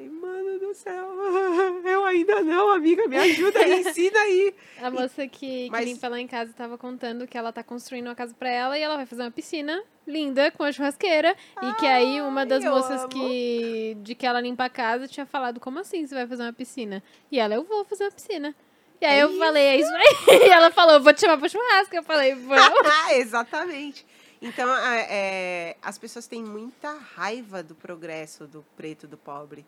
[0.00, 1.04] Falei, mano do céu,
[1.84, 4.54] eu ainda não, amiga, me ajuda aí, ensina aí.
[4.80, 8.06] A moça que, que Mas- limpa lá em casa tava contando que ela tá construindo
[8.06, 11.36] uma casa pra ela e ela vai fazer uma piscina linda com a churrasqueira.
[11.62, 13.08] e que aí uma das moças amo.
[13.10, 16.52] que de que ela limpa a casa tinha falado, como assim você vai fazer uma
[16.52, 17.02] piscina?
[17.30, 18.54] E ela, eu vou fazer uma piscina.
[19.02, 20.40] E aí É eu falei, é isso aí.
[20.48, 21.94] E ela falou, vou te chamar pra churrasco.
[21.94, 22.88] Eu falei, vamos.
[23.12, 24.06] Exatamente.
[24.42, 29.66] Então, é, as pessoas têm muita raiva do progresso do preto, do pobre.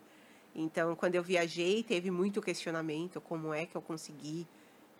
[0.55, 4.47] Então, quando eu viajei, teve muito questionamento, como é que eu consegui.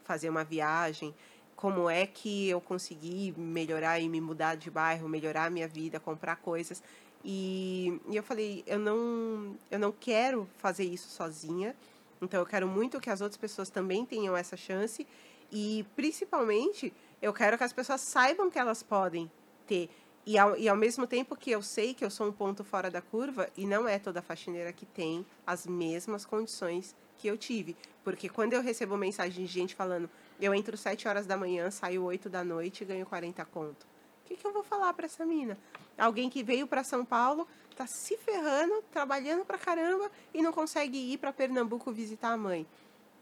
[0.04, 1.16] fazer uma viagem,
[1.56, 5.98] como é que eu consegui melhorar e me mudar de bairro, melhorar a minha vida,
[5.98, 6.84] comprar coisas.
[7.24, 11.74] E, e eu falei, eu não, eu não quero fazer isso sozinha.
[12.22, 15.08] Então eu quero muito que as outras pessoas também tenham essa chance
[15.52, 19.32] e principalmente eu quero que as pessoas saibam que elas podem
[19.66, 19.90] ter
[20.26, 22.90] e ao, e ao mesmo tempo que eu sei que eu sou um ponto fora
[22.90, 27.76] da curva, e não é toda faxineira que tem as mesmas condições que eu tive.
[28.04, 30.10] Porque quando eu recebo mensagem de gente falando,
[30.40, 33.86] eu entro 7 horas da manhã, saio 8 da noite e ganho 40 conto.
[34.24, 35.58] O que, que eu vou falar para essa mina?
[35.98, 40.98] Alguém que veio para São Paulo, tá se ferrando, trabalhando pra caramba e não consegue
[40.98, 42.66] ir para Pernambuco visitar a mãe.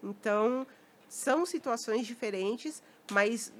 [0.03, 0.65] Então,
[1.09, 3.53] são situações diferentes, mas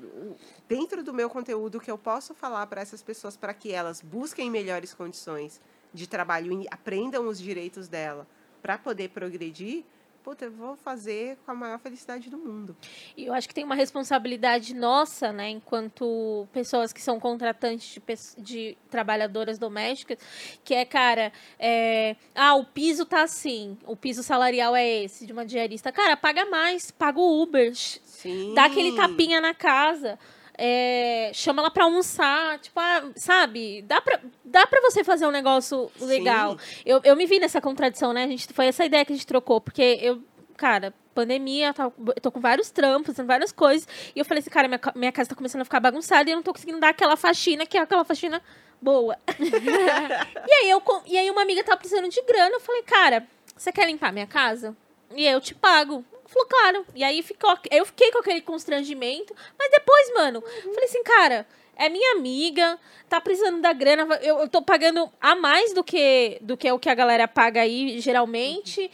[0.67, 4.49] dentro do meu conteúdo que eu posso falar para essas pessoas para que elas busquem
[4.49, 5.61] melhores condições
[5.93, 8.25] de trabalho e aprendam os direitos dela
[8.61, 9.83] para poder progredir,
[10.23, 12.76] puta, eu vou fazer com a maior felicidade do mundo.
[13.18, 18.41] E eu acho que tem uma responsabilidade nossa, né, enquanto pessoas que são contratantes de,
[18.41, 20.18] de trabalhadoras domésticas,
[20.64, 25.34] que é, cara, é, ah, o piso tá assim, o piso salarial é esse, de
[25.34, 25.91] uma diarista.
[25.91, 28.53] Cara, paga mais, paga o Uber, Sim.
[28.53, 30.19] dá aquele tapinha na casa.
[30.57, 33.81] É, chama ela pra almoçar, tipo, ah, sabe?
[33.83, 36.57] Dá pra, dá pra você fazer um negócio legal.
[36.85, 38.25] Eu, eu me vi nessa contradição, né?
[38.25, 40.21] A gente, foi essa ideia que a gente trocou, porque eu,
[40.57, 44.67] cara, pandemia, tá, eu tô com vários trampos, várias coisas, e eu falei assim, cara,
[44.67, 47.17] minha, minha casa tá começando a ficar bagunçada e eu não tô conseguindo dar aquela
[47.17, 48.41] faxina, que é aquela faxina
[48.81, 49.17] boa.
[49.39, 53.71] e, aí eu, e aí uma amiga tava precisando de grana, eu falei, cara, você
[53.71, 54.75] quer limpar minha casa?
[55.15, 56.05] E eu te pago.
[56.31, 56.85] Falou, claro.
[56.95, 59.35] E aí ficou, eu fiquei com aquele constrangimento.
[59.59, 60.73] Mas depois, mano, uhum.
[60.73, 61.45] falei assim, cara,
[61.75, 62.79] é minha amiga,
[63.09, 64.15] tá precisando da grana.
[64.21, 67.61] Eu, eu tô pagando a mais do que, do que o que a galera paga
[67.61, 68.89] aí, geralmente.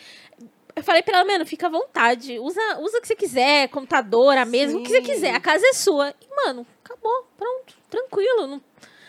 [0.76, 2.40] Eu falei pra ela, mano, fica à vontade.
[2.40, 5.36] Usa, usa o que você quiser, computadora, mesmo, o que você quiser.
[5.36, 6.16] A casa é sua.
[6.20, 7.28] E, mano, acabou.
[7.38, 7.76] Pronto.
[7.88, 8.48] Tranquilo.
[8.48, 8.62] Não...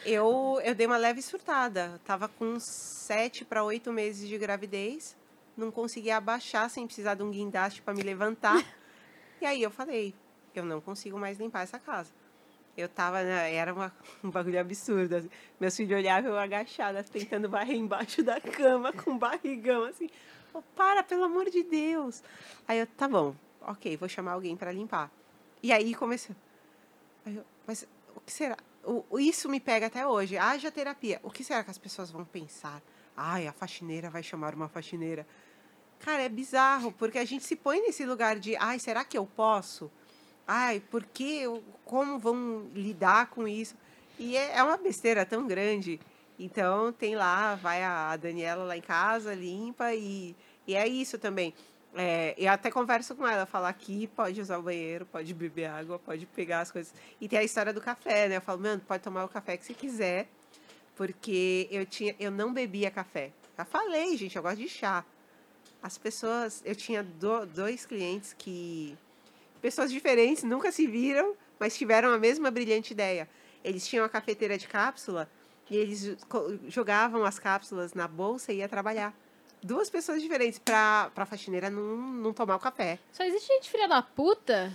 [0.04, 1.98] Eu, eu dei uma leve surtada.
[2.04, 5.17] Tava com sete para oito meses de gravidez
[5.58, 8.64] não conseguia abaixar sem precisar de um guindaste para me levantar.
[9.40, 10.14] e aí eu falei,
[10.54, 12.10] eu não consigo mais limpar essa casa.
[12.76, 15.16] Eu tava, né, era uma, um bagulho absurdo.
[15.16, 15.30] Assim.
[15.58, 20.08] Meus filhos olhavam eu agachada, tentando varrer embaixo da cama, com barrigão, assim.
[20.54, 22.22] Oh, para, pelo amor de Deus.
[22.66, 25.10] Aí eu, tá bom, ok, vou chamar alguém para limpar.
[25.62, 26.34] E aí comecei.
[27.26, 28.56] Aí eu, mas o que será?
[28.84, 30.38] O, isso me pega até hoje.
[30.38, 31.20] Haja terapia.
[31.22, 32.80] O que será que as pessoas vão pensar?
[33.16, 35.26] Ai, a faxineira vai chamar uma faxineira.
[36.00, 39.26] Cara, é bizarro, porque a gente se põe nesse lugar de, ai, será que eu
[39.26, 39.90] posso?
[40.46, 41.42] Ai, por que,
[41.84, 43.76] como vão lidar com isso?
[44.18, 46.00] E é, é uma besteira tão grande.
[46.38, 51.52] Então, tem lá, vai a Daniela lá em casa, limpa, e, e é isso também.
[51.94, 55.98] É, eu até converso com ela, falar aqui pode usar o banheiro, pode beber água,
[55.98, 56.94] pode pegar as coisas.
[57.20, 58.36] E tem a história do café, né?
[58.36, 60.28] Eu falo, mano, pode tomar o café que você quiser,
[60.94, 63.32] porque eu, tinha, eu não bebia café.
[63.56, 65.04] Já falei, gente, eu gosto de chá
[65.82, 66.62] as pessoas.
[66.64, 68.96] Eu tinha do, dois clientes que.
[69.60, 73.28] Pessoas diferentes, nunca se viram, mas tiveram a mesma brilhante ideia.
[73.64, 75.28] Eles tinham a cafeteira de cápsula
[75.68, 76.16] e eles
[76.68, 79.12] jogavam as cápsulas na bolsa e ia trabalhar.
[79.60, 83.00] Duas pessoas diferentes para a faxineira não, não tomar o café.
[83.12, 84.72] Só existe gente filha da puta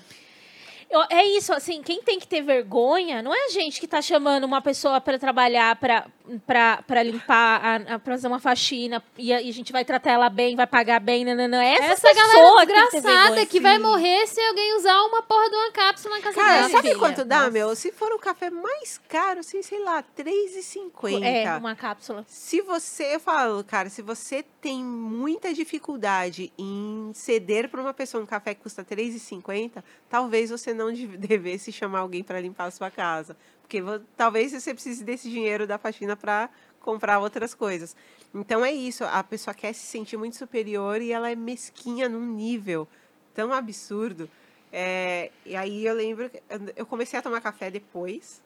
[1.09, 4.43] é isso, assim, quem tem que ter vergonha não é a gente que tá chamando
[4.43, 7.61] uma pessoa para trabalhar, para limpar,
[7.99, 10.99] para fazer uma faxina e a, e a, gente vai tratar ela bem, vai pagar
[10.99, 11.61] bem, não, não, não.
[11.61, 15.55] Essa, Essa pessoa galera desgraçada que, que vai morrer se alguém usar uma porra de
[15.55, 16.69] uma cápsula na casa Cara, dela.
[16.69, 16.99] sabe filha?
[16.99, 17.51] quanto dá, Nossa.
[17.51, 17.75] meu?
[17.75, 21.23] Se for o café mais caro, assim, sei lá, R$3,50.
[21.23, 22.25] É, uma cápsula.
[22.27, 28.23] Se você, eu falo, cara, se você tem muita dificuldade em ceder para uma pessoa
[28.23, 32.71] um café que custa R$3,50, talvez você não não devesse chamar alguém para limpar a
[32.71, 33.35] sua casa.
[33.61, 33.81] Porque
[34.15, 36.49] talvez você precise desse dinheiro da faxina para
[36.79, 37.95] comprar outras coisas.
[38.33, 42.25] Então é isso, a pessoa quer se sentir muito superior e ela é mesquinha num
[42.25, 42.87] nível
[43.33, 44.29] tão absurdo.
[44.71, 46.29] É, e aí eu lembro,
[46.75, 48.41] eu comecei a tomar café depois,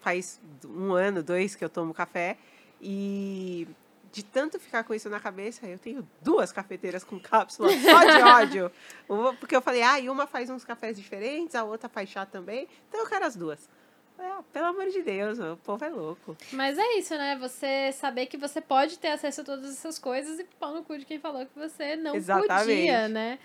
[0.00, 2.36] faz um ano, dois que eu tomo café,
[2.80, 3.68] e
[4.12, 8.22] de tanto ficar com isso na cabeça, eu tenho duas cafeteiras com cápsula só de
[8.22, 8.72] ódio.
[9.08, 12.26] Uma, porque eu falei, ah, e uma faz uns cafés diferentes, a outra faz chá
[12.26, 12.68] também.
[12.88, 13.68] Então eu quero as duas.
[14.18, 16.36] É, pelo amor de Deus, o povo é louco.
[16.52, 17.36] Mas é isso, né?
[17.40, 20.98] Você saber que você pode ter acesso a todas essas coisas e pau no cu
[20.98, 22.66] de quem falou que você não Exatamente.
[22.66, 23.38] podia, né?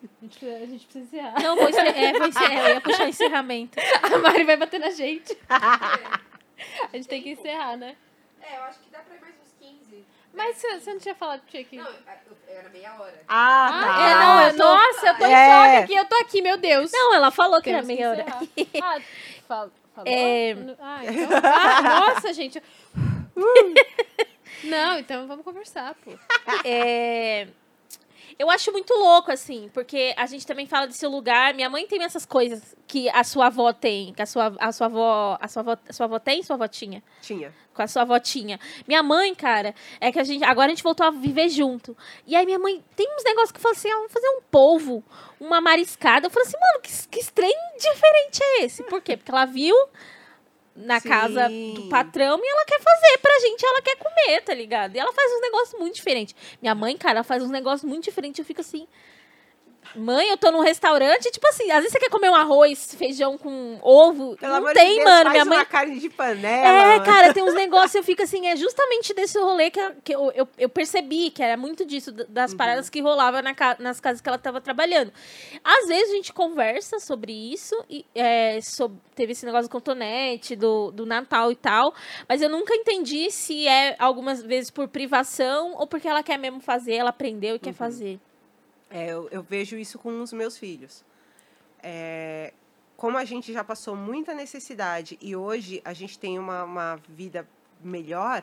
[0.00, 1.42] A gente, a gente precisa encerrar.
[1.42, 1.88] Não, vou encerrar.
[1.88, 2.68] É, vou encerrar.
[2.68, 3.78] Eu ia puxar encerramento.
[4.00, 5.36] A Mari vai bater na gente.
[5.50, 7.96] a gente tem que encerrar, né?
[8.40, 9.34] É, eu acho que dá pra ir mais
[10.38, 11.76] mas você, você não tinha falado que tinha que.
[11.76, 11.86] Não,
[12.48, 13.22] era meia hora.
[13.28, 14.08] Ah, tá.
[14.08, 15.46] é, não, eu, nossa, eu tô em É.
[15.46, 16.90] choque aqui, eu tô aqui, meu Deus.
[16.92, 18.24] Não, ela falou que era Temos que meia hora.
[18.82, 19.00] Ah,
[19.46, 20.10] fal- falou?
[20.12, 20.52] É.
[20.80, 21.38] Ah, então...
[21.42, 22.62] ah, nossa, gente.
[24.64, 26.10] Não, então vamos conversar, pô.
[26.64, 27.46] É,
[28.38, 31.52] Eu acho muito louco, assim, porque a gente também fala desse lugar.
[31.54, 34.86] Minha mãe tem essas coisas que a sua avó tem, que a sua, a sua
[34.86, 35.38] avó.
[35.40, 37.02] A sua avó, a sua avó tem, sua avó tinha?
[37.20, 37.52] Tinha.
[37.74, 38.60] Com a sua avó tinha.
[38.86, 40.44] Minha mãe, cara, é que a gente.
[40.44, 41.96] Agora a gente voltou a viver junto.
[42.24, 45.02] E aí minha mãe tem uns negócios que fala assim: ah, vamos fazer um polvo,
[45.40, 46.28] uma mariscada.
[46.28, 48.84] Eu falei assim, mano, que, que estranho diferente é esse?
[48.84, 49.16] Por quê?
[49.16, 49.74] Porque ela viu
[50.78, 51.08] na Sim.
[51.08, 54.94] casa do patrão e ela quer fazer pra gente, ela quer comer, tá ligado?
[54.94, 56.34] E ela faz uns negócios muito diferentes.
[56.62, 58.38] Minha mãe, cara, ela faz uns negócios muito diferentes.
[58.38, 58.86] Eu fico assim.
[59.96, 63.36] Mãe, eu tô num restaurante, tipo assim, às vezes você quer comer um arroz, feijão
[63.38, 64.36] com ovo.
[64.36, 65.30] Pelo não tem, de Deus, mano.
[65.30, 66.94] Minha mãe uma carne de panela.
[66.94, 70.14] é, cara, tem uns negócios, eu fico assim, é justamente desse rolê que, eu- que
[70.14, 72.56] eu, eu, eu percebi, que era muito disso, das Uhum.
[72.56, 75.12] paradas que rolava na nas casas que ela tava trabalhando.
[75.64, 80.54] Às vezes a gente conversa sobre isso, e, é, sob- teve esse negócio do cotonete,
[80.54, 81.92] do, do Natal e tal,
[82.28, 86.60] mas eu nunca entendi se é algumas vezes por privação ou porque ela quer mesmo
[86.60, 87.74] fazer, ela aprendeu e quer Uhum.
[87.74, 88.20] fazer.
[88.90, 91.04] É, eu, eu vejo isso com os meus filhos.
[91.82, 92.52] É,
[92.96, 97.46] como a gente já passou muita necessidade e hoje a gente tem uma, uma vida
[97.80, 98.42] melhor,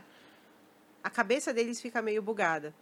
[1.04, 2.74] a cabeça deles fica meio bugada.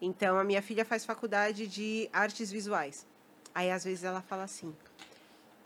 [0.00, 3.06] Então, a minha filha faz faculdade de artes visuais.
[3.54, 4.74] Aí, às vezes, ela fala assim: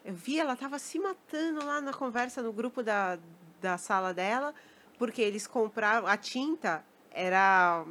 [0.04, 3.18] Eu vi, ela estava se matando lá na conversa no grupo da,
[3.60, 4.54] da sala dela,
[4.98, 6.06] porque eles compraram.
[6.06, 7.84] A tinta era.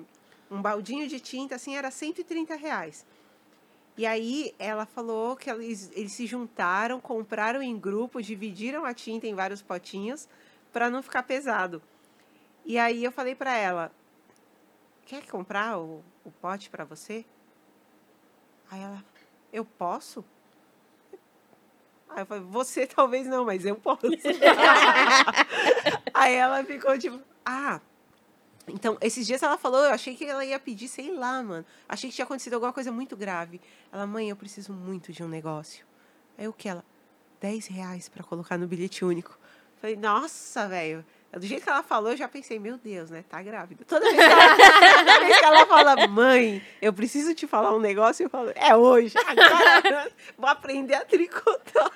[0.49, 3.03] Um baldinho de tinta, assim, era 130 reais.
[3.97, 9.25] E aí ela falou que eles, eles se juntaram, compraram em grupo, dividiram a tinta
[9.25, 10.27] em vários potinhos
[10.73, 11.81] para não ficar pesado.
[12.65, 13.91] E aí eu falei para ela:
[15.05, 17.23] "Quer comprar o, o pote para você?"
[18.69, 19.01] Aí ela:
[19.53, 20.25] "Eu posso?"
[22.09, 24.07] Aí eu falei: "Você talvez não, mas eu posso."
[26.13, 27.79] aí ela ficou tipo: "Ah,
[28.67, 31.65] então, esses dias ela falou, eu achei que ela ia pedir, sei lá, mano.
[31.87, 33.61] Achei que tinha acontecido alguma coisa muito grave.
[33.91, 35.85] Ela, mãe, eu preciso muito de um negócio.
[36.37, 36.83] Aí o que ela?
[37.39, 39.37] 10 reais pra colocar no bilhete único.
[39.77, 41.05] Falei, nossa, velho.
[41.35, 43.23] Do jeito que ela falou, eu já pensei, meu Deus, né?
[43.27, 43.83] Tá grávida.
[43.85, 44.55] Toda vez que ela,
[44.97, 48.73] toda vez que ela fala, mãe, eu preciso te falar um negócio, eu falo, é
[48.75, 49.17] hoje.
[49.17, 51.91] Agora vou aprender a tricotar.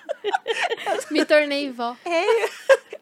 [1.10, 1.96] Me tornei vó.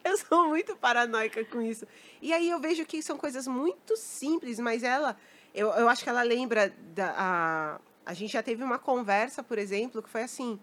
[0.04, 1.86] Eu sou muito paranoica com isso.
[2.22, 5.16] E aí eu vejo que são coisas muito simples, mas ela,
[5.52, 7.14] eu, eu acho que ela lembra da.
[7.16, 10.58] A, a gente já teve uma conversa, por exemplo, que foi assim: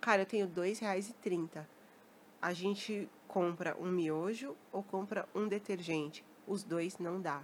[0.00, 1.64] cara, eu tenho R$ 2,30.
[2.40, 6.24] A gente compra um miojo ou compra um detergente?
[6.46, 7.42] Os dois não dá.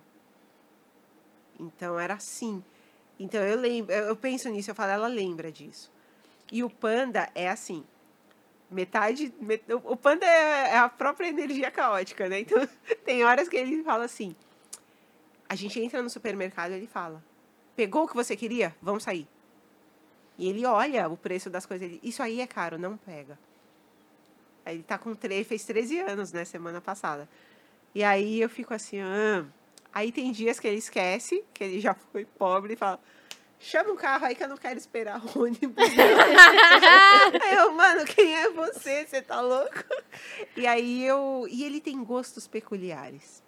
[1.58, 2.62] Então era assim.
[3.18, 5.90] Então eu lembro, eu penso nisso, eu falo, ela lembra disso.
[6.52, 7.84] E o panda é assim
[8.70, 9.34] metade.
[9.40, 12.40] met- O panda é é a própria energia caótica, né?
[12.40, 12.58] Então,
[13.04, 14.34] tem horas que ele fala assim.
[15.48, 17.20] A gente entra no supermercado e ele fala:
[17.74, 18.74] Pegou o que você queria?
[18.80, 19.26] Vamos sair.
[20.38, 21.86] E ele olha o preço das coisas.
[21.86, 23.36] Ele, Isso aí é caro, não pega.
[24.72, 26.44] Ele tá com tre fez 13 anos, né?
[26.44, 27.28] Semana passada.
[27.94, 29.00] E aí eu fico assim.
[29.00, 29.44] Ah.
[29.92, 33.00] Aí tem dias que ele esquece, que ele já foi pobre e fala.
[33.58, 35.84] Chama um carro aí que eu não quero esperar o ônibus.
[37.42, 39.04] Aí eu, mano, quem é você?
[39.04, 39.84] Você tá louco?
[40.56, 41.46] E aí eu.
[41.46, 43.42] E ele tem gostos peculiares.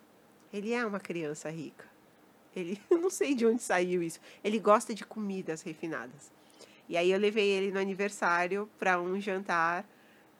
[0.52, 1.86] Ele é uma criança rica.
[2.54, 4.20] Ele, eu não sei de onde saiu isso.
[4.44, 6.30] Ele gosta de comidas refinadas.
[6.90, 9.86] E aí eu levei ele no aniversário para um jantar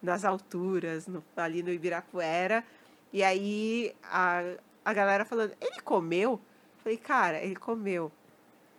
[0.03, 2.65] nas alturas, no- ali no Ibirapuera.
[3.13, 4.43] E aí a,
[4.85, 6.33] a galera falando, ele comeu?
[6.33, 6.41] Eu
[6.83, 8.11] falei, cara, ele comeu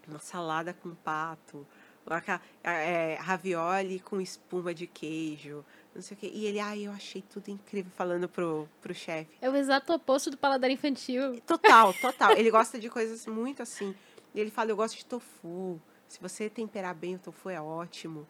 [0.08, 1.66] uma salada com pato,
[2.06, 5.64] aquela, é, ravioli com espuma de queijo,
[5.96, 6.30] não sei o quê.
[6.34, 9.30] E ele, ai, eu achei tudo incrível falando pro, pro chefe.
[9.42, 11.40] É o exato oposto do paladar infantil.
[11.42, 12.32] Total, total.
[12.38, 13.96] Ele gosta de coisas muito assim.
[14.36, 15.80] E ele fala, eu gosto de tofu.
[16.08, 18.28] Se você temperar bem o tofu, é ótimo.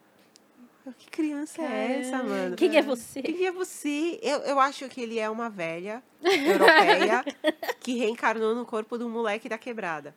[0.92, 2.56] Que criança é essa, mano?
[2.56, 3.22] Quem é você?
[3.22, 4.18] Quem é você?
[4.22, 7.24] Eu, eu acho que ele é uma velha europeia
[7.80, 10.14] que reencarnou no corpo do moleque da quebrada.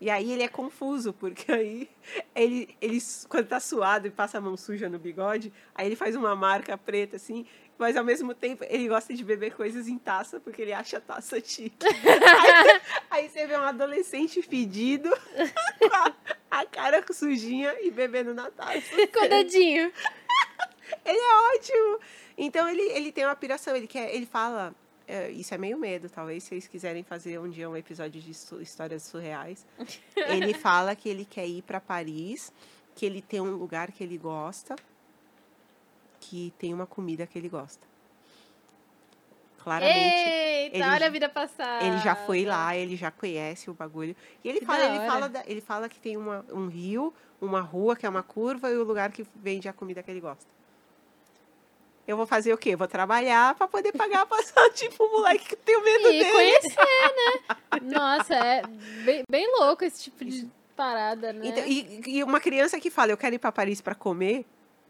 [0.00, 1.90] E aí ele é confuso, porque aí
[2.34, 6.14] ele, ele, quando tá suado e passa a mão suja no bigode, aí ele faz
[6.14, 7.44] uma marca preta assim,
[7.76, 11.00] mas ao mesmo tempo ele gosta de beber coisas em taça, porque ele acha a
[11.00, 11.84] taça chique.
[11.86, 12.80] aí,
[13.10, 15.10] aí você vê um adolescente fedido,
[16.60, 18.90] a, cara sujinha e bebendo na taça.
[19.12, 19.92] Com o dedinho.
[21.04, 21.98] Ele é ótimo.
[22.36, 24.72] Então ele, ele tem uma piração, ele quer, ele fala,
[25.06, 28.30] é, isso é meio medo, talvez se vocês quiserem fazer um dia um episódio de
[28.30, 29.66] histórias surreais.
[30.16, 32.52] ele fala que ele quer ir para Paris
[32.94, 34.76] que ele tem um lugar que ele gosta,
[36.20, 37.87] que tem uma comida que ele gosta.
[39.62, 40.28] Claramente.
[40.28, 41.84] Eita, ele olha a vida passada.
[41.84, 44.14] Ele já foi lá, ele já conhece o bagulho.
[44.42, 47.60] E ele Que fala, ele fala, da- ele fala que tem uma, um rio, uma
[47.60, 50.46] rua que é uma curva e o lugar que vende a comida que ele gosta.
[52.06, 52.74] Eu vou fazer o quê?
[52.74, 56.30] Vou trabalhar pra poder pagar a passagem pro moleque que tenho medo E dele.
[56.32, 57.56] conhecer, né?
[57.82, 58.62] Nossa, é
[59.04, 61.46] bem, bem louco esse tipo de parada, né?
[61.48, 64.46] Então, e, e uma criança que fala, eu quero ir pra Paris pra comer,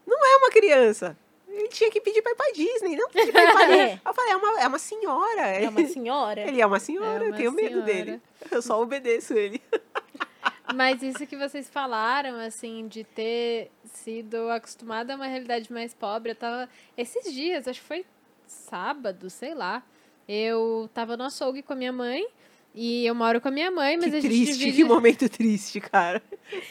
[0.07, 1.17] não é uma criança.
[1.49, 3.67] Ele tinha que pedir pra ir pra Disney, não pedir pra ir pra.
[3.77, 4.01] É.
[4.05, 5.41] Eu falei, é uma, é uma senhora.
[5.41, 6.41] É uma senhora.
[6.41, 7.85] Ele é uma senhora, É eu uma tenho medo senhora.
[7.85, 8.21] dele.
[8.51, 9.61] Eu só obedeço ele.
[10.75, 16.31] Mas isso que vocês falaram, assim, de ter sido acostumada a uma realidade mais pobre,
[16.31, 16.69] eu tava.
[16.95, 18.05] Esses dias, acho que foi
[18.45, 19.83] sábado, sei lá.
[20.27, 22.27] Eu tava no açougue com a minha mãe.
[22.73, 24.77] E eu moro com a minha mãe, mas que a gente triste, divide...
[24.77, 26.21] que momento triste, cara.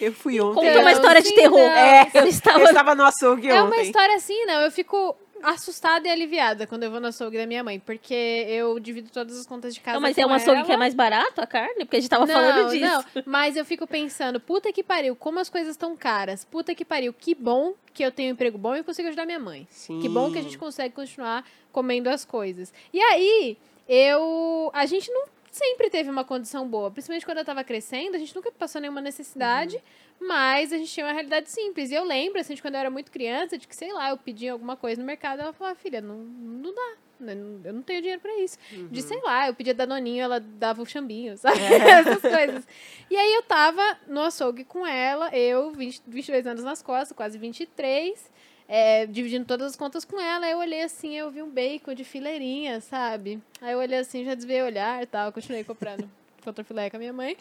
[0.01, 0.55] Eu fui ontem.
[0.55, 1.59] Conta uma Então, história de sim, terror.
[1.59, 1.67] não.
[1.67, 2.61] É, eu estava.
[2.61, 3.83] Eu estava no açougue É uma ontem.
[3.83, 4.61] história assim, não.
[4.63, 8.13] Eu fico assustada e aliviada quando eu vou no açougue da minha mãe, porque
[8.49, 9.95] eu divido todas as contas de casa.
[9.95, 10.67] Não, mas com é um açougue ela.
[10.67, 11.85] que é mais barato a carne?
[11.85, 12.85] Porque a gente tava falando disso.
[13.15, 16.45] Não, mas eu fico pensando, puta que pariu, como as coisas estão caras.
[16.45, 19.39] Puta que pariu, que bom que eu tenho um emprego bom e consigo ajudar minha
[19.39, 19.67] mãe.
[19.71, 20.01] Sim.
[20.01, 22.73] Que bom que a gente consegue continuar comendo as coisas.
[22.93, 23.57] E aí,
[23.89, 24.71] eu.
[24.75, 25.25] A gente não
[25.59, 26.91] sempre teve uma condição boa.
[26.91, 29.77] Principalmente quando eu tava crescendo, a gente nunca passou nenhuma necessidade,
[30.21, 30.29] Uhum.
[30.29, 31.91] mas a gente tinha uma realidade simples.
[31.91, 34.17] E eu lembro, assim, de quando eu era muito criança, de que, sei lá, eu
[34.17, 36.93] pedia alguma coisa no mercado, ela falava, filha, não, não dá.
[37.21, 37.33] né,
[37.65, 38.57] Eu não tenho dinheiro pra isso.
[38.73, 38.89] Uhum.
[38.89, 41.59] De, sei lá, eu pedia danoninho, ela dava o chambinho, sabe?
[41.61, 42.67] Essas coisas.
[43.11, 47.37] E aí eu tava no açougue com ela, eu, 20, 22 anos nas costas, quase
[47.39, 48.31] 23,
[48.69, 50.45] é, dividindo todas as contas com ela.
[50.47, 53.43] Aí eu olhei assim, eu vi um bacon de fileirinha, sabe?
[53.63, 56.09] Aí eu olhei assim, já desviei o olhar e tal, continuei comprando
[56.45, 57.37] contra filé com a minha mãe.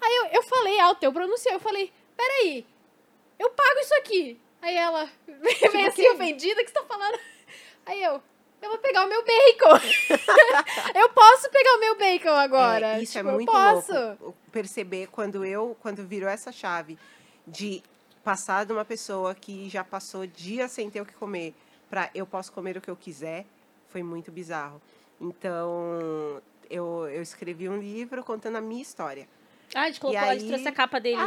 [0.00, 2.64] Aí eu, eu falei alto, eu pronunciei, eu falei, peraí,
[3.38, 4.38] eu pago isso aqui.
[4.62, 5.08] Aí ela
[5.72, 7.18] veio assim, ofendida, que você tá falando?
[7.86, 8.22] Aí eu,
[8.60, 9.80] eu vou pegar o meu bacon.
[10.94, 12.98] eu posso pegar o meu bacon agora.
[12.98, 13.92] É, isso Tipo, é eu muito posso.
[13.92, 14.36] louco.
[14.52, 16.98] Perceber quando eu, quando virou essa chave
[17.46, 17.82] de
[18.24, 21.54] passar de uma pessoa que já passou dias sem ter o que comer
[21.88, 23.44] para eu posso comer o que eu quiser,
[23.88, 24.80] foi muito bizarro.
[25.20, 26.40] Então,
[26.70, 29.26] eu, eu escrevi um livro contando a minha história.
[29.74, 31.20] Ah, gente colocou, E a gente aí- trouxe a capa dele.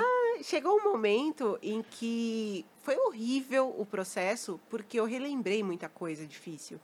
[0.43, 6.79] Chegou um momento em que foi horrível o processo, porque eu relembrei muita coisa difícil.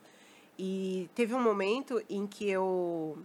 [0.58, 3.18] E teve um momento em que eu,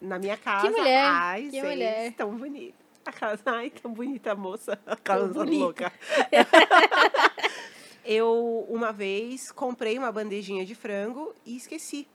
[0.00, 0.70] na minha casa.
[0.70, 2.12] mulher, Ai, que mulher.
[2.14, 2.76] tão bonita.
[3.08, 4.78] A casa, ai, tão bonita a moça.
[4.84, 5.90] A casa louca.
[8.04, 12.06] eu, uma vez, comprei uma bandejinha de frango e esqueci.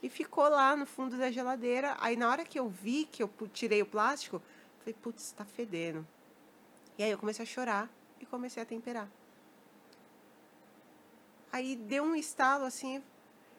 [0.00, 1.96] E ficou lá no fundo da geladeira.
[1.98, 4.40] Aí, na hora que eu vi que eu tirei o plástico,
[4.78, 6.06] falei, putz, tá fedendo.
[6.96, 7.90] E aí eu comecei a chorar
[8.20, 9.10] e comecei a temperar.
[11.50, 13.02] Aí deu um estalo assim,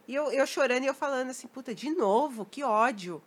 [0.07, 3.21] e eu, eu chorando e eu falando assim, puta, de novo, que ódio.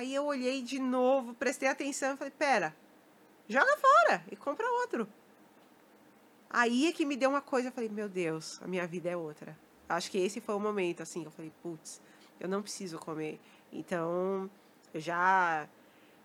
[0.00, 2.74] Aí eu olhei de novo, prestei atenção e falei, pera,
[3.46, 5.06] joga fora e compra outro.
[6.48, 9.16] Aí é que me deu uma coisa, eu falei, meu Deus, a minha vida é
[9.16, 9.54] outra.
[9.86, 12.00] Acho que esse foi o momento, assim, eu falei, putz,
[12.40, 13.38] eu não preciso comer.
[13.70, 14.50] Então,
[14.94, 15.68] eu já.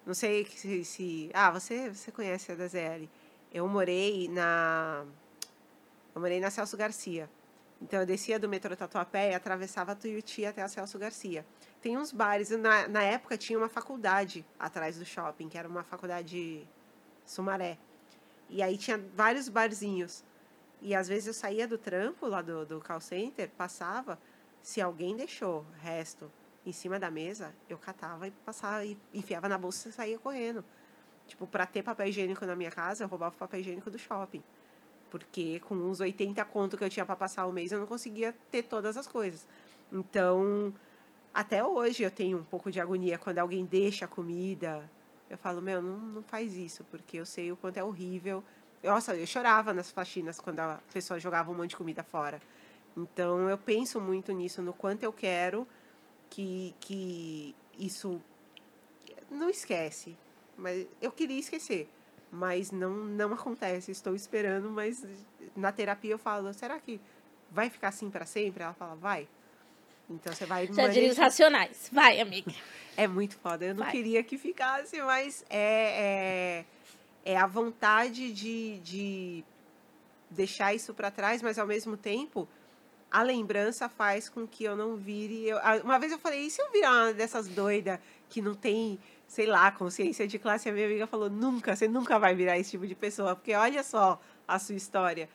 [0.06, 0.85] Não sei se.
[0.85, 3.10] se ah, você, você conhece a da ZL.
[3.53, 5.06] Eu morei na.
[6.15, 7.30] Eu morei na Celso Garcia.
[7.81, 11.45] Então, eu descia do metrô Tatuapé e atravessava Tuiuti até a Celso Garcia.
[11.86, 12.49] Tem uns bares.
[12.49, 16.68] Na, na época, tinha uma faculdade atrás do shopping, que era uma faculdade
[17.24, 17.78] Sumaré.
[18.49, 20.24] E aí tinha vários barzinhos.
[20.82, 24.18] E às vezes eu saía do trampo lá do, do call center, passava.
[24.64, 26.32] Se alguém deixou resto
[26.66, 30.66] em cima da mesa, eu catava e passava e enfiava na bolsa e saía correndo.
[31.28, 34.41] Tipo, pra ter papel higiênico na minha casa, eu roubava o papel higiênico do shopping.
[35.12, 38.34] Porque com uns 80 conto que eu tinha para passar o mês, eu não conseguia
[38.49, 39.48] ter todas as coisas.
[39.94, 40.74] Então,
[41.36, 44.90] até hoje eu tenho um pouco de agonia quando alguém deixa a comida.
[45.30, 48.41] Eu falo, meu, não, não faz isso, porque eu sei o quanto é horrível.
[48.82, 52.41] Nossa, eu chorava nas faxinas quando a pessoa jogava um monte de comida fora.
[52.95, 55.68] Então, eu penso muito nisso, no quanto eu quero
[56.30, 58.22] que, que isso.
[59.30, 60.16] Não esquece.
[60.56, 61.90] Mas eu queria esquecer.
[62.32, 63.91] Mas não, não acontece.
[63.91, 65.06] Estou esperando, mas
[65.53, 67.02] na terapia eu falo, será que
[67.52, 68.64] vai ficar assim para sempre?
[68.64, 69.28] Ela fala, vai.
[70.10, 71.90] Então você vai Já diria os racionais.
[71.91, 72.52] Vai, amiga.
[72.95, 73.65] é muito foda.
[73.65, 73.91] Eu não Vai.
[73.91, 76.65] queria que ficasse, mas é,
[77.26, 79.44] é, é a vontade de, de
[80.30, 82.48] deixar isso para trás, mas ao mesmo tempo
[83.11, 85.48] a lembrança faz com que eu não vire.
[85.48, 87.99] eu- uma vez eu falei, e se eu virar uma dessas doidas
[88.30, 90.69] que não tem sei lá, consciência de classe.
[90.69, 93.84] A minha amiga falou: nunca, você nunca vai virar esse tipo de pessoa, porque olha
[93.84, 95.30] só a sua história.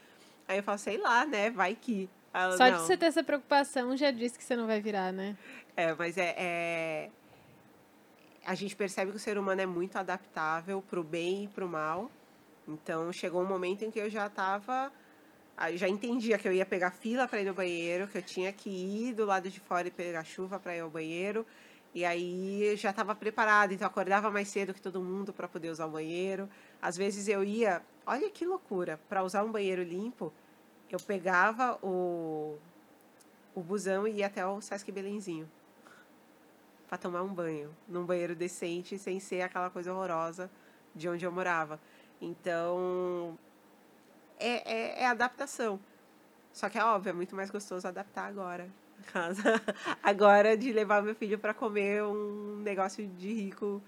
[0.47, 1.49] Aí eu falo: sei lá, né?
[1.49, 2.09] Vai que.
[2.33, 5.11] Ela, Só de "Não." você ter essa preocupação já disse que você não vai virar,
[5.11, 5.35] né?
[5.75, 7.09] É, mas é, é-
[8.45, 12.09] A gente percebe que o ser humano é muito adaptável pro bem e pro mal.
[12.67, 14.91] Então, chegou um momento em que eu já tava...
[15.55, 18.51] aí Já entendia que eu ia pegar fila para ir no banheiro, que eu tinha
[18.51, 21.45] que ir do lado de fora e pegar chuva para ir ao banheiro.
[21.93, 23.73] E aí, já estava preparada.
[23.73, 26.49] Então, acordava mais cedo que todo mundo para poder usar o banheiro.
[26.81, 27.81] Às vezes, eu ia...
[28.07, 28.99] Olha que loucura!
[29.07, 30.33] Para usar um banheiro limpo,
[30.95, 32.57] eu pegava o,
[33.55, 35.49] o busão e ia até o Sesc Belenzinho
[36.87, 40.51] para tomar um banho, num banheiro decente, sem ser aquela coisa horrorosa
[40.93, 41.79] de onde eu morava.
[42.21, 43.37] Então,
[44.37, 45.79] é, é, é adaptação.
[46.51, 48.69] Só que é óbvio, é muito mais gostoso adaptar agora.
[49.07, 49.41] Casa.
[50.03, 53.81] Agora de levar meu filho para comer um negócio de rico.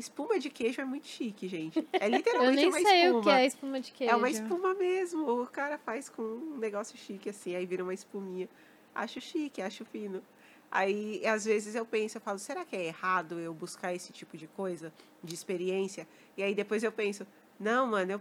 [0.00, 1.86] Espuma de queijo é muito chique, gente.
[1.92, 3.18] É Eu literalmente nem uma sei espuma.
[3.18, 4.12] o que é espuma de queijo.
[4.12, 5.42] É uma espuma mesmo.
[5.42, 8.48] O cara faz com um negócio chique, assim, aí vira uma espuminha.
[8.94, 10.22] Acho chique, acho fino.
[10.70, 14.36] Aí, às vezes, eu penso, eu falo, será que é errado eu buscar esse tipo
[14.36, 16.06] de coisa, de experiência?
[16.36, 17.26] E aí depois eu penso,
[17.58, 18.20] não, mano, eu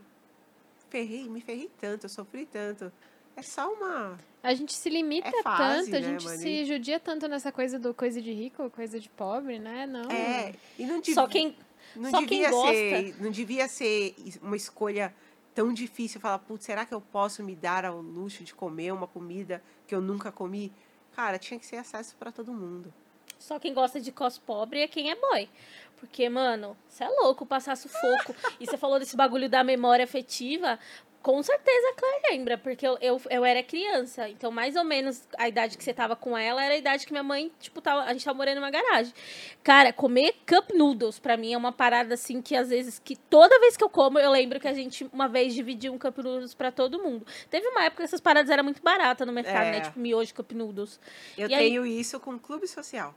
[0.90, 2.92] ferrei, me ferrei tanto, eu sofri tanto.
[3.36, 4.20] É só uma.
[4.44, 7.80] A gente se limita É fase, tanto, a né, gente se judia tanto nessa coisa
[7.80, 9.86] do coisa de rico, coisa de pobre, né?
[9.86, 10.10] Não.
[10.12, 10.54] É.
[10.78, 11.56] E não devia, Só quem.
[11.96, 12.74] Não só quem devia gosta.
[12.74, 13.16] ser.
[13.22, 15.14] Não devia ser uma escolha
[15.54, 16.20] tão difícil.
[16.20, 19.94] Falar, putz, será que eu posso me dar ao luxo de comer uma comida que
[19.94, 20.72] eu nunca comi?
[21.16, 22.94] Cara, tinha que ser acesso para todo mundo.
[23.38, 25.50] Só quem gosta de cos pobre é quem é boy.
[25.98, 28.36] Porque, mano, você é louco passar sufoco.
[28.60, 30.80] e você falou desse bagulho da memória afetiva.
[31.22, 34.30] Com certeza a Claire lembra, porque eu, eu, eu era criança.
[34.30, 37.12] Então, mais ou menos, a idade que você tava com ela era a idade que
[37.12, 39.14] minha mãe, tipo, tava, a gente tava morando numa garagem.
[39.62, 43.60] Cara, comer cup noodles pra mim é uma parada assim que às vezes, que toda
[43.60, 46.54] vez que eu como, eu lembro que a gente uma vez dividiu um cup noodles
[46.54, 47.28] pra todo mundo.
[47.50, 49.72] Teve uma época que essas paradas eram muito baratas no mercado, É.
[49.72, 49.82] né?
[49.82, 51.02] Tipo, miojo, cup noodles.
[51.38, 53.14] Eu E aí- tenho isso com clube social.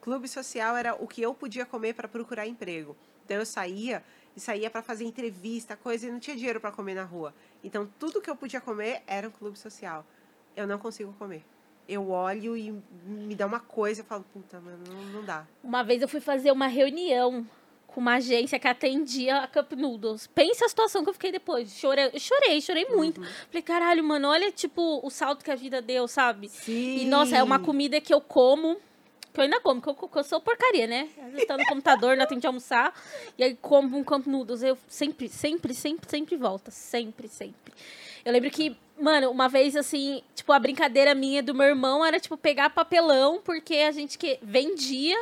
[0.00, 2.96] Clube social era o que eu podia comer para procurar emprego.
[3.26, 4.02] Então eu saía
[4.38, 7.34] e saía para fazer entrevista, coisa, e não tinha dinheiro para comer na rua.
[7.62, 10.06] Então tudo que eu podia comer era um clube social.
[10.56, 11.44] Eu não consigo comer.
[11.88, 12.72] Eu olho e
[13.04, 15.44] me dá uma coisa, eu falo, puta, mano, não, não dá.
[15.62, 17.44] Uma vez eu fui fazer uma reunião
[17.88, 20.28] com uma agência que atendia a Cup Noodles.
[20.28, 21.72] Pensa a situação que eu fiquei depois.
[21.72, 23.20] Chorei, eu chorei, chorei muito.
[23.48, 26.48] Falei, caralho, mano, olha, tipo, o salto que a vida deu, sabe?
[26.48, 26.98] Sim.
[26.98, 28.76] E, nossa, é uma comida que eu como,
[29.32, 31.08] que eu ainda como, que eu, que eu sou porcaria, né?
[31.24, 32.92] Às vezes tá no computador, não tem de almoçar,
[33.36, 34.62] e aí como um Cup Noodles.
[34.62, 36.70] Eu sempre, sempre, sempre, sempre volta.
[36.70, 37.72] Sempre, sempre.
[38.24, 42.18] Eu lembro que, mano, uma vez, assim, tipo, a brincadeira minha do meu irmão era,
[42.18, 45.16] tipo, pegar papelão, porque a gente que vendia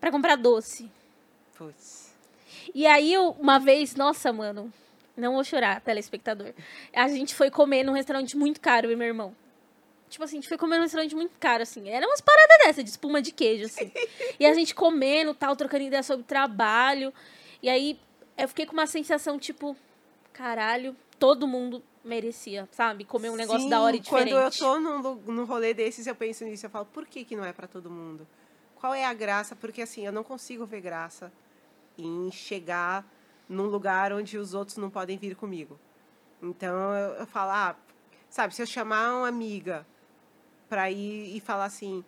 [0.00, 0.90] pra comprar doce.
[1.56, 2.12] Putz.
[2.74, 4.72] E aí, eu, uma vez, nossa, mano,
[5.16, 6.52] não vou chorar, telespectador.
[6.92, 9.34] A gente foi comer num restaurante muito caro, eu e meu irmão.
[10.12, 11.88] Tipo assim, a gente foi comer num restaurante muito caro, assim.
[11.88, 13.90] Era umas paradas dessa, de espuma de queijo, assim.
[14.38, 17.14] e a gente comendo, tal, trocando ideia sobre trabalho.
[17.62, 17.98] E aí,
[18.36, 19.74] eu fiquei com uma sensação, tipo,
[20.30, 23.06] caralho, todo mundo merecia, sabe?
[23.06, 24.32] Comer um negócio Sim, da hora e diferente.
[24.32, 26.66] Quando eu tô num, num rolê desses, eu penso nisso.
[26.66, 28.26] Eu falo, por que, que não é para todo mundo?
[28.76, 29.56] Qual é a graça?
[29.56, 31.32] Porque assim, eu não consigo ver graça
[31.96, 33.06] em chegar
[33.48, 35.80] num lugar onde os outros não podem vir comigo.
[36.42, 37.76] Então eu, eu falo, ah,
[38.28, 39.86] sabe, se eu chamar uma amiga
[40.72, 42.02] pra ir e falar assim,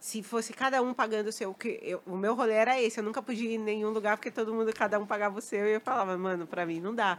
[0.00, 3.04] se fosse cada um pagando o seu, que eu- o meu rolê era esse, eu
[3.04, 5.74] nunca podia ir em nenhum lugar porque todo mundo, cada um pagava o seu, e
[5.74, 7.18] eu falava, mano, pra mim não dá.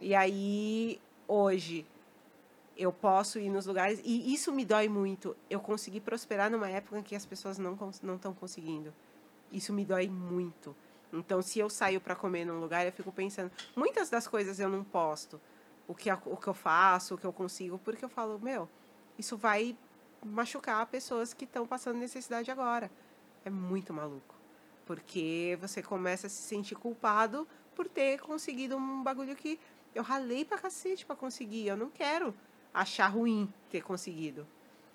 [0.00, 1.86] E aí, hoje,
[2.76, 5.36] eu posso ir nos lugares, e isso me dói muito.
[5.48, 8.92] Eu consegui prosperar numa época em que as pessoas não não estão conseguindo.
[9.52, 10.74] Isso me dói muito.
[11.12, 14.68] Então, se eu saio para comer num lugar, eu fico pensando, muitas das coisas eu
[14.68, 15.40] não posto.
[15.86, 18.68] O que, o que eu faço, o que eu consigo, porque eu falo, meu,
[19.18, 19.76] isso vai
[20.24, 22.90] machucar pessoas que estão passando necessidade agora.
[23.44, 24.34] É muito maluco.
[24.84, 29.58] Porque você começa a se sentir culpado por ter conseguido um bagulho que
[29.94, 31.66] eu ralei pra cacete pra conseguir.
[31.66, 32.34] Eu não quero
[32.72, 34.46] achar ruim ter conseguido.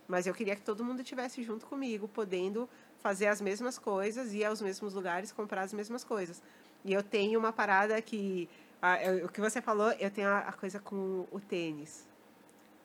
[0.07, 2.68] Mas eu queria que todo mundo estivesse junto comigo, podendo
[2.99, 6.41] fazer as mesmas coisas, ir aos mesmos lugares, comprar as mesmas coisas.
[6.84, 8.49] E eu tenho uma parada que.
[8.81, 12.07] ah, eu- o que você falou, eu tenho a, a coisa com o tênis.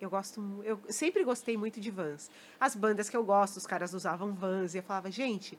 [0.01, 0.63] Eu gosto.
[0.65, 2.31] Eu sempre gostei muito de vans.
[2.61, 4.75] As bandas que eu gosto, os caras usavam vans.
[4.75, 5.59] E eu falava, gente,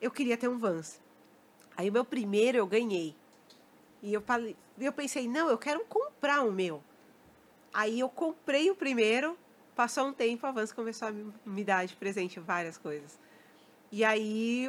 [0.00, 1.00] eu queria ter um vans.
[1.76, 3.14] Aí o meu primeiro eu ganhei.
[4.02, 4.22] E eu,
[4.78, 6.82] eu pensei, não, eu quero comprar o meu.
[7.72, 9.38] Aí eu comprei o primeiro,
[9.76, 11.12] passou um tempo, a Vans começou a
[11.46, 13.18] me dar de presente várias coisas.
[13.92, 14.68] E aí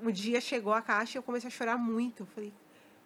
[0.00, 2.24] um dia chegou a caixa e eu comecei a chorar muito.
[2.24, 2.52] Eu falei,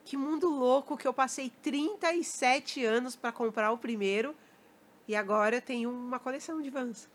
[0.05, 4.35] que mundo louco que eu passei 37 anos para comprar o primeiro
[5.09, 7.09] e agora eu tenho uma coleção de vans.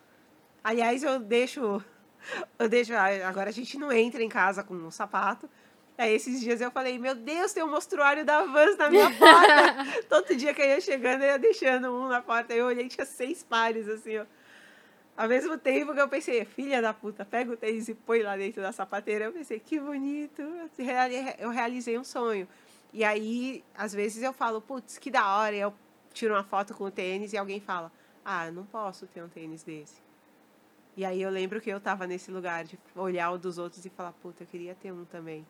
[0.63, 1.83] Aliás, eu deixo.
[2.57, 2.93] Eu deixo.
[2.93, 5.49] Agora a gente não entra em casa com um sapato.
[5.97, 10.01] Aí esses dias eu falei, meu Deus, tem um mostruário da Vans na minha porta.
[10.09, 12.53] Todo dia que eu ia chegando, eu ia deixando um na porta.
[12.53, 14.25] Eu olhei, tinha seis pares, assim, ó.
[15.15, 18.35] Ao mesmo tempo que eu pensei, filha da puta, pega o tênis e põe lá
[18.35, 19.25] dentro da sapateira.
[19.25, 20.41] Eu pensei, que bonito.
[21.37, 22.47] Eu realizei um sonho.
[22.91, 25.55] E aí, às vezes eu falo, putz, que da hora.
[25.55, 25.73] Eu
[26.13, 27.91] tiro uma foto com o tênis e alguém fala,
[28.23, 30.01] ah, não posso ter um tênis desse.
[30.95, 33.89] E aí eu lembro que eu tava nesse lugar de olhar o dos outros e
[33.89, 35.45] falar, puta, eu queria ter um também.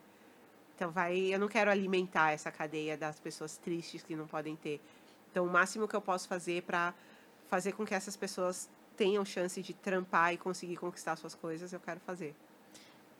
[0.76, 4.80] Então vai, eu não quero alimentar essa cadeia das pessoas tristes que não podem ter.
[5.30, 6.94] Então o máximo que eu posso fazer para
[7.48, 11.80] fazer com que essas pessoas tenham chance de trampar e conseguir conquistar suas coisas, eu
[11.80, 12.34] quero fazer.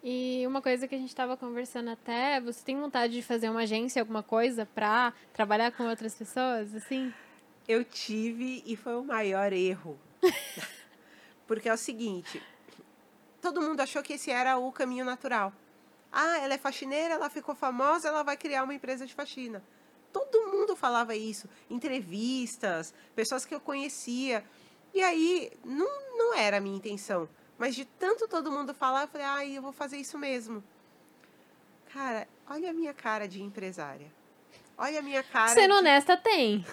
[0.02, 3.60] E uma coisa que a gente estava conversando até, você tem vontade de fazer uma
[3.60, 7.12] agência, alguma coisa, para trabalhar com outras pessoas, assim?
[7.66, 9.98] Eu tive e foi o maior erro.
[11.46, 12.42] Porque é o seguinte,
[13.40, 15.52] todo mundo achou que esse era o caminho natural.
[16.12, 19.62] Ah, ela é faxineira, ela ficou famosa, ela vai criar uma empresa de faxina.
[20.12, 24.44] Todo mundo falava isso, entrevistas, pessoas que eu conhecia.
[24.92, 27.28] E aí, não, não era a minha intenção.
[27.56, 30.62] Mas de tanto todo mundo falar, eu falei, ah, eu vou fazer isso mesmo.
[31.92, 34.12] Cara, olha a minha cara de empresária.
[34.76, 35.54] Olha a minha cara.
[35.54, 35.78] Sendo de...
[35.78, 36.64] honesta, tem.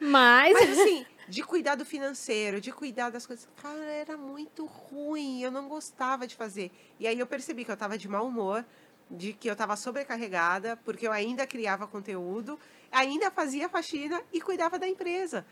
[0.00, 0.52] Mas.
[0.52, 3.48] Mas assim, de cuidado financeiro, de cuidar das coisas.
[3.60, 5.42] Cara, era muito ruim.
[5.42, 6.70] Eu não gostava de fazer.
[6.98, 8.64] E aí eu percebi que eu estava de mau humor,
[9.10, 12.58] de que eu estava sobrecarregada, porque eu ainda criava conteúdo,
[12.90, 15.46] ainda fazia faxina e cuidava da empresa.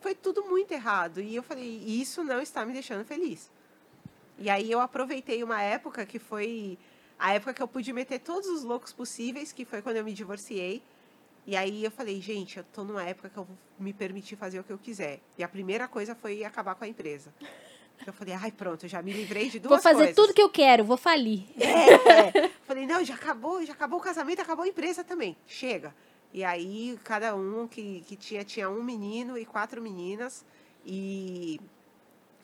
[0.00, 1.20] Foi tudo muito errado.
[1.20, 3.50] E eu falei, isso não está me deixando feliz.
[4.38, 6.78] E aí eu aproveitei uma época que foi
[7.18, 10.12] a época que eu pude meter todos os loucos possíveis, que foi quando eu me
[10.12, 10.82] divorciei.
[11.46, 14.58] E aí eu falei, gente, eu tô numa época que eu vou me permitir fazer
[14.58, 15.20] o que eu quiser.
[15.38, 17.32] E a primeira coisa foi acabar com a empresa.
[18.04, 19.84] Eu falei, ai, pronto, eu já me livrei de duas coisas.
[19.84, 20.16] Vou fazer coisas.
[20.16, 21.44] tudo que eu quero, vou falir.
[21.58, 22.48] É, é.
[22.66, 25.36] Falei, não, já acabou, já acabou o casamento, acabou a empresa também.
[25.46, 25.94] Chega.
[26.32, 30.44] E aí, cada um que, que tinha, tinha um menino e quatro meninas.
[30.84, 31.60] E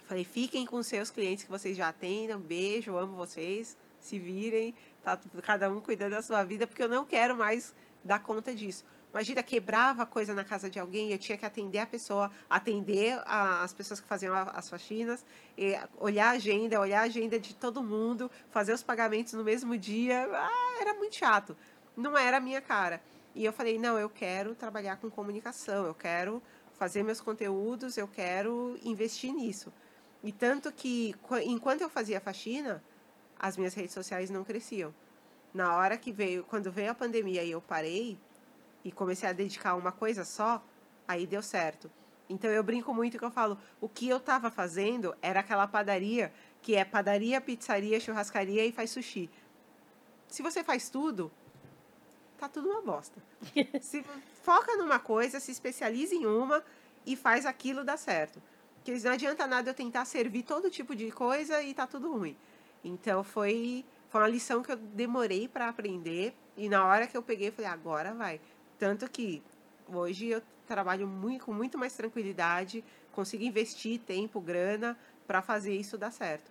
[0.06, 2.40] falei, fiquem com seus clientes que vocês já atendam.
[2.40, 3.76] Beijo, amo vocês.
[3.98, 7.74] Se virem, tá cada um cuidando da sua vida, porque eu não quero mais
[8.04, 8.84] dar conta disso.
[9.12, 13.62] Imagina, quebrava coisa na casa de alguém, eu tinha que atender a pessoa, atender a,
[13.62, 15.22] as pessoas que faziam a, as faxinas,
[15.98, 20.26] olhar a agenda, olhar a agenda de todo mundo, fazer os pagamentos no mesmo dia.
[20.32, 21.54] Ah, era muito chato.
[21.94, 23.02] Não era a minha cara.
[23.34, 28.08] E eu falei, não, eu quero trabalhar com comunicação, eu quero fazer meus conteúdos, eu
[28.08, 29.70] quero investir nisso.
[30.24, 31.14] E tanto que,
[31.44, 32.82] enquanto eu fazia faxina,
[33.38, 34.94] as minhas redes sociais não cresciam.
[35.52, 38.18] Na hora que veio, quando veio a pandemia e eu parei,
[38.84, 40.62] e comecei a dedicar uma coisa só,
[41.06, 41.90] aí deu certo.
[42.28, 46.32] Então eu brinco muito que eu falo, o que eu estava fazendo era aquela padaria
[46.62, 49.28] que é padaria, pizzaria, churrascaria e faz sushi.
[50.28, 51.30] Se você faz tudo,
[52.38, 53.22] tá tudo uma bosta.
[53.82, 54.04] se
[54.42, 56.64] foca numa coisa, se especializa em uma
[57.04, 58.40] e faz aquilo dar certo.
[58.76, 62.36] Porque não adianta nada eu tentar servir todo tipo de coisa e tá tudo ruim.
[62.82, 67.22] Então foi foi uma lição que eu demorei para aprender e na hora que eu
[67.22, 68.40] peguei, eu falei, agora vai.
[68.82, 69.40] Tanto que
[69.94, 72.82] hoje eu trabalho muito, com muito mais tranquilidade,
[73.12, 76.50] consigo investir tempo, grana para fazer isso dar certo.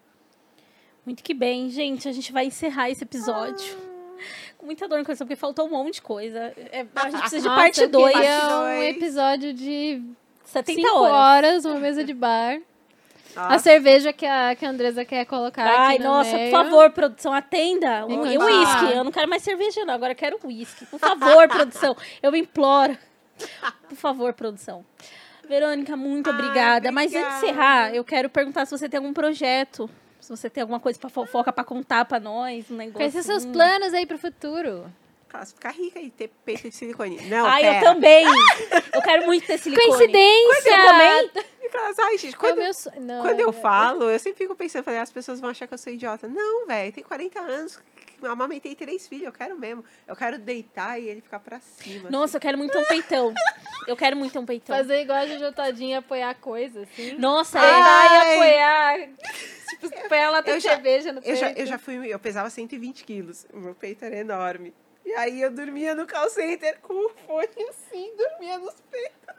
[1.05, 2.07] Muito que bem, gente.
[2.07, 3.77] A gente vai encerrar esse episódio.
[3.77, 4.53] Ah.
[4.57, 6.53] Com muita dor no coração, porque faltou um monte de coisa.
[6.55, 8.15] É, a gente precisa de Nossa, parte 2.
[8.15, 10.01] É um episódio de
[10.45, 11.13] 70 horas.
[11.13, 12.61] horas, uma mesa de bar.
[13.35, 13.55] Nossa.
[13.55, 16.51] A cerveja que a, que a Andresa quer colocar Ai, aqui no nossa, meio.
[16.51, 18.05] por favor, produção, atenda.
[18.05, 18.85] O e o uísque.
[18.93, 19.93] Eu não quero mais cerveja, não.
[19.93, 20.85] Agora eu quero uísque.
[20.85, 21.95] Por favor, produção.
[22.21, 22.97] Eu imploro.
[23.87, 24.85] Por favor, produção.
[25.47, 26.91] Verônica, muito Ai, obrigada.
[26.91, 27.45] Mas antes de obrigada.
[27.47, 29.89] encerrar, eu quero perguntar se você tem algum projeto.
[30.19, 32.99] Se você tem alguma coisa pra fofoca pra contar pra nós, um negócio.
[32.99, 34.85] Quais são seus planos aí pro futuro?
[35.45, 37.19] Ficar rica e ter peito de silicone.
[37.27, 37.77] Não, Ai, pera.
[37.77, 38.25] eu também.
[38.93, 39.87] Eu quero muito ter silicone.
[39.89, 40.69] Coincidência!
[40.77, 41.31] Eu também.
[41.99, 42.99] Ai, gente, É quando, meu sonho.
[43.01, 45.73] Não, quando eu é- falo, eu sempre fico pensando, falei, as pessoas vão achar que
[45.73, 46.27] eu sou idiota.
[46.27, 47.79] Não, velho, tem 40 anos,
[48.21, 49.83] eu amamentei três filhos, eu quero mesmo.
[50.05, 52.09] Eu quero deitar e ele ficar pra cima.
[52.09, 53.33] Nossa, eu quero muito um peitão.
[53.87, 54.75] Eu quero muito um peitão.
[54.75, 55.45] Fazer igual a Jojo
[55.97, 57.13] apoiar coisa, assim.
[57.17, 57.61] Nossa, é.
[57.61, 58.33] E Ai.
[58.35, 59.09] apoiar.
[59.79, 61.39] Tipo, apoiar Eu de já- cerveja no Eu peito.
[61.39, 64.73] já, eu já fui, eu pesava 120 quilos, o meu peito era enorme.
[65.11, 69.35] E aí eu dormia no call center com o fone assim, dormia nos peitos.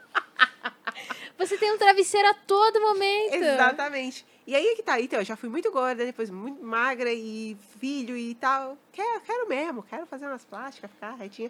[1.35, 3.33] Você tem um travesseiro a todo momento.
[3.33, 4.23] Exatamente.
[4.45, 7.57] E aí é que tá, então, eu já fui muito gorda, depois muito magra e
[7.79, 8.77] filho e tal.
[8.91, 11.49] Quero, quero mesmo, quero fazer umas plásticas, ficar retinha.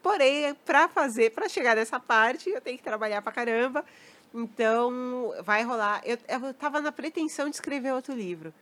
[0.00, 3.84] Porém, pra fazer, pra chegar nessa parte, eu tenho que trabalhar pra caramba.
[4.32, 6.00] Então, vai rolar.
[6.04, 8.54] Eu, eu tava na pretensão de escrever outro livro.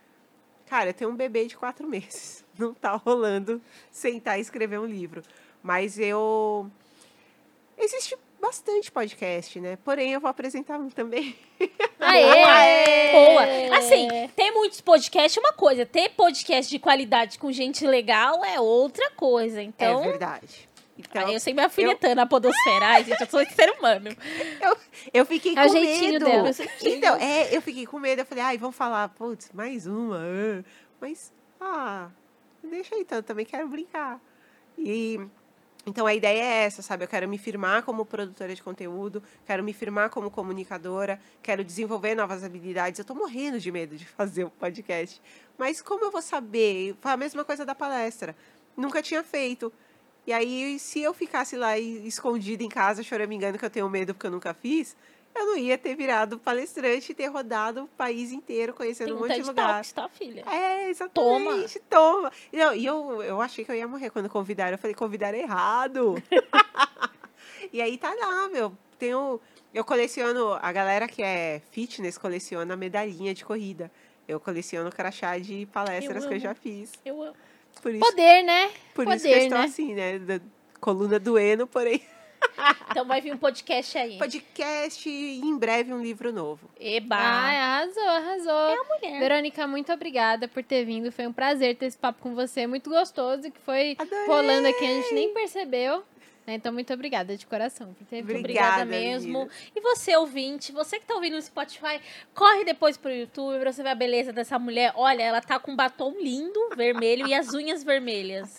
[0.73, 2.43] Cara, eu tenho um bebê de quatro meses.
[2.57, 5.21] Não tá rolando sentar e escrever um livro.
[5.61, 6.67] Mas eu.
[7.77, 9.77] Existe bastante podcast, né?
[9.85, 11.35] Porém, eu vou apresentar um também.
[11.99, 13.11] Aê!
[13.11, 13.77] Boa!
[13.77, 18.59] Assim, ter muitos podcasts é uma coisa, ter podcast de qualidade com gente legal é
[18.59, 19.61] outra coisa.
[19.61, 20.67] Então, é verdade.
[20.97, 22.85] Então, aí eu sempre me alfinetando a podosfera.
[22.87, 24.09] Ai, gente, eu sou ser humano.
[24.59, 24.77] eu,
[25.13, 26.25] eu fiquei É o com medo.
[26.25, 26.49] dela.
[26.81, 28.21] Então, é, eu fiquei com medo.
[28.21, 30.19] Eu falei, ai, vamos falar, putz, mais uma.
[31.01, 32.09] Mas, ah,
[32.63, 34.21] deixa aí, então, eu também quero brincar.
[34.77, 35.19] E
[35.85, 37.03] então a ideia é essa, sabe?
[37.03, 42.15] Eu quero me firmar como produtora de conteúdo, quero me firmar como comunicadora, quero desenvolver
[42.15, 42.99] novas habilidades.
[42.99, 45.21] Eu tô morrendo de medo de fazer um podcast.
[45.57, 46.95] Mas como eu vou saber?
[47.01, 48.33] Foi a mesma coisa da palestra.
[48.77, 49.71] Nunca tinha feito.
[50.25, 54.27] E aí, se eu ficasse lá escondida em casa, choramingando que eu tenho medo porque
[54.27, 54.95] eu nunca fiz,
[55.35, 59.17] eu não ia ter virado palestrante e ter rodado o país inteiro, conhecendo Tem um
[59.17, 59.67] um monte de lugar.
[59.67, 60.43] Talks, tá, filha?
[60.47, 61.79] É, exatamente.
[61.89, 62.31] Toma.
[62.51, 64.73] E eu, e eu, eu achei que eu ia morrer quando convidaram.
[64.73, 66.15] Eu falei, convidaram errado.
[67.73, 68.77] e aí tá lá, meu.
[68.99, 69.41] Tenho,
[69.73, 73.91] eu coleciono, a galera que é fitness coleciona medalhinha de corrida.
[74.27, 76.91] Eu coleciono crachá de palestras Eu que eu já fiz.
[77.03, 77.35] Eu amo.
[77.81, 78.69] Por isso, Poder, né?
[78.93, 79.63] por Poder, isso que eu estou né?
[79.65, 80.19] assim, né?
[80.19, 80.39] Da
[80.79, 82.01] coluna doendo, porém.
[82.91, 84.17] Então vai vir um podcast aí.
[84.17, 86.69] Podcast e em breve um livro novo.
[86.79, 87.15] Eba!
[87.17, 88.51] Ai, arrasou, arrasou.
[88.69, 89.19] é a mulher.
[89.19, 91.11] Verônica, muito obrigada por ter vindo.
[91.11, 92.67] Foi um prazer ter esse papo com você.
[92.67, 94.27] Muito gostoso, que foi Adorei.
[94.27, 96.03] rolando aqui, a gente nem percebeu.
[96.45, 96.55] Né?
[96.55, 98.39] Então, muito obrigada de coração por ter vindo.
[98.39, 99.39] Obrigada Obrigada, mesmo.
[99.39, 99.51] menina.
[99.75, 102.01] E você, ouvinte, você que tá ouvindo no Spotify,
[102.33, 104.91] corre depois pro YouTube pra você ver a beleza dessa mulher.
[104.95, 108.57] Olha, ela tá com um batom lindo, vermelho, e as unhas vermelhas.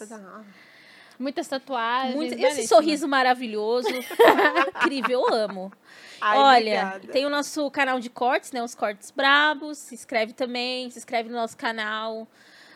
[1.19, 2.15] Muitas tatuagens.
[2.15, 3.89] Muito, esse sorriso maravilhoso.
[4.83, 5.73] Incrível, eu amo.
[6.21, 7.13] Ai, Olha, obrigada.
[7.13, 8.63] tem o nosso canal de cortes, né?
[8.63, 9.79] Os Cortes Brabos.
[9.79, 12.27] Se inscreve também, se inscreve no nosso canal.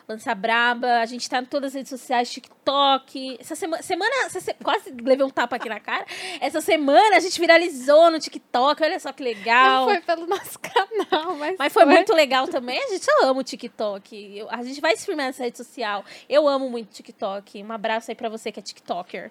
[0.08, 1.00] Lança Braba.
[1.00, 3.36] A gente tá em todas as redes sociais, TikTok.
[3.38, 3.82] Essa semana.
[3.82, 6.06] semana essa se- quase levei um tapa aqui na cara.
[6.40, 8.82] Essa semana a gente viralizou no TikTok.
[8.82, 9.84] Olha só que legal.
[9.86, 12.82] Não foi pelo nosso canal, mas, Mas foi muito legal também.
[12.82, 14.38] A gente amo o TikTok.
[14.38, 16.02] Eu- a gente vai se firmar nessa rede social.
[16.28, 17.62] Eu amo muito TikTok.
[17.62, 19.30] Um abraço aí pra você que é TikToker.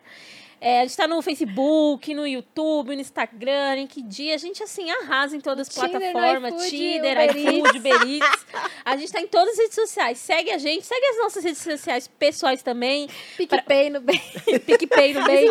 [0.60, 4.64] É, a gente tá no Facebook, no YouTube, no Instagram, em que dia a gente,
[4.64, 6.70] assim, arrasa em todas as plataformas.
[6.70, 8.46] Tinder, iFood, Uber Eats.
[8.84, 10.18] A gente tá em todas as redes sociais.
[10.18, 13.08] Segue a gente, segue as nossas redes sociais pessoais também.
[13.38, 14.22] PicPay no bem.
[14.66, 15.48] PicPay no bem.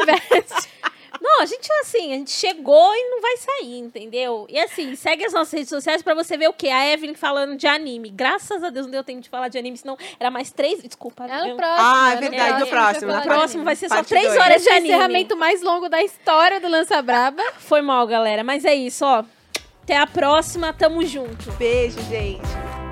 [1.21, 4.47] Não, a gente, assim, a gente chegou e não vai sair, entendeu?
[4.49, 6.69] E assim, segue as nossas redes sociais pra você ver o quê?
[6.69, 8.11] A Evelyn falando de anime.
[8.11, 10.83] Graças a Deus não deu tempo de falar de anime, senão era mais três.
[10.83, 11.25] Desculpa.
[11.25, 11.79] É no eu- próximo.
[11.87, 14.27] Ah, é no verdade, no próximo, vai no O próximo vai ser só Parte três
[14.29, 14.39] dois.
[14.41, 14.89] horas de é o anime.
[14.89, 17.43] encerramento mais longo da história do Lança Braba.
[17.59, 18.43] Foi mal, galera.
[18.45, 19.25] Mas é isso, ó.
[19.83, 20.73] Até a próxima.
[20.73, 21.51] Tamo junto.
[21.53, 22.86] Beijo, gente.